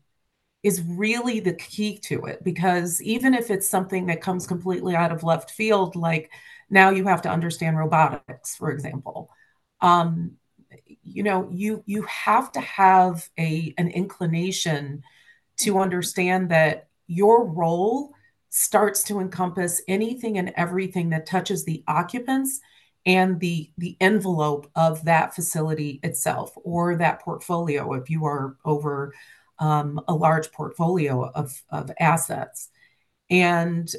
is 0.64 0.82
really 0.82 1.40
the 1.40 1.54
key 1.54 1.98
to 2.00 2.26
it 2.26 2.44
because 2.44 3.02
even 3.02 3.34
if 3.34 3.52
it's 3.52 3.70
something 3.70 4.08
that 4.08 4.22
comes 4.22 4.48
completely 4.48 4.96
out 4.96 5.12
of 5.12 5.24
left 5.24 5.52
field, 5.52 5.96
like, 5.96 6.32
now 6.70 6.90
you 6.90 7.06
have 7.06 7.22
to 7.24 7.30
understand 7.30 7.78
robotics, 7.78 8.56
for 8.56 8.72
example. 8.72 9.30
Um, 9.82 10.34
you 11.04 11.24
know, 11.24 11.50
you 11.52 11.84
you 11.86 12.04
have 12.04 12.52
to 12.54 12.60
have 12.60 13.30
a 13.38 13.74
an 13.78 13.90
inclination 13.90 15.04
to 15.58 15.80
understand 15.80 16.50
that 16.50 16.88
your 17.08 17.46
role 17.46 18.14
starts 18.50 19.04
to 19.04 19.20
encompass 19.20 19.82
anything 19.88 20.38
and 20.38 20.54
everything 20.56 21.10
that 21.10 21.26
touches 21.26 21.66
the 21.66 21.84
occupants 21.88 22.60
and 23.06 23.40
the 23.40 23.70
the 23.78 23.96
envelope 24.02 24.70
of 24.76 25.04
that 25.06 25.36
facility 25.36 26.00
itself 26.04 26.54
or 26.64 26.96
that 26.96 27.22
portfolio 27.22 27.94
if 27.94 28.10
you 28.10 28.26
are 28.26 28.58
over 28.66 29.14
um, 29.60 30.02
a 30.08 30.14
large 30.14 30.52
portfolio 30.52 31.30
of, 31.30 31.62
of 31.70 31.92
assets 32.00 32.70
and 33.30 33.94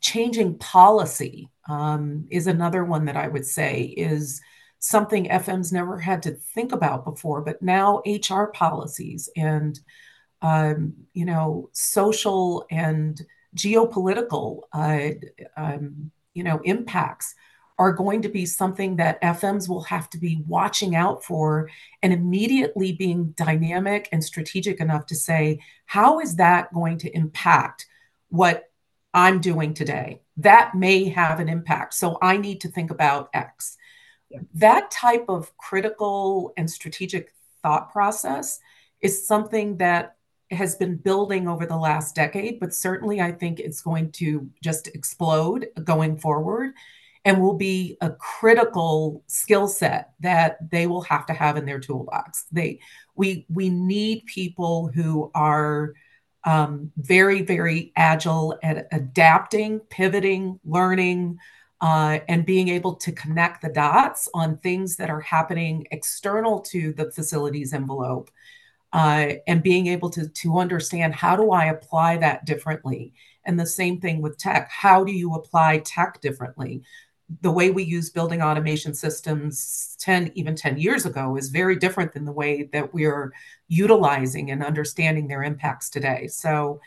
changing 0.00 0.58
policy 0.58 1.50
um, 1.68 2.26
is 2.30 2.46
another 2.46 2.84
one 2.84 3.04
that 3.06 3.16
I 3.16 3.28
would 3.28 3.46
say 3.46 3.82
is 3.82 4.40
something 4.78 5.28
FM's 5.28 5.72
never 5.72 5.98
had 5.98 6.22
to 6.24 6.32
think 6.32 6.72
about 6.72 7.04
before, 7.04 7.42
but 7.42 7.62
now 7.62 8.02
HR 8.06 8.46
policies 8.46 9.28
and 9.36 9.78
um, 10.42 10.94
you 11.12 11.26
know 11.26 11.68
social 11.72 12.66
and 12.70 13.20
geopolitical 13.54 14.62
uh, 14.72 15.10
um, 15.56 16.10
you 16.34 16.42
know 16.42 16.60
impacts 16.64 17.34
are 17.80 17.92
going 17.92 18.20
to 18.20 18.28
be 18.28 18.44
something 18.44 18.96
that 18.96 19.20
FMs 19.22 19.66
will 19.66 19.82
have 19.84 20.10
to 20.10 20.18
be 20.18 20.44
watching 20.46 20.94
out 20.94 21.24
for 21.24 21.70
and 22.02 22.12
immediately 22.12 22.92
being 22.92 23.30
dynamic 23.38 24.06
and 24.12 24.22
strategic 24.22 24.80
enough 24.80 25.06
to 25.06 25.14
say, 25.16 25.58
how 25.86 26.20
is 26.20 26.36
that 26.36 26.72
going 26.74 26.98
to 26.98 27.16
impact 27.16 27.86
what 28.28 28.69
I'm 29.12 29.40
doing 29.40 29.74
today. 29.74 30.22
That 30.36 30.74
may 30.74 31.08
have 31.08 31.40
an 31.40 31.48
impact. 31.48 31.94
So 31.94 32.18
I 32.22 32.36
need 32.36 32.60
to 32.62 32.68
think 32.68 32.90
about 32.90 33.30
X. 33.34 33.76
Yeah. 34.28 34.40
That 34.54 34.90
type 34.90 35.24
of 35.28 35.56
critical 35.56 36.52
and 36.56 36.70
strategic 36.70 37.32
thought 37.62 37.92
process 37.92 38.60
is 39.00 39.26
something 39.26 39.78
that 39.78 40.16
has 40.50 40.74
been 40.74 40.96
building 40.96 41.48
over 41.48 41.66
the 41.66 41.76
last 41.76 42.14
decade, 42.14 42.58
but 42.58 42.74
certainly 42.74 43.20
I 43.20 43.32
think 43.32 43.60
it's 43.60 43.80
going 43.80 44.10
to 44.12 44.50
just 44.62 44.88
explode 44.88 45.68
going 45.84 46.16
forward 46.18 46.72
and 47.24 47.40
will 47.40 47.54
be 47.54 47.96
a 48.00 48.10
critical 48.10 49.22
skill 49.26 49.68
set 49.68 50.12
that 50.20 50.58
they 50.70 50.86
will 50.86 51.02
have 51.02 51.26
to 51.26 51.34
have 51.34 51.56
in 51.56 51.66
their 51.66 51.78
toolbox. 51.78 52.46
They 52.50 52.80
we 53.14 53.46
we 53.48 53.68
need 53.68 54.24
people 54.26 54.90
who 54.92 55.30
are 55.34 55.92
um, 56.44 56.90
very, 56.96 57.42
very 57.42 57.92
agile 57.96 58.58
at 58.62 58.88
adapting, 58.92 59.80
pivoting, 59.90 60.58
learning, 60.64 61.38
uh, 61.80 62.18
and 62.28 62.44
being 62.44 62.68
able 62.68 62.94
to 62.94 63.12
connect 63.12 63.62
the 63.62 63.68
dots 63.68 64.28
on 64.34 64.58
things 64.58 64.96
that 64.96 65.10
are 65.10 65.20
happening 65.20 65.86
external 65.90 66.60
to 66.60 66.92
the 66.92 67.10
facilities 67.10 67.72
envelope 67.72 68.30
uh, 68.92 69.32
and 69.46 69.62
being 69.62 69.86
able 69.86 70.10
to, 70.10 70.28
to 70.28 70.58
understand 70.58 71.14
how 71.14 71.36
do 71.36 71.52
I 71.52 71.66
apply 71.66 72.18
that 72.18 72.44
differently? 72.44 73.14
And 73.44 73.58
the 73.58 73.66
same 73.66 74.00
thing 74.00 74.20
with 74.20 74.36
tech. 74.36 74.70
How 74.70 75.04
do 75.04 75.12
you 75.12 75.34
apply 75.34 75.78
tech 75.78 76.20
differently? 76.20 76.82
the 77.42 77.50
way 77.50 77.70
we 77.70 77.84
use 77.84 78.10
building 78.10 78.42
automation 78.42 78.94
systems 78.94 79.96
10 80.00 80.32
even 80.34 80.56
10 80.56 80.78
years 80.78 81.06
ago 81.06 81.36
is 81.36 81.48
very 81.48 81.76
different 81.76 82.12
than 82.12 82.24
the 82.24 82.32
way 82.32 82.64
that 82.72 82.92
we're 82.92 83.32
utilizing 83.70 84.50
and 84.50 84.62
understanding 84.62 85.28
their 85.28 85.42
impacts 85.42 85.88
today. 85.88 86.26
So 86.26 86.80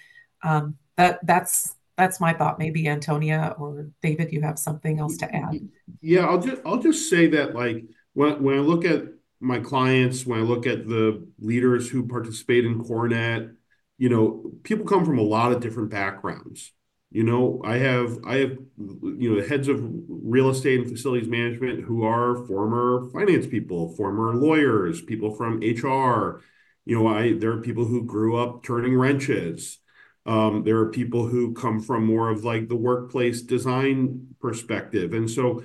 um, 0.43 0.75
that 0.97 1.25
that's 1.25 1.75
that's 1.97 2.19
my 2.19 2.33
thought. 2.33 2.59
Maybe 2.59 2.87
antonia 2.87 3.55
or 3.57 3.87
david 4.01 4.31
you 4.31 4.41
have 4.41 4.59
something 4.59 4.99
else 4.99 5.17
to 5.17 5.35
add? 5.35 5.59
Yeah 6.01 6.25
i'll 6.25 6.41
just 6.41 6.61
i'll 6.65 6.81
just 6.81 7.09
say 7.09 7.27
that 7.27 7.55
like 7.55 7.85
when, 8.13 8.43
when 8.43 8.57
i 8.57 8.61
look 8.61 8.83
at 8.85 9.03
my 9.39 9.59
clients 9.59 10.25
when 10.25 10.39
i 10.39 10.43
look 10.43 10.67
at 10.67 10.87
the 10.87 11.25
leaders 11.39 11.89
who 11.89 12.07
participate 12.07 12.65
in 12.65 12.83
CoreNet 12.83 13.55
you 13.97 14.09
know 14.09 14.51
people 14.63 14.85
come 14.85 15.05
from 15.05 15.17
a 15.17 15.23
lot 15.23 15.51
of 15.51 15.61
different 15.61 15.89
backgrounds. 15.89 16.73
You 17.11 17.23
know, 17.23 17.61
I 17.63 17.77
have 17.77 18.17
I 18.25 18.37
have 18.37 18.57
you 18.77 19.29
know 19.29 19.41
the 19.41 19.47
heads 19.47 19.67
of 19.67 19.79
real 20.09 20.49
estate 20.49 20.81
and 20.81 20.89
facilities 20.89 21.27
management 21.27 21.83
who 21.83 22.03
are 22.03 22.45
former 22.47 23.07
finance 23.11 23.45
people, 23.45 23.95
former 23.95 24.35
lawyers, 24.35 25.01
people 25.01 25.35
from 25.35 25.61
HR. 25.61 26.41
You 26.85 26.99
know, 26.99 27.07
I 27.07 27.33
there 27.33 27.51
are 27.51 27.61
people 27.61 27.85
who 27.85 28.05
grew 28.05 28.37
up 28.37 28.63
turning 28.63 28.95
wrenches. 28.97 29.79
Um, 30.25 30.63
there 30.63 30.77
are 30.77 30.89
people 30.89 31.27
who 31.27 31.53
come 31.53 31.81
from 31.81 32.05
more 32.05 32.29
of 32.29 32.43
like 32.43 32.67
the 32.69 32.75
workplace 32.75 33.41
design 33.41 34.35
perspective, 34.39 35.13
and 35.13 35.29
so 35.29 35.63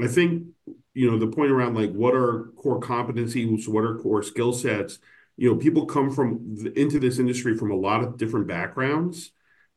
I 0.00 0.06
think 0.08 0.48
you 0.94 1.10
know 1.10 1.18
the 1.18 1.28
point 1.28 1.50
around 1.52 1.74
like 1.74 1.92
what 1.92 2.14
are 2.14 2.52
core 2.56 2.80
competencies, 2.80 3.68
what 3.68 3.84
are 3.84 3.98
core 3.98 4.22
skill 4.22 4.52
sets. 4.52 4.98
You 5.36 5.50
know, 5.50 5.56
people 5.56 5.86
come 5.86 6.10
from 6.10 6.56
into 6.76 6.98
this 6.98 7.18
industry 7.18 7.56
from 7.56 7.70
a 7.70 7.76
lot 7.76 8.02
of 8.04 8.18
different 8.18 8.46
backgrounds. 8.46 9.32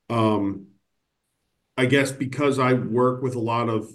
Um, 0.09 0.67
I 1.77 1.85
guess 1.85 2.11
because 2.11 2.59
I 2.59 2.73
work 2.73 3.21
with 3.21 3.35
a 3.35 3.39
lot 3.39 3.69
of 3.69 3.89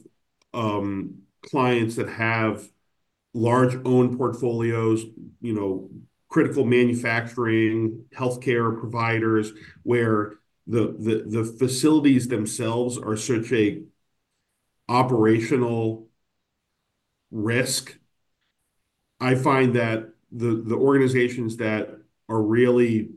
um, 0.53 1.23
clients 1.43 1.97
that 1.97 2.09
have 2.09 2.69
large 3.35 3.77
own 3.85 4.17
portfolios, 4.17 5.05
you 5.41 5.55
know, 5.55 5.91
critical 6.29 6.64
manufacturing, 6.64 8.05
healthcare 8.14 8.79
providers, 8.79 9.53
where 9.83 10.35
the 10.66 10.95
the 10.99 11.24
the 11.26 11.45
facilities 11.45 12.29
themselves 12.29 12.99
are 12.99 13.16
such 13.16 13.53
a 13.53 13.83
operational 14.89 16.09
risk. 17.31 17.99
I 19.20 19.35
find 19.35 19.74
that 19.74 20.11
the 20.31 20.62
the 20.64 20.76
organizations 20.76 21.57
that 21.59 21.91
are 22.29 22.43
really 22.43 23.11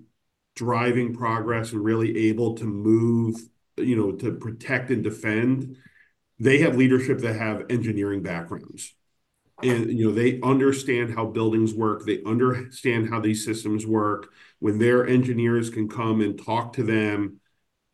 driving 0.55 1.13
progress 1.13 1.71
and 1.71 1.83
really 1.83 2.29
able 2.29 2.55
to 2.55 2.65
move 2.65 3.35
you 3.77 3.95
know, 3.95 4.11
to 4.11 4.33
protect 4.33 4.89
and 4.89 5.03
defend, 5.03 5.77
they 6.39 6.59
have 6.59 6.75
leadership 6.75 7.19
that 7.19 7.35
have 7.35 7.65
engineering 7.69 8.21
backgrounds. 8.21 8.93
And 9.63 9.91
you 9.91 10.07
know 10.07 10.13
they 10.13 10.39
understand 10.41 11.13
how 11.13 11.25
buildings 11.25 11.73
work 11.73 12.05
they 12.05 12.21
understand 12.25 13.09
how 13.09 13.19
these 13.19 13.45
systems 13.45 13.85
work. 13.85 14.31
When 14.59 14.77
their 14.77 15.07
engineers 15.07 15.69
can 15.69 15.89
come 15.89 16.21
and 16.21 16.41
talk 16.43 16.73
to 16.73 16.83
them 16.83 17.39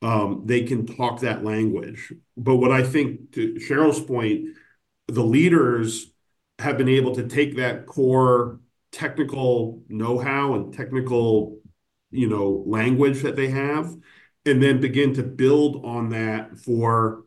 um, 0.02 0.44
they 0.46 0.62
can 0.64 0.86
talk 0.86 1.22
that 1.22 1.44
language. 1.44 2.14
But 2.36 2.58
what 2.58 2.72
i 2.72 2.84
think 2.84 3.34
to 3.34 3.56
cheryl's 3.56 4.00
point 4.00 4.46
the 5.08 5.24
leaders 5.24 6.12
have 6.60 6.78
been 6.78 6.90
able 6.90 7.16
to 7.16 7.28
take 7.28 7.58
that 7.58 7.86
core 7.86 8.60
technical 8.92 9.84
know-how 9.90 10.56
and 10.56 10.74
technical 10.74 11.60
you 12.12 12.28
know 12.28 12.64
language 12.66 13.22
that 13.22 13.36
they 13.36 13.50
have 13.50 13.94
and 14.46 14.64
then 14.64 14.80
begin 14.80 15.14
to 15.14 15.24
build 15.24 15.86
on 15.86 16.10
that 16.10 16.58
for 16.58 17.24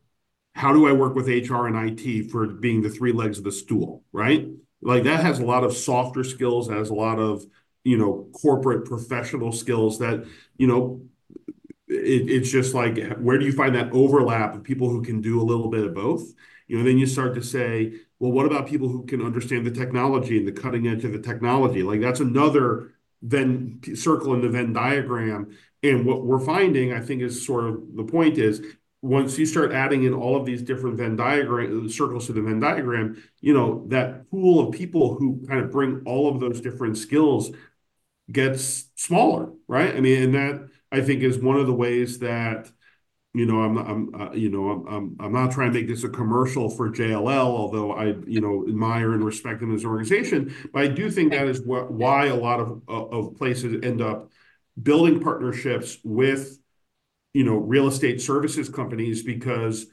how 0.60 0.74
do 0.74 0.86
I 0.86 0.92
work 0.92 1.14
with 1.14 1.26
HR 1.26 1.66
and 1.66 2.00
IT 2.02 2.30
for 2.30 2.46
being 2.46 2.82
the 2.82 2.90
three 2.90 3.12
legs 3.12 3.38
of 3.38 3.44
the 3.44 3.50
stool, 3.50 4.04
right? 4.12 4.46
Like 4.82 5.04
that 5.04 5.20
has 5.20 5.38
a 5.38 5.44
lot 5.46 5.64
of 5.64 5.74
softer 5.74 6.22
skills, 6.22 6.68
has 6.68 6.90
a 6.90 6.94
lot 6.94 7.18
of, 7.18 7.42
you 7.82 7.96
know, 7.96 8.28
corporate 8.34 8.84
professional 8.84 9.52
skills 9.52 10.00
that, 10.00 10.26
you 10.58 10.66
know, 10.66 11.00
it, 11.88 12.30
it's 12.30 12.50
just 12.50 12.74
like, 12.74 12.98
where 13.16 13.38
do 13.38 13.46
you 13.46 13.52
find 13.52 13.74
that 13.74 13.90
overlap 13.92 14.54
of 14.54 14.62
people 14.62 14.90
who 14.90 15.00
can 15.00 15.22
do 15.22 15.40
a 15.40 15.48
little 15.50 15.70
bit 15.70 15.86
of 15.86 15.94
both? 15.94 16.30
You 16.68 16.76
know, 16.76 16.84
then 16.84 16.98
you 16.98 17.06
start 17.06 17.34
to 17.36 17.42
say, 17.42 17.94
well, 18.18 18.30
what 18.30 18.44
about 18.44 18.68
people 18.68 18.88
who 18.90 19.06
can 19.06 19.22
understand 19.22 19.64
the 19.64 19.70
technology 19.70 20.36
and 20.36 20.46
the 20.46 20.52
cutting 20.52 20.86
edge 20.86 21.06
of 21.06 21.12
the 21.12 21.20
technology? 21.20 21.82
Like 21.82 22.02
that's 22.02 22.20
another 22.20 22.92
Venn 23.22 23.80
circle 23.94 24.34
in 24.34 24.42
the 24.42 24.50
Venn 24.50 24.74
diagram. 24.74 25.56
And 25.82 26.04
what 26.04 26.22
we're 26.22 26.38
finding, 26.38 26.92
I 26.92 27.00
think, 27.00 27.22
is 27.22 27.46
sort 27.46 27.64
of 27.64 27.80
the 27.96 28.04
point 28.04 28.36
is 28.36 28.62
once 29.02 29.38
you 29.38 29.46
start 29.46 29.72
adding 29.72 30.04
in 30.04 30.12
all 30.12 30.36
of 30.36 30.44
these 30.44 30.62
different 30.62 30.96
Venn 30.96 31.16
diagram 31.16 31.88
circles 31.88 32.26
to 32.26 32.32
the 32.32 32.42
Venn 32.42 32.60
diagram, 32.60 33.22
you 33.40 33.54
know, 33.54 33.86
that 33.88 34.30
pool 34.30 34.60
of 34.60 34.74
people 34.74 35.14
who 35.14 35.44
kind 35.48 35.60
of 35.60 35.70
bring 35.70 36.02
all 36.04 36.28
of 36.28 36.38
those 36.40 36.60
different 36.60 36.98
skills 36.98 37.50
gets 38.30 38.90
smaller, 38.96 39.50
right? 39.66 39.94
I 39.96 40.00
mean, 40.00 40.22
and 40.22 40.34
that 40.34 40.68
I 40.92 41.00
think 41.00 41.22
is 41.22 41.38
one 41.38 41.56
of 41.56 41.66
the 41.66 41.72
ways 41.72 42.18
that, 42.18 42.70
you 43.32 43.46
know, 43.46 43.62
I'm, 43.62 43.78
I'm, 43.78 44.14
uh, 44.14 44.32
you 44.32 44.50
know, 44.50 44.70
I'm, 44.70 44.86
I'm, 44.86 45.16
I'm 45.18 45.32
not 45.32 45.52
trying 45.52 45.72
to 45.72 45.78
make 45.78 45.88
this 45.88 46.04
a 46.04 46.08
commercial 46.08 46.68
for 46.68 46.90
JLL, 46.90 47.28
although 47.28 47.92
I, 47.92 48.16
you 48.26 48.40
know, 48.40 48.66
admire 48.68 49.14
and 49.14 49.24
respect 49.24 49.60
them 49.60 49.74
as 49.74 49.84
an 49.84 49.90
organization, 49.90 50.54
but 50.74 50.82
I 50.82 50.88
do 50.88 51.10
think 51.10 51.32
that 51.32 51.46
is 51.46 51.62
what, 51.62 51.90
why 51.90 52.26
a 52.26 52.36
lot 52.36 52.60
of, 52.60 52.82
of 52.86 53.36
places 53.36 53.82
end 53.82 54.02
up 54.02 54.30
building 54.82 55.20
partnerships 55.20 55.98
with 56.04 56.59
you 57.32 57.44
know 57.44 57.56
real 57.56 57.88
estate 57.88 58.20
services 58.20 58.68
companies 58.68 59.22
because 59.22 59.86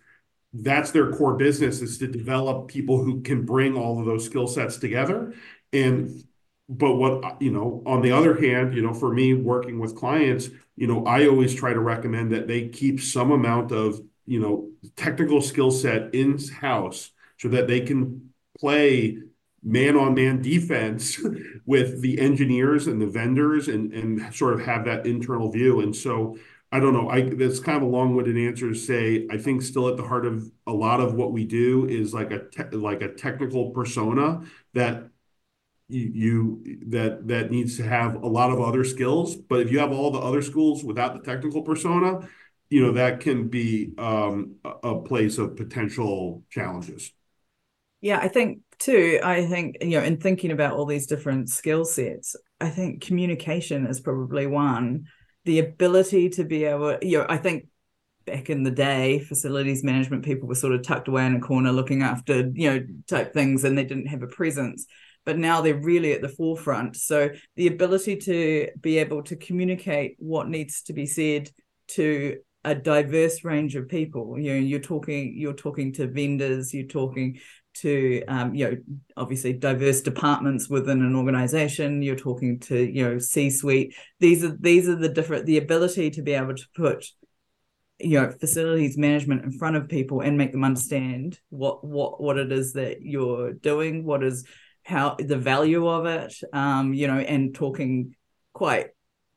that's 0.54 0.92
their 0.92 1.12
core 1.12 1.36
business 1.36 1.82
is 1.82 1.98
to 1.98 2.08
develop 2.08 2.68
people 2.68 3.04
who 3.04 3.22
can 3.22 3.46
bring 3.46 3.76
all 3.76 4.00
of 4.00 4.06
those 4.06 4.26
skill 4.26 4.48
sets 4.48 4.78
together. 4.78 5.34
And 5.74 6.24
but 6.70 6.96
what 6.96 7.42
you 7.42 7.52
know 7.52 7.82
on 7.86 8.02
the 8.02 8.12
other 8.12 8.36
hand 8.36 8.74
you 8.74 8.82
know 8.82 8.94
for 8.94 9.14
me 9.14 9.34
working 9.34 9.80
with 9.80 9.96
clients 9.96 10.50
you 10.76 10.86
know 10.86 11.06
i 11.06 11.26
always 11.26 11.56
try 11.56 11.72
to 11.72 11.80
recommend 11.80 12.30
that 12.34 12.46
they 12.46 12.68
keep 12.68 13.00
some 13.00 13.32
amount 13.32 13.72
of 13.72 14.02
you 14.26 14.38
know 14.38 14.70
technical 14.98 15.42
skill 15.42 15.72
set 15.72 16.14
in 16.14 16.38
house 16.60 17.12
so 17.38 17.48
that 17.48 17.68
they 17.68 17.80
can 17.80 18.30
play 18.60 19.18
man 19.64 19.96
on 19.96 20.14
man 20.14 20.42
defense 20.42 21.20
with 21.66 22.02
the 22.02 22.20
engineers 22.20 22.88
and 22.88 23.02
the 23.02 23.08
vendors 23.08 23.68
and 23.68 23.94
and 23.94 24.34
sort 24.36 24.54
of 24.54 24.62
have 24.62 24.86
that 24.86 25.06
internal 25.06 25.52
view. 25.52 25.82
And 25.82 25.96
so 25.96 26.38
I 26.72 26.80
don't 26.80 26.94
know. 26.94 27.10
I 27.10 27.22
that's 27.22 27.60
kind 27.60 27.78
of 27.78 27.84
a 27.84 27.92
long-winded 27.92 28.38
answer 28.38 28.68
to 28.70 28.76
say. 28.76 29.26
I 29.32 29.38
think 29.38 29.62
still 29.62 29.88
at 29.88 29.96
the 29.98 30.04
heart 30.04 30.26
of 30.26 30.52
a 30.66 30.74
lot 30.74 31.00
of 31.00 31.14
what 31.14 31.32
we 31.32 31.46
do 31.46 31.88
is 31.88 32.14
like 32.14 32.32
a 32.32 32.48
te- 32.50 32.76
like 32.76 33.02
a 33.02 33.14
technical 33.14 33.72
persona 33.72 34.42
that 34.74 35.10
you, 35.90 36.12
you 36.14 36.78
that 36.88 37.28
that 37.28 37.52
needs 37.52 37.78
to 37.78 37.84
have 37.84 38.16
a 38.16 38.28
lot 38.28 38.52
of 38.52 38.62
other 38.62 38.84
skills. 38.84 39.36
But 39.36 39.62
if 39.62 39.72
you 39.72 39.80
have 39.80 39.92
all 39.92 40.12
the 40.12 40.20
other 40.20 40.42
skills 40.42 40.84
without 40.84 41.14
the 41.14 41.22
technical 41.32 41.62
persona, 41.64 42.28
you 42.70 42.82
know 42.82 42.94
that 42.94 43.22
can 43.22 43.48
be 43.50 43.94
um, 43.98 44.56
a, 44.66 44.70
a 44.90 45.02
place 45.02 45.38
of 45.38 45.56
potential 45.56 46.44
challenges. 46.50 47.14
Yeah, 48.02 48.20
I 48.20 48.28
think 48.28 48.60
too. 48.80 49.20
I 49.24 49.46
think 49.46 49.78
you 49.82 50.00
know, 50.00 50.04
in 50.04 50.18
thinking 50.18 50.52
about 50.52 50.74
all 50.74 50.86
these 50.86 51.08
different 51.08 51.50
skill 51.50 51.86
sets, 51.86 52.36
I 52.62 52.70
think 52.70 53.02
communication 53.02 53.88
is 53.88 54.00
probably 54.00 54.48
one 54.48 55.06
the 55.48 55.60
ability 55.60 56.28
to 56.28 56.44
be 56.44 56.66
able, 56.66 56.98
you 57.02 57.20
know, 57.20 57.26
I 57.28 57.38
think 57.38 57.68
back 58.26 58.50
in 58.50 58.64
the 58.64 58.72
day, 58.72 59.20
facilities 59.20 59.82
management 59.82 60.26
people 60.26 60.46
were 60.46 60.56
sort 60.56 60.74
of 60.74 60.84
tucked 60.84 61.08
away 61.08 61.26
in 61.26 61.38
a 61.38 61.40
corner 61.40 61.72
looking 61.72 62.04
after, 62.04 62.52
you 62.54 62.70
know, 62.70 62.86
type 63.08 63.34
things 63.34 63.64
and 63.64 63.78
they 63.78 63.86
didn't 63.86 64.08
have 64.08 64.24
a 64.24 64.28
presence. 64.28 64.86
But 65.26 65.38
now 65.38 65.62
they're 65.62 65.80
really 65.80 66.12
at 66.12 66.22
the 66.22 66.28
forefront. 66.28 66.98
So 66.98 67.30
the 67.56 67.68
ability 67.68 68.18
to 68.18 68.68
be 68.82 68.98
able 68.98 69.24
to 69.24 69.38
communicate 69.38 70.18
what 70.20 70.50
needs 70.50 70.82
to 70.84 70.94
be 70.94 71.06
said 71.06 71.50
to 71.92 72.40
a 72.66 72.76
diverse 72.76 73.46
range 73.46 73.78
of 73.78 73.88
people. 73.88 74.38
You 74.38 74.54
know, 74.56 74.60
you're 74.60 74.80
talking, 74.82 75.34
you're 75.38 75.54
talking 75.54 75.94
to 75.94 76.08
vendors, 76.08 76.74
you're 76.74 76.88
talking 76.88 77.40
to 77.82 78.24
um, 78.28 78.56
you 78.56 78.70
know 78.70 78.78
obviously 79.16 79.54
diverse 79.54 80.02
departments 80.02 80.70
within 80.70 81.02
an 81.02 81.16
organization. 81.16 82.02
You're 82.02 82.16
talking 82.16 82.60
to 82.62 82.78
you 82.78 83.04
know 83.04 83.20
c 83.20 83.50
suite 83.50 83.96
these 84.20 84.44
are 84.44 84.56
these 84.60 84.88
are 84.88 84.96
the 84.96 85.10
different 85.10 85.46
the 85.46 85.58
ability 85.58 86.12
to 86.12 86.22
be 86.22 86.34
able 86.34 86.56
to 86.56 86.66
put 86.76 87.06
you 88.00 88.20
know 88.20 88.32
facilities 88.32 88.98
management 88.98 89.44
in 89.44 89.52
front 89.52 89.76
of 89.76 89.90
people 89.90 90.22
and 90.22 90.38
make 90.38 90.52
them 90.52 90.64
understand 90.64 91.40
what 91.50 91.84
what 91.84 92.22
what 92.22 92.38
it 92.38 92.52
is 92.52 92.74
that 92.74 93.02
you're 93.02 93.54
doing 93.54 94.04
what 94.04 94.24
is 94.24 94.46
how 94.84 95.16
the 95.16 95.38
value 95.38 95.88
of 95.88 96.06
it 96.06 96.34
um 96.54 96.94
you 96.94 97.08
know 97.08 97.18
and 97.18 97.56
talking 97.56 98.16
quite 98.54 98.88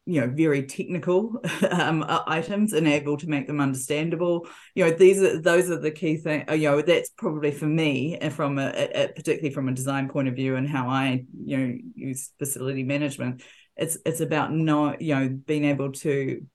you 0.07 0.21
know 0.21 0.27
very 0.29 0.67
technical 0.67 1.41
um, 1.71 2.05
items 2.27 2.73
and 2.73 2.87
able 2.87 3.17
to 3.17 3.29
make 3.29 3.47
them 3.47 3.61
understandable. 3.61 4.47
You 4.75 4.85
know 4.85 4.91
these 4.91 5.23
are 5.23 5.41
those 5.41 5.71
are 5.71 5.79
the 5.79 5.91
key 5.91 6.17
things 6.17 6.45
uh, 6.49 6.55
you 6.55 6.71
know 6.71 6.83
that's 6.83 7.11
probably 7.11 7.51
for 7.51 7.67
me 7.67 8.19
uh, 8.19 8.31
from 8.31 8.59
a, 8.59 8.71
a, 8.71 9.09
particularly 9.09 9.55
from 9.55 9.69
a 9.69 9.75
design 9.75 10.09
point 10.09 10.29
of 10.29 10.35
view 10.35 10.57
and 10.57 10.69
how 10.69 10.89
i 10.89 11.25
you 11.45 11.57
know 11.57 11.77
use 11.95 12.33
facility 12.39 12.83
management. 12.83 13.43
It's 13.77 13.99
it's 14.05 14.21
about 14.21 14.53
not 14.53 15.01
you 15.01 15.15
know 15.15 15.29
being 15.29 15.65
able 15.65 15.93
to 15.93 16.47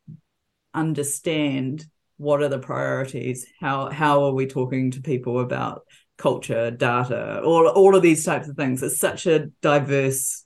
understand 0.73 1.85
what 2.17 2.41
are 2.41 2.49
the 2.49 2.59
priorities 2.59 3.45
how 3.59 3.89
how 3.89 4.23
are 4.23 4.33
we 4.33 4.47
talking 4.47 4.91
to 4.91 5.01
people 5.01 5.39
about 5.39 5.83
culture 6.17 6.71
data 6.71 7.41
all 7.41 7.67
all 7.67 7.95
of 7.95 8.01
these 8.01 8.25
types 8.25 8.47
of 8.47 8.55
things. 8.55 8.81
It's 8.81 8.99
such 8.99 9.27
a 9.27 9.47
diverse 9.61 10.45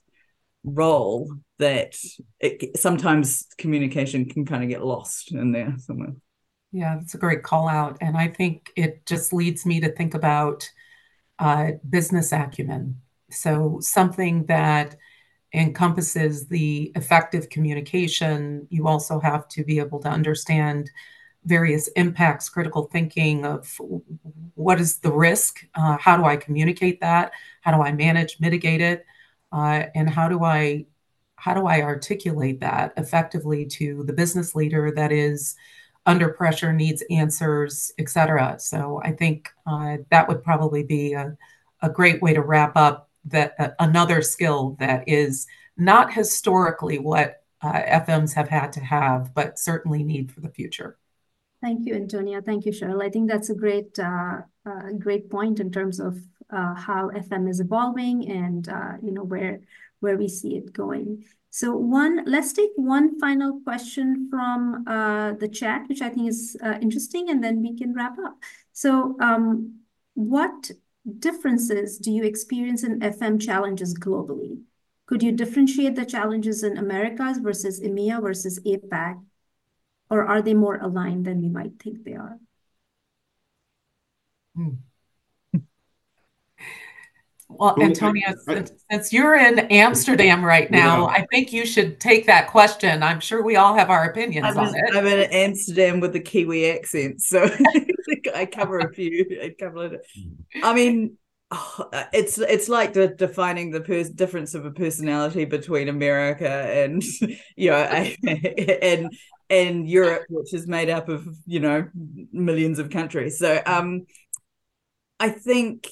role 0.64 1.32
that 1.60 1.96
it, 2.40 2.76
sometimes 2.78 3.46
communication 3.56 4.24
can 4.26 4.44
kind 4.44 4.62
of 4.62 4.68
get 4.68 4.84
lost 4.84 5.32
in 5.32 5.52
there 5.52 5.74
somewhere. 5.78 6.14
Yeah, 6.72 6.96
that's 6.96 7.14
a 7.14 7.18
great 7.18 7.42
call 7.42 7.68
out. 7.68 7.98
And 8.00 8.16
I 8.16 8.28
think 8.28 8.70
it 8.76 9.06
just 9.06 9.32
leads 9.32 9.64
me 9.64 9.80
to 9.80 9.90
think 9.90 10.14
about 10.14 10.68
uh, 11.38 11.72
business 11.88 12.32
acumen. 12.32 13.00
So, 13.30 13.78
something 13.80 14.46
that 14.46 14.96
encompasses 15.52 16.46
the 16.46 16.92
effective 16.94 17.48
communication, 17.48 18.66
you 18.70 18.86
also 18.86 19.18
have 19.20 19.48
to 19.48 19.64
be 19.64 19.78
able 19.78 20.00
to 20.00 20.08
understand 20.08 20.90
various 21.44 21.88
impacts, 21.88 22.48
critical 22.48 22.84
thinking 22.84 23.44
of 23.44 23.80
what 24.54 24.80
is 24.80 24.98
the 24.98 25.12
risk, 25.12 25.64
uh, 25.74 25.96
how 25.96 26.16
do 26.16 26.24
I 26.24 26.36
communicate 26.36 27.00
that, 27.00 27.32
how 27.62 27.74
do 27.76 27.82
I 27.82 27.92
manage, 27.92 28.38
mitigate 28.40 28.80
it 28.80 29.06
uh, 29.52 29.84
and 29.94 30.08
how 30.08 30.28
do 30.28 30.44
I 30.44 30.86
how 31.40 31.54
do 31.54 31.66
I 31.66 31.80
articulate 31.80 32.60
that 32.60 32.92
effectively 32.98 33.64
to 33.66 34.04
the 34.04 34.12
business 34.12 34.54
leader 34.54 34.92
that 34.94 35.10
is 35.10 35.56
under 36.04 36.28
pressure, 36.28 36.72
needs 36.72 37.02
answers, 37.10 37.92
et 37.98 38.08
cetera. 38.08 38.58
So 38.58 39.00
I 39.02 39.12
think 39.12 39.48
uh, 39.66 39.98
that 40.10 40.28
would 40.28 40.42
probably 40.42 40.82
be 40.82 41.14
a, 41.14 41.36
a 41.82 41.88
great 41.88 42.20
way 42.20 42.34
to 42.34 42.42
wrap 42.42 42.76
up 42.76 43.08
that 43.26 43.54
uh, 43.58 43.70
another 43.78 44.20
skill 44.22 44.76
that 44.80 45.08
is 45.08 45.46
not 45.76 46.12
historically 46.12 46.98
what 46.98 47.42
uh, 47.62 47.72
FMs 47.72 48.34
have 48.34 48.48
had 48.48 48.72
to 48.72 48.80
have, 48.80 49.34
but 49.34 49.58
certainly 49.58 50.02
need 50.02 50.30
for 50.30 50.40
the 50.40 50.48
future. 50.48 50.98
Thank 51.62 51.86
you, 51.86 51.94
Antonia. 51.94 52.40
Thank 52.40 52.64
you, 52.64 52.72
Cheryl. 52.72 53.02
I 53.02 53.10
think 53.10 53.30
that's 53.30 53.50
a 53.50 53.54
great, 53.54 53.98
uh, 53.98 54.38
uh, 54.66 54.92
great 54.98 55.30
point 55.30 55.60
in 55.60 55.70
terms 55.70 56.00
of 56.00 56.18
uh, 56.50 56.74
how 56.74 57.10
FM 57.10 57.48
is 57.48 57.60
evolving 57.60 58.28
and 58.28 58.66
you 59.02 59.12
know 59.12 59.22
where 59.22 59.60
where 60.00 60.16
we 60.16 60.28
see 60.28 60.56
it 60.56 60.72
going. 60.72 61.24
So 61.50 61.74
one, 61.74 62.24
let's 62.26 62.52
take 62.52 62.70
one 62.76 63.18
final 63.18 63.60
question 63.64 64.28
from 64.30 64.84
uh, 64.86 65.32
the 65.32 65.48
chat, 65.48 65.88
which 65.88 66.00
I 66.00 66.08
think 66.08 66.28
is 66.28 66.56
uh, 66.62 66.78
interesting, 66.80 67.28
and 67.28 67.42
then 67.42 67.60
we 67.60 67.76
can 67.76 67.92
wrap 67.92 68.18
up. 68.18 68.36
So 68.72 69.16
um, 69.20 69.80
what 70.14 70.70
differences 71.18 71.98
do 71.98 72.12
you 72.12 72.24
experience 72.24 72.84
in 72.84 73.00
FM 73.00 73.40
challenges 73.40 73.98
globally? 73.98 74.62
Could 75.06 75.24
you 75.24 75.32
differentiate 75.32 75.96
the 75.96 76.06
challenges 76.06 76.62
in 76.62 76.78
Americas 76.78 77.38
versus 77.38 77.80
EMEA 77.80 78.22
versus 78.22 78.60
APAC? 78.60 79.20
Or 80.08 80.24
are 80.24 80.42
they 80.42 80.54
more 80.54 80.76
aligned 80.76 81.24
than 81.24 81.40
we 81.40 81.48
might 81.48 81.80
think 81.80 82.04
they 82.04 82.14
are? 82.14 82.38
Hmm. 84.54 84.74
Well, 87.60 87.76
Antonia, 87.78 88.34
since, 88.48 88.72
since, 88.90 89.12
you're 89.12 89.36
in 89.36 89.58
Amsterdam 89.58 90.42
right 90.42 90.70
now, 90.70 91.02
yeah. 91.02 91.16
I 91.16 91.26
think 91.30 91.52
you 91.52 91.66
should 91.66 92.00
take 92.00 92.24
that 92.24 92.48
question. 92.48 93.02
I'm 93.02 93.20
sure 93.20 93.42
we 93.42 93.56
all 93.56 93.74
have 93.74 93.90
our 93.90 94.04
opinions 94.04 94.46
I'm 94.46 94.56
on 94.56 94.64
just, 94.68 94.76
it. 94.78 94.96
I'm 94.96 95.06
in 95.06 95.30
Amsterdam 95.30 96.00
with 96.00 96.14
the 96.14 96.20
Kiwi 96.20 96.70
accent, 96.70 97.20
so 97.20 97.50
I 98.34 98.46
cover 98.46 98.78
a 98.78 98.90
few. 98.94 99.40
I 99.42 99.54
cover 99.60 99.94
it. 99.94 100.06
I 100.62 100.72
mean, 100.72 101.18
it's 102.14 102.38
it's 102.38 102.70
like 102.70 102.94
the 102.94 103.08
defining 103.08 103.72
the 103.72 103.82
pers- 103.82 104.08
difference 104.08 104.54
of 104.54 104.64
a 104.64 104.70
personality 104.70 105.44
between 105.44 105.90
America 105.90 106.48
and 106.48 107.02
you 107.56 107.70
know 107.70 107.76
and 108.82 109.12
and 109.50 109.86
Europe, 109.86 110.22
which 110.30 110.54
is 110.54 110.66
made 110.66 110.88
up 110.88 111.10
of 111.10 111.28
you 111.44 111.60
know 111.60 111.86
millions 112.32 112.78
of 112.78 112.88
countries. 112.88 113.38
So 113.38 113.60
um, 113.66 114.06
I 115.18 115.28
think 115.28 115.88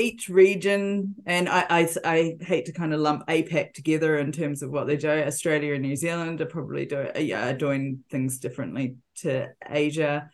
each 0.00 0.28
region, 0.28 1.14
and 1.26 1.48
I, 1.48 1.66
I, 1.68 1.88
I 2.04 2.36
hate 2.40 2.66
to 2.66 2.72
kind 2.72 2.94
of 2.94 3.00
lump 3.00 3.26
APAC 3.26 3.74
together 3.74 4.18
in 4.18 4.32
terms 4.32 4.62
of 4.62 4.70
what 4.70 4.86
they 4.86 4.96
do. 4.96 5.10
Australia 5.10 5.74
and 5.74 5.82
New 5.82 5.96
Zealand 5.96 6.40
are 6.40 6.46
probably 6.46 6.86
do, 6.86 7.08
yeah, 7.16 7.52
doing 7.52 8.02
things 8.10 8.38
differently 8.38 8.96
to 9.16 9.48
Asia. 9.68 10.30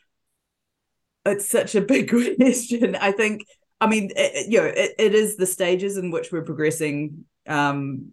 It's 1.25 1.49
such 1.49 1.75
a 1.75 1.81
big 1.95 2.09
question. 2.09 2.97
I 2.97 3.12
think. 3.12 3.43
I 3.79 3.89
mean, 3.89 4.11
it, 4.17 4.51
you 4.51 4.59
know, 4.59 4.67
it, 4.67 4.93
it 4.99 5.14
is 5.14 5.37
the 5.37 5.45
stages 5.45 5.99
in 5.99 6.11
which 6.11 6.33
we're 6.33 6.45
progressing. 6.45 7.27
Um, 7.47 8.12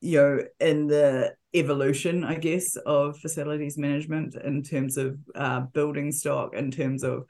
you 0.00 0.18
know, 0.18 0.44
in 0.60 0.86
the 0.86 1.34
evolution, 1.54 2.24
I 2.24 2.36
guess, 2.36 2.76
of 2.76 3.18
facilities 3.18 3.78
management 3.78 4.36
in 4.36 4.62
terms 4.62 4.96
of 4.96 5.18
uh, 5.34 5.60
building 5.60 6.12
stock, 6.12 6.54
in 6.54 6.70
terms 6.70 7.02
of 7.02 7.24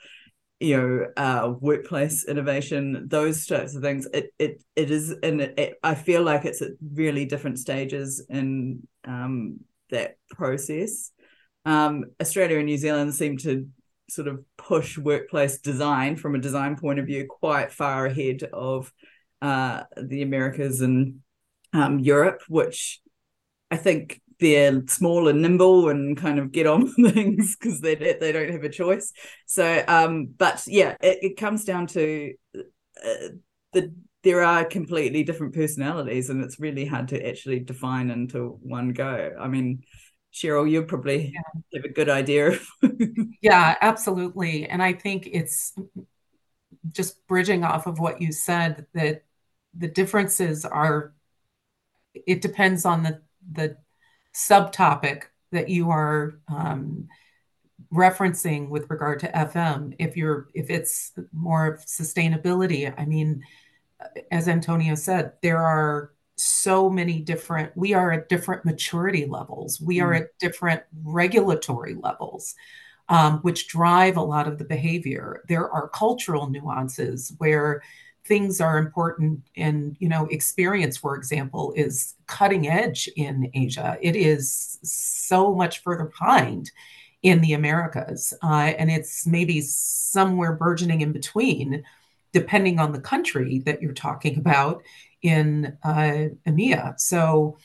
you 0.60 0.76
know 0.76 1.06
uh 1.16 1.52
workplace 1.60 2.24
innovation 2.26 3.06
those 3.08 3.46
types 3.46 3.74
of 3.74 3.82
things. 3.82 4.06
It 4.12 4.32
it 4.38 4.62
it 4.74 4.90
is 4.90 5.14
and 5.22 5.40
it, 5.40 5.78
i 5.82 5.94
feel 5.94 6.22
like 6.22 6.44
it's 6.44 6.62
at 6.62 6.72
really 6.94 7.24
different 7.24 7.58
stages 7.58 8.24
in 8.28 8.86
um 9.04 9.60
that 9.90 10.16
process. 10.30 11.12
Um 11.64 12.04
australia 12.20 12.56
and 12.56 12.66
new 12.66 12.78
zealand 12.78 13.14
seem 13.14 13.36
to 13.38 13.68
sort 14.10 14.26
of 14.28 14.42
push 14.56 14.96
workplace 14.96 15.58
design 15.58 16.16
from 16.16 16.34
a 16.34 16.38
design 16.40 16.76
point 16.76 16.98
of 16.98 17.06
view 17.06 17.26
quite 17.28 17.70
far 17.70 18.06
ahead 18.06 18.42
of 18.52 18.92
uh 19.42 19.82
the 20.02 20.22
americas 20.22 20.80
and 20.80 21.16
um 21.74 21.98
europe 21.98 22.40
which 22.48 23.00
i 23.70 23.76
think 23.76 24.20
they're 24.40 24.82
small 24.86 25.28
and 25.28 25.42
nimble 25.42 25.88
and 25.88 26.16
kind 26.16 26.38
of 26.38 26.52
get 26.52 26.66
on 26.66 26.92
things 27.12 27.56
because 27.56 27.80
they 27.80 27.94
they 27.94 28.32
don't 28.32 28.50
have 28.50 28.64
a 28.64 28.68
choice. 28.68 29.12
So, 29.46 29.84
um, 29.86 30.26
but 30.36 30.62
yeah, 30.66 30.96
it, 31.00 31.18
it 31.22 31.36
comes 31.36 31.64
down 31.64 31.86
to 31.88 32.34
uh, 32.56 33.28
the 33.72 33.94
there 34.24 34.42
are 34.42 34.64
completely 34.64 35.22
different 35.22 35.54
personalities, 35.54 36.30
and 36.30 36.42
it's 36.42 36.60
really 36.60 36.84
hard 36.84 37.08
to 37.08 37.28
actually 37.28 37.60
define 37.60 38.10
into 38.10 38.58
one 38.62 38.92
go. 38.92 39.34
I 39.38 39.48
mean. 39.48 39.84
Cheryl, 40.30 40.70
you 40.70 40.82
probably 40.82 41.32
yeah. 41.32 41.40
have 41.74 41.84
a 41.86 41.88
good 41.88 42.10
idea. 42.10 42.58
yeah, 43.40 43.76
absolutely. 43.80 44.66
And 44.68 44.82
I 44.82 44.92
think 44.92 45.26
it's 45.26 45.74
just 46.92 47.26
bridging 47.26 47.64
off 47.64 47.86
of 47.86 47.98
what 47.98 48.20
you 48.20 48.30
said 48.30 48.86
that 48.92 49.24
the 49.76 49.88
differences 49.88 50.66
are 50.66 51.14
it 52.14 52.40
depends 52.40 52.84
on 52.84 53.02
the 53.02 53.22
the 53.50 53.76
subtopic 54.34 55.24
that 55.52 55.68
you 55.68 55.90
are 55.90 56.38
um, 56.48 57.08
referencing 57.92 58.68
with 58.68 58.90
regard 58.90 59.20
to 59.20 59.28
FM. 59.32 59.94
If 59.98 60.16
you're 60.16 60.48
if 60.54 60.70
it's 60.70 61.12
more 61.32 61.66
of 61.66 61.84
sustainability, 61.84 62.92
I 62.96 63.04
mean, 63.04 63.42
as 64.30 64.48
Antonia 64.48 64.96
said, 64.96 65.32
there 65.42 65.62
are 65.62 66.12
so 66.36 66.88
many 66.88 67.20
different. 67.20 67.76
We 67.76 67.94
are 67.94 68.12
at 68.12 68.28
different 68.28 68.64
maturity 68.64 69.26
levels. 69.26 69.80
We 69.80 70.00
are 70.00 70.14
at 70.14 70.38
different 70.38 70.82
regulatory 71.02 71.94
levels. 71.94 72.54
Um, 73.10 73.38
which 73.38 73.68
drive 73.68 74.18
a 74.18 74.22
lot 74.22 74.46
of 74.46 74.58
the 74.58 74.66
behavior. 74.66 75.42
There 75.48 75.70
are 75.70 75.88
cultural 75.88 76.50
nuances 76.50 77.32
where 77.38 77.82
things 78.28 78.60
are 78.60 78.78
important 78.78 79.40
and 79.56 79.96
you 79.98 80.08
know 80.08 80.26
experience 80.26 80.96
for 80.96 81.16
example 81.16 81.72
is 81.76 82.14
cutting 82.26 82.68
edge 82.68 83.08
in 83.16 83.50
asia. 83.54 83.96
It 84.00 84.14
is 84.16 84.78
so 84.82 85.54
much 85.54 85.82
further 85.82 86.04
behind 86.04 86.70
in 87.22 87.40
the 87.40 87.54
americas 87.54 88.32
uh, 88.44 88.72
and 88.78 88.90
it's 88.90 89.26
maybe 89.26 89.60
somewhere 89.60 90.52
burgeoning 90.52 91.00
in 91.00 91.12
between 91.12 91.82
depending 92.32 92.78
on 92.78 92.92
the 92.92 93.00
country 93.00 93.58
that 93.60 93.82
you're 93.82 93.92
talking 93.92 94.38
about 94.38 94.82
in 95.22 95.76
uh, 95.82 96.28
emea 96.46 96.98
so 97.00 97.56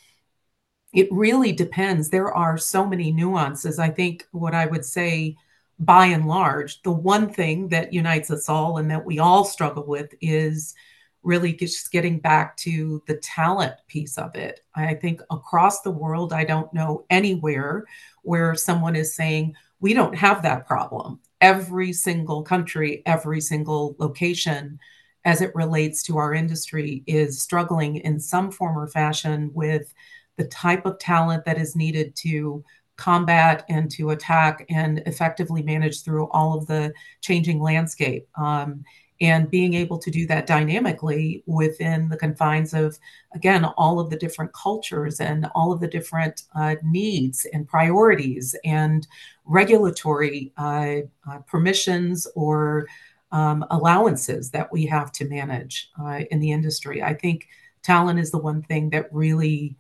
it 0.94 1.08
really 1.12 1.52
depends. 1.52 2.10
There 2.10 2.32
are 2.32 2.56
so 2.56 2.86
many 2.86 3.12
nuances. 3.12 3.80
I 3.80 3.90
think 3.90 4.28
what 4.32 4.54
i 4.54 4.66
would 4.68 4.86
say 4.86 5.36
by 5.80 6.08
and 6.08 6.28
large, 6.28 6.82
the 6.84 6.92
one 6.92 7.32
thing 7.32 7.68
that 7.70 7.94
unites 7.94 8.32
us 8.32 8.48
all 8.48 8.78
and 8.78 8.90
that 8.92 9.06
we 9.06 9.20
all 9.20 9.44
struggle 9.44 9.86
with 9.86 10.14
is 10.22 10.76
really 11.24 11.54
just 11.54 11.92
getting 11.92 12.20
back 12.20 12.56
to 12.58 13.02
the 13.08 13.16
talent 13.18 13.74
piece 13.88 14.18
of 14.18 14.36
it. 14.36 14.60
I 14.76 14.94
think 14.94 15.22
across 15.32 15.82
the 15.82 15.92
world, 15.92 16.34
I 16.34 16.44
don't 16.44 16.74
know 16.74 17.06
anywhere 17.10 17.86
where 18.24 18.56
someone 18.56 18.96
is 18.96 19.16
saying, 19.16 19.56
we 19.80 19.94
don't 19.94 20.16
have 20.16 20.44
that 20.44 20.68
problem. 20.68 21.20
Every 21.42 21.92
single 21.94 22.44
country, 22.44 23.04
every 23.06 23.42
single 23.42 23.96
location, 24.00 24.80
as 25.26 25.42
it 25.42 25.56
relates 25.56 26.04
to 26.04 26.18
our 26.18 26.34
industry, 26.34 27.04
is 27.08 27.42
struggling 27.42 27.98
in 27.98 28.20
some 28.20 28.52
form 28.52 28.78
or 28.78 28.88
fashion 28.88 29.52
with 29.54 29.94
the 30.38 30.46
type 30.46 30.86
of 30.86 31.00
talent 31.00 31.46
that 31.46 31.58
is 31.58 31.76
needed 31.76 32.16
to 32.18 32.64
combat 32.96 33.66
and 33.70 33.90
to 33.92 34.12
attack 34.12 34.66
and 34.70 35.00
effectively 35.06 35.64
manage 35.64 36.04
through 36.04 36.28
all 36.30 36.58
of 36.58 36.68
the 36.68 36.94
changing 37.22 37.62
landscape. 37.62 38.28
Um, 38.38 38.84
and 39.22 39.50
being 39.50 39.74
able 39.74 39.98
to 40.00 40.12
do 40.12 40.28
that 40.28 40.48
dynamically 40.48 41.44
within 41.46 42.10
the 42.10 42.18
confines 42.18 42.74
of, 42.74 42.98
again, 43.34 43.64
all 43.64 44.00
of 44.00 44.10
the 44.10 44.18
different 44.18 44.52
cultures 44.54 45.22
and 45.22 45.48
all 45.56 45.72
of 45.72 45.80
the 45.80 45.88
different 45.88 46.44
uh, 46.56 46.76
needs 46.84 47.46
and 47.54 47.68
priorities 47.68 48.56
and 48.66 49.08
regulatory 49.46 50.52
uh, 50.58 50.98
uh, 51.30 51.40
permissions 51.48 52.28
or 52.36 52.88
um, 53.32 53.66
allowances 53.72 54.52
that 54.52 54.72
we 54.72 54.86
have 54.86 55.12
to 55.14 55.26
manage 55.30 55.90
uh, 56.02 56.22
in 56.32 56.40
the 56.40 56.52
industry. 56.52 57.02
I 57.02 57.14
think 57.14 57.48
talent 57.82 58.20
is 58.20 58.32
the 58.32 58.38
one 58.40 58.62
thing 58.64 58.90
that 58.90 59.14
really 59.14 59.78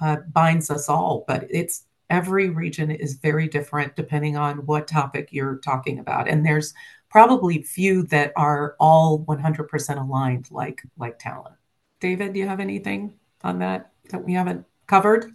uh, 0.00 0.16
binds 0.32 0.70
us 0.70 0.88
all, 0.88 1.24
but 1.26 1.46
it's 1.50 1.85
every 2.10 2.50
region 2.50 2.90
is 2.90 3.14
very 3.14 3.48
different 3.48 3.96
depending 3.96 4.36
on 4.36 4.58
what 4.66 4.86
topic 4.86 5.28
you're 5.30 5.56
talking 5.58 5.98
about. 5.98 6.28
And 6.28 6.44
there's 6.44 6.74
probably 7.10 7.62
few 7.62 8.02
that 8.04 8.32
are 8.36 8.76
all 8.78 9.24
100% 9.24 9.98
aligned 9.98 10.50
like 10.50 10.82
like 10.98 11.18
talent. 11.18 11.54
David 12.00 12.32
do 12.34 12.40
you 12.40 12.46
have 12.46 12.60
anything 12.60 13.14
on 13.42 13.58
that 13.60 13.92
that 14.10 14.24
we 14.24 14.34
haven't 14.34 14.64
covered? 14.86 15.32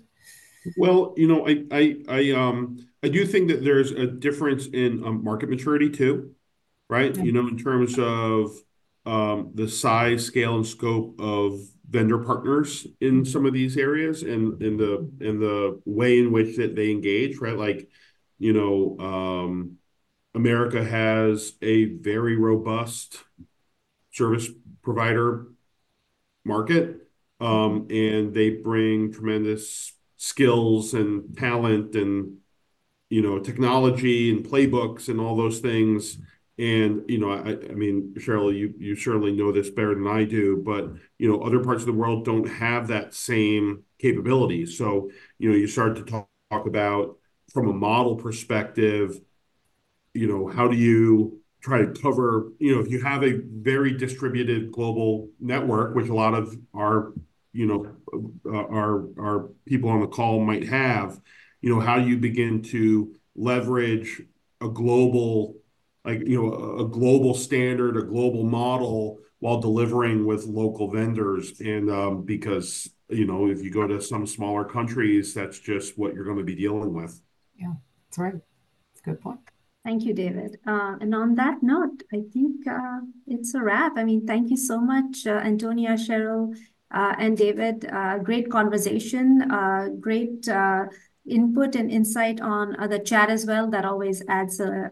Well 0.78 1.14
you 1.18 1.28
know 1.28 1.48
i 1.48 1.64
i 1.72 1.96
i 2.08 2.32
um 2.32 2.88
i 3.04 3.10
do 3.10 3.26
think 3.26 3.48
that 3.48 3.64
there's 3.64 3.92
a 3.92 4.06
difference 4.06 4.68
in 4.68 5.04
um, 5.04 5.24
market 5.24 5.50
maturity 5.50 5.90
too 5.90 6.36
right? 6.92 7.16
Yeah. 7.16 7.24
you 7.24 7.32
know 7.32 7.48
in 7.48 7.58
terms 7.58 7.98
of 7.98 8.52
um, 9.06 9.52
the 9.56 9.68
size 9.68 10.26
scale 10.26 10.58
and 10.58 10.68
scope 10.68 11.20
of 11.20 11.60
vendor 11.92 12.20
partners 12.20 12.88
in 13.02 13.26
some 13.26 13.46
of 13.46 13.54
these 13.54 13.78
areas 13.78 14.24
and 14.24 14.62
in 14.64 14.78
the 14.78 15.10
in 15.20 15.40
the 15.40 15.80
way 15.86 16.18
in 16.20 16.32
which 16.32 16.58
that 16.58 16.76
they 16.76 16.90
engage 16.90 17.38
right? 17.40 17.58
Like 17.58 17.90
you 18.40 18.54
know 18.54 18.98
um, 19.00 19.78
america 20.34 20.84
has 20.84 21.54
a 21.62 21.86
very 21.86 22.36
robust 22.36 23.20
service 24.12 24.50
provider 24.82 25.48
market 26.44 26.98
um, 27.40 27.88
and 27.90 28.34
they 28.34 28.50
bring 28.50 29.12
tremendous 29.14 29.94
skills 30.18 30.94
and 30.94 31.38
talent 31.38 31.96
and 31.96 32.38
you 33.10 33.22
know 33.22 33.40
technology 33.40 34.32
and 34.32 34.46
playbooks 34.46 35.08
and 35.08 35.20
all 35.20 35.36
those 35.36 35.60
things 35.60 36.18
and 36.62 37.04
you 37.10 37.18
know, 37.18 37.32
I, 37.32 37.54
I 37.72 37.74
mean, 37.74 38.14
Cheryl, 38.18 38.56
you 38.56 38.74
you 38.78 38.96
certainly 38.96 39.32
know 39.32 39.52
this 39.52 39.72
better 39.72 39.96
than 39.96 40.06
I 40.06 40.26
do, 40.26 40.62
but 40.64 40.92
you 41.18 41.28
know, 41.28 41.42
other 41.42 41.64
parts 41.64 41.82
of 41.82 41.88
the 41.88 41.94
world 41.94 42.24
don't 42.24 42.48
have 42.48 42.88
that 42.90 43.16
same 43.16 43.84
capability. 44.00 44.68
So 44.68 45.10
you 45.40 45.50
know, 45.50 45.56
you 45.56 45.66
start 45.68 45.96
to 45.98 46.04
talk, 46.04 46.30
talk 46.52 46.68
about 46.68 47.18
from 47.52 47.68
a 47.68 47.74
model 47.74 48.16
perspective. 48.16 49.20
You 50.14 50.28
know, 50.28 50.48
how 50.48 50.68
do 50.68 50.78
you 50.78 51.42
try 51.62 51.80
to 51.84 51.94
cover? 52.00 52.52
You 52.60 52.76
know, 52.76 52.82
if 52.82 52.90
you 52.92 53.02
have 53.02 53.24
a 53.24 53.40
very 53.44 53.98
distributed 53.98 54.72
global 54.72 55.30
network, 55.40 55.96
which 55.96 56.10
a 56.10 56.14
lot 56.14 56.36
of 56.36 56.56
our 56.76 57.14
you 57.54 57.66
know 57.66 57.96
uh, 58.46 58.68
our 58.68 59.08
our 59.20 59.50
people 59.66 59.90
on 59.90 60.02
the 60.02 60.08
call 60.08 60.42
might 60.42 60.68
have, 60.68 61.20
you 61.62 61.74
know, 61.74 61.80
how 61.80 61.98
do 62.00 62.08
you 62.08 62.18
begin 62.18 62.62
to 62.64 63.16
leverage 63.36 64.22
a 64.62 64.70
global 64.70 65.56
like 66.04 66.20
you 66.26 66.42
know 66.42 66.80
a 66.80 66.88
global 66.88 67.34
standard 67.34 67.98
a 67.98 68.04
global 68.04 68.44
model 68.44 69.20
while 69.42 69.60
delivering 69.60 70.24
with 70.26 70.46
local 70.46 70.90
vendors. 70.90 71.60
And 71.60 71.90
um, 71.90 72.22
because, 72.24 72.90
you 73.10 73.26
know, 73.26 73.48
if 73.48 73.62
you 73.62 73.72
go 73.72 73.88
to 73.88 74.00
some 74.00 74.26
smaller 74.26 74.64
countries, 74.64 75.34
that's 75.34 75.60
just 75.60 75.98
what 75.98 76.14
you're 76.14 76.24
going 76.24 76.38
to 76.38 76.44
be 76.44 76.56
dealing 76.56 76.94
with. 76.94 77.20
Yeah, 77.60 77.74
that's 78.08 78.20
right. 78.20 78.34
That's 78.34 79.02
a 79.02 79.04
good 79.04 79.20
point. 79.20 79.40
Thank 79.84 80.04
you, 80.04 80.14
David. 80.14 80.60
Uh, 80.66 80.96
and 81.02 81.16
on 81.16 81.34
that 81.36 81.64
note, 81.64 82.04
I 82.14 82.22
think 82.32 82.68
uh, 82.68 83.00
it's 83.26 83.56
a 83.56 83.64
wrap. 83.64 83.94
I 83.98 84.04
mean, 84.04 84.28
thank 84.28 84.52
you 84.52 84.58
so 84.58 84.80
much, 84.80 85.26
uh, 85.26 85.32
Antonia, 85.32 85.96
Cheryl, 85.96 86.56
uh, 86.92 87.16
and 87.18 87.36
David. 87.36 87.90
Uh, 87.92 88.20
great 88.20 88.52
conversation, 88.52 89.52
uh, 89.52 89.88
great 90.00 90.48
input 91.28 91.76
and 91.76 91.92
insight 91.92 92.42
on 92.42 92.76
the 92.90 93.00
chat 93.00 93.30
as 93.30 93.46
well. 93.46 93.70
That 93.70 93.86
always 93.86 94.24
adds 94.28 94.60
a, 94.60 94.92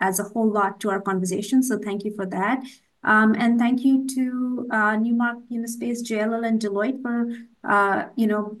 adds 0.00 0.20
a 0.20 0.24
whole 0.24 0.50
lot 0.50 0.80
to 0.80 0.90
our 0.90 1.00
conversation. 1.00 1.62
So 1.62 1.78
thank 1.78 2.04
you 2.04 2.14
for 2.14 2.26
that. 2.26 2.62
Um, 3.04 3.34
and 3.38 3.58
thank 3.58 3.84
you 3.84 4.06
to 4.08 4.66
Newmark 5.00 5.38
Unispace, 5.50 6.02
JLL, 6.02 6.46
and 6.46 6.60
Deloitte 6.60 7.00
for, 7.00 7.26
uh, 7.62 8.08
you 8.16 8.26
know, 8.26 8.58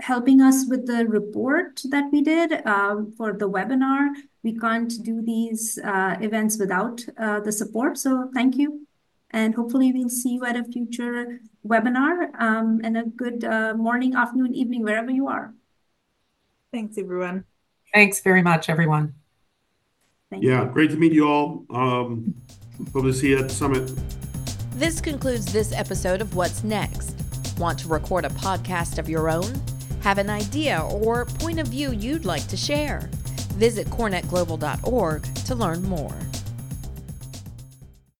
helping 0.00 0.40
us 0.40 0.66
with 0.68 0.86
the 0.86 1.06
report 1.06 1.80
that 1.90 2.10
we 2.12 2.22
did 2.22 2.66
um, 2.66 3.12
for 3.16 3.32
the 3.32 3.48
webinar. 3.48 4.10
We 4.42 4.58
can't 4.58 4.92
do 5.02 5.22
these 5.22 5.78
uh, 5.82 6.16
events 6.20 6.58
without 6.58 7.04
uh, 7.18 7.40
the 7.40 7.52
support. 7.52 7.98
So 7.98 8.30
thank 8.34 8.56
you. 8.56 8.86
And 9.30 9.54
hopefully 9.54 9.92
we'll 9.92 10.08
see 10.08 10.34
you 10.34 10.44
at 10.44 10.56
a 10.56 10.64
future 10.64 11.40
webinar 11.66 12.30
um, 12.40 12.80
and 12.84 12.96
a 12.96 13.04
good 13.04 13.44
uh, 13.44 13.74
morning, 13.74 14.14
afternoon, 14.14 14.54
evening, 14.54 14.82
wherever 14.82 15.10
you 15.10 15.28
are. 15.28 15.52
Thanks, 16.76 16.98
everyone. 16.98 17.44
Thanks 17.94 18.20
very 18.20 18.42
much, 18.42 18.68
everyone. 18.68 19.14
Thank 20.28 20.44
yeah, 20.44 20.64
you. 20.64 20.68
great 20.68 20.90
to 20.90 20.98
meet 20.98 21.14
you 21.14 21.26
all. 21.26 21.64
Um, 21.70 22.34
hope 22.92 23.04
to 23.04 23.14
see 23.14 23.30
you 23.30 23.38
at 23.38 23.48
the 23.48 23.54
summit. 23.54 23.90
This 24.72 25.00
concludes 25.00 25.50
this 25.50 25.72
episode 25.72 26.20
of 26.20 26.36
What's 26.36 26.62
Next. 26.64 27.16
Want 27.56 27.78
to 27.78 27.88
record 27.88 28.26
a 28.26 28.28
podcast 28.28 28.98
of 28.98 29.08
your 29.08 29.30
own? 29.30 29.58
Have 30.02 30.18
an 30.18 30.28
idea 30.28 30.86
or 30.92 31.24
point 31.24 31.60
of 31.60 31.68
view 31.68 31.92
you'd 31.92 32.26
like 32.26 32.46
to 32.48 32.58
share? 32.58 33.08
Visit 33.54 33.86
corenetglobal.org 33.86 35.34
to 35.34 35.54
learn 35.54 35.82
more. 35.82 36.14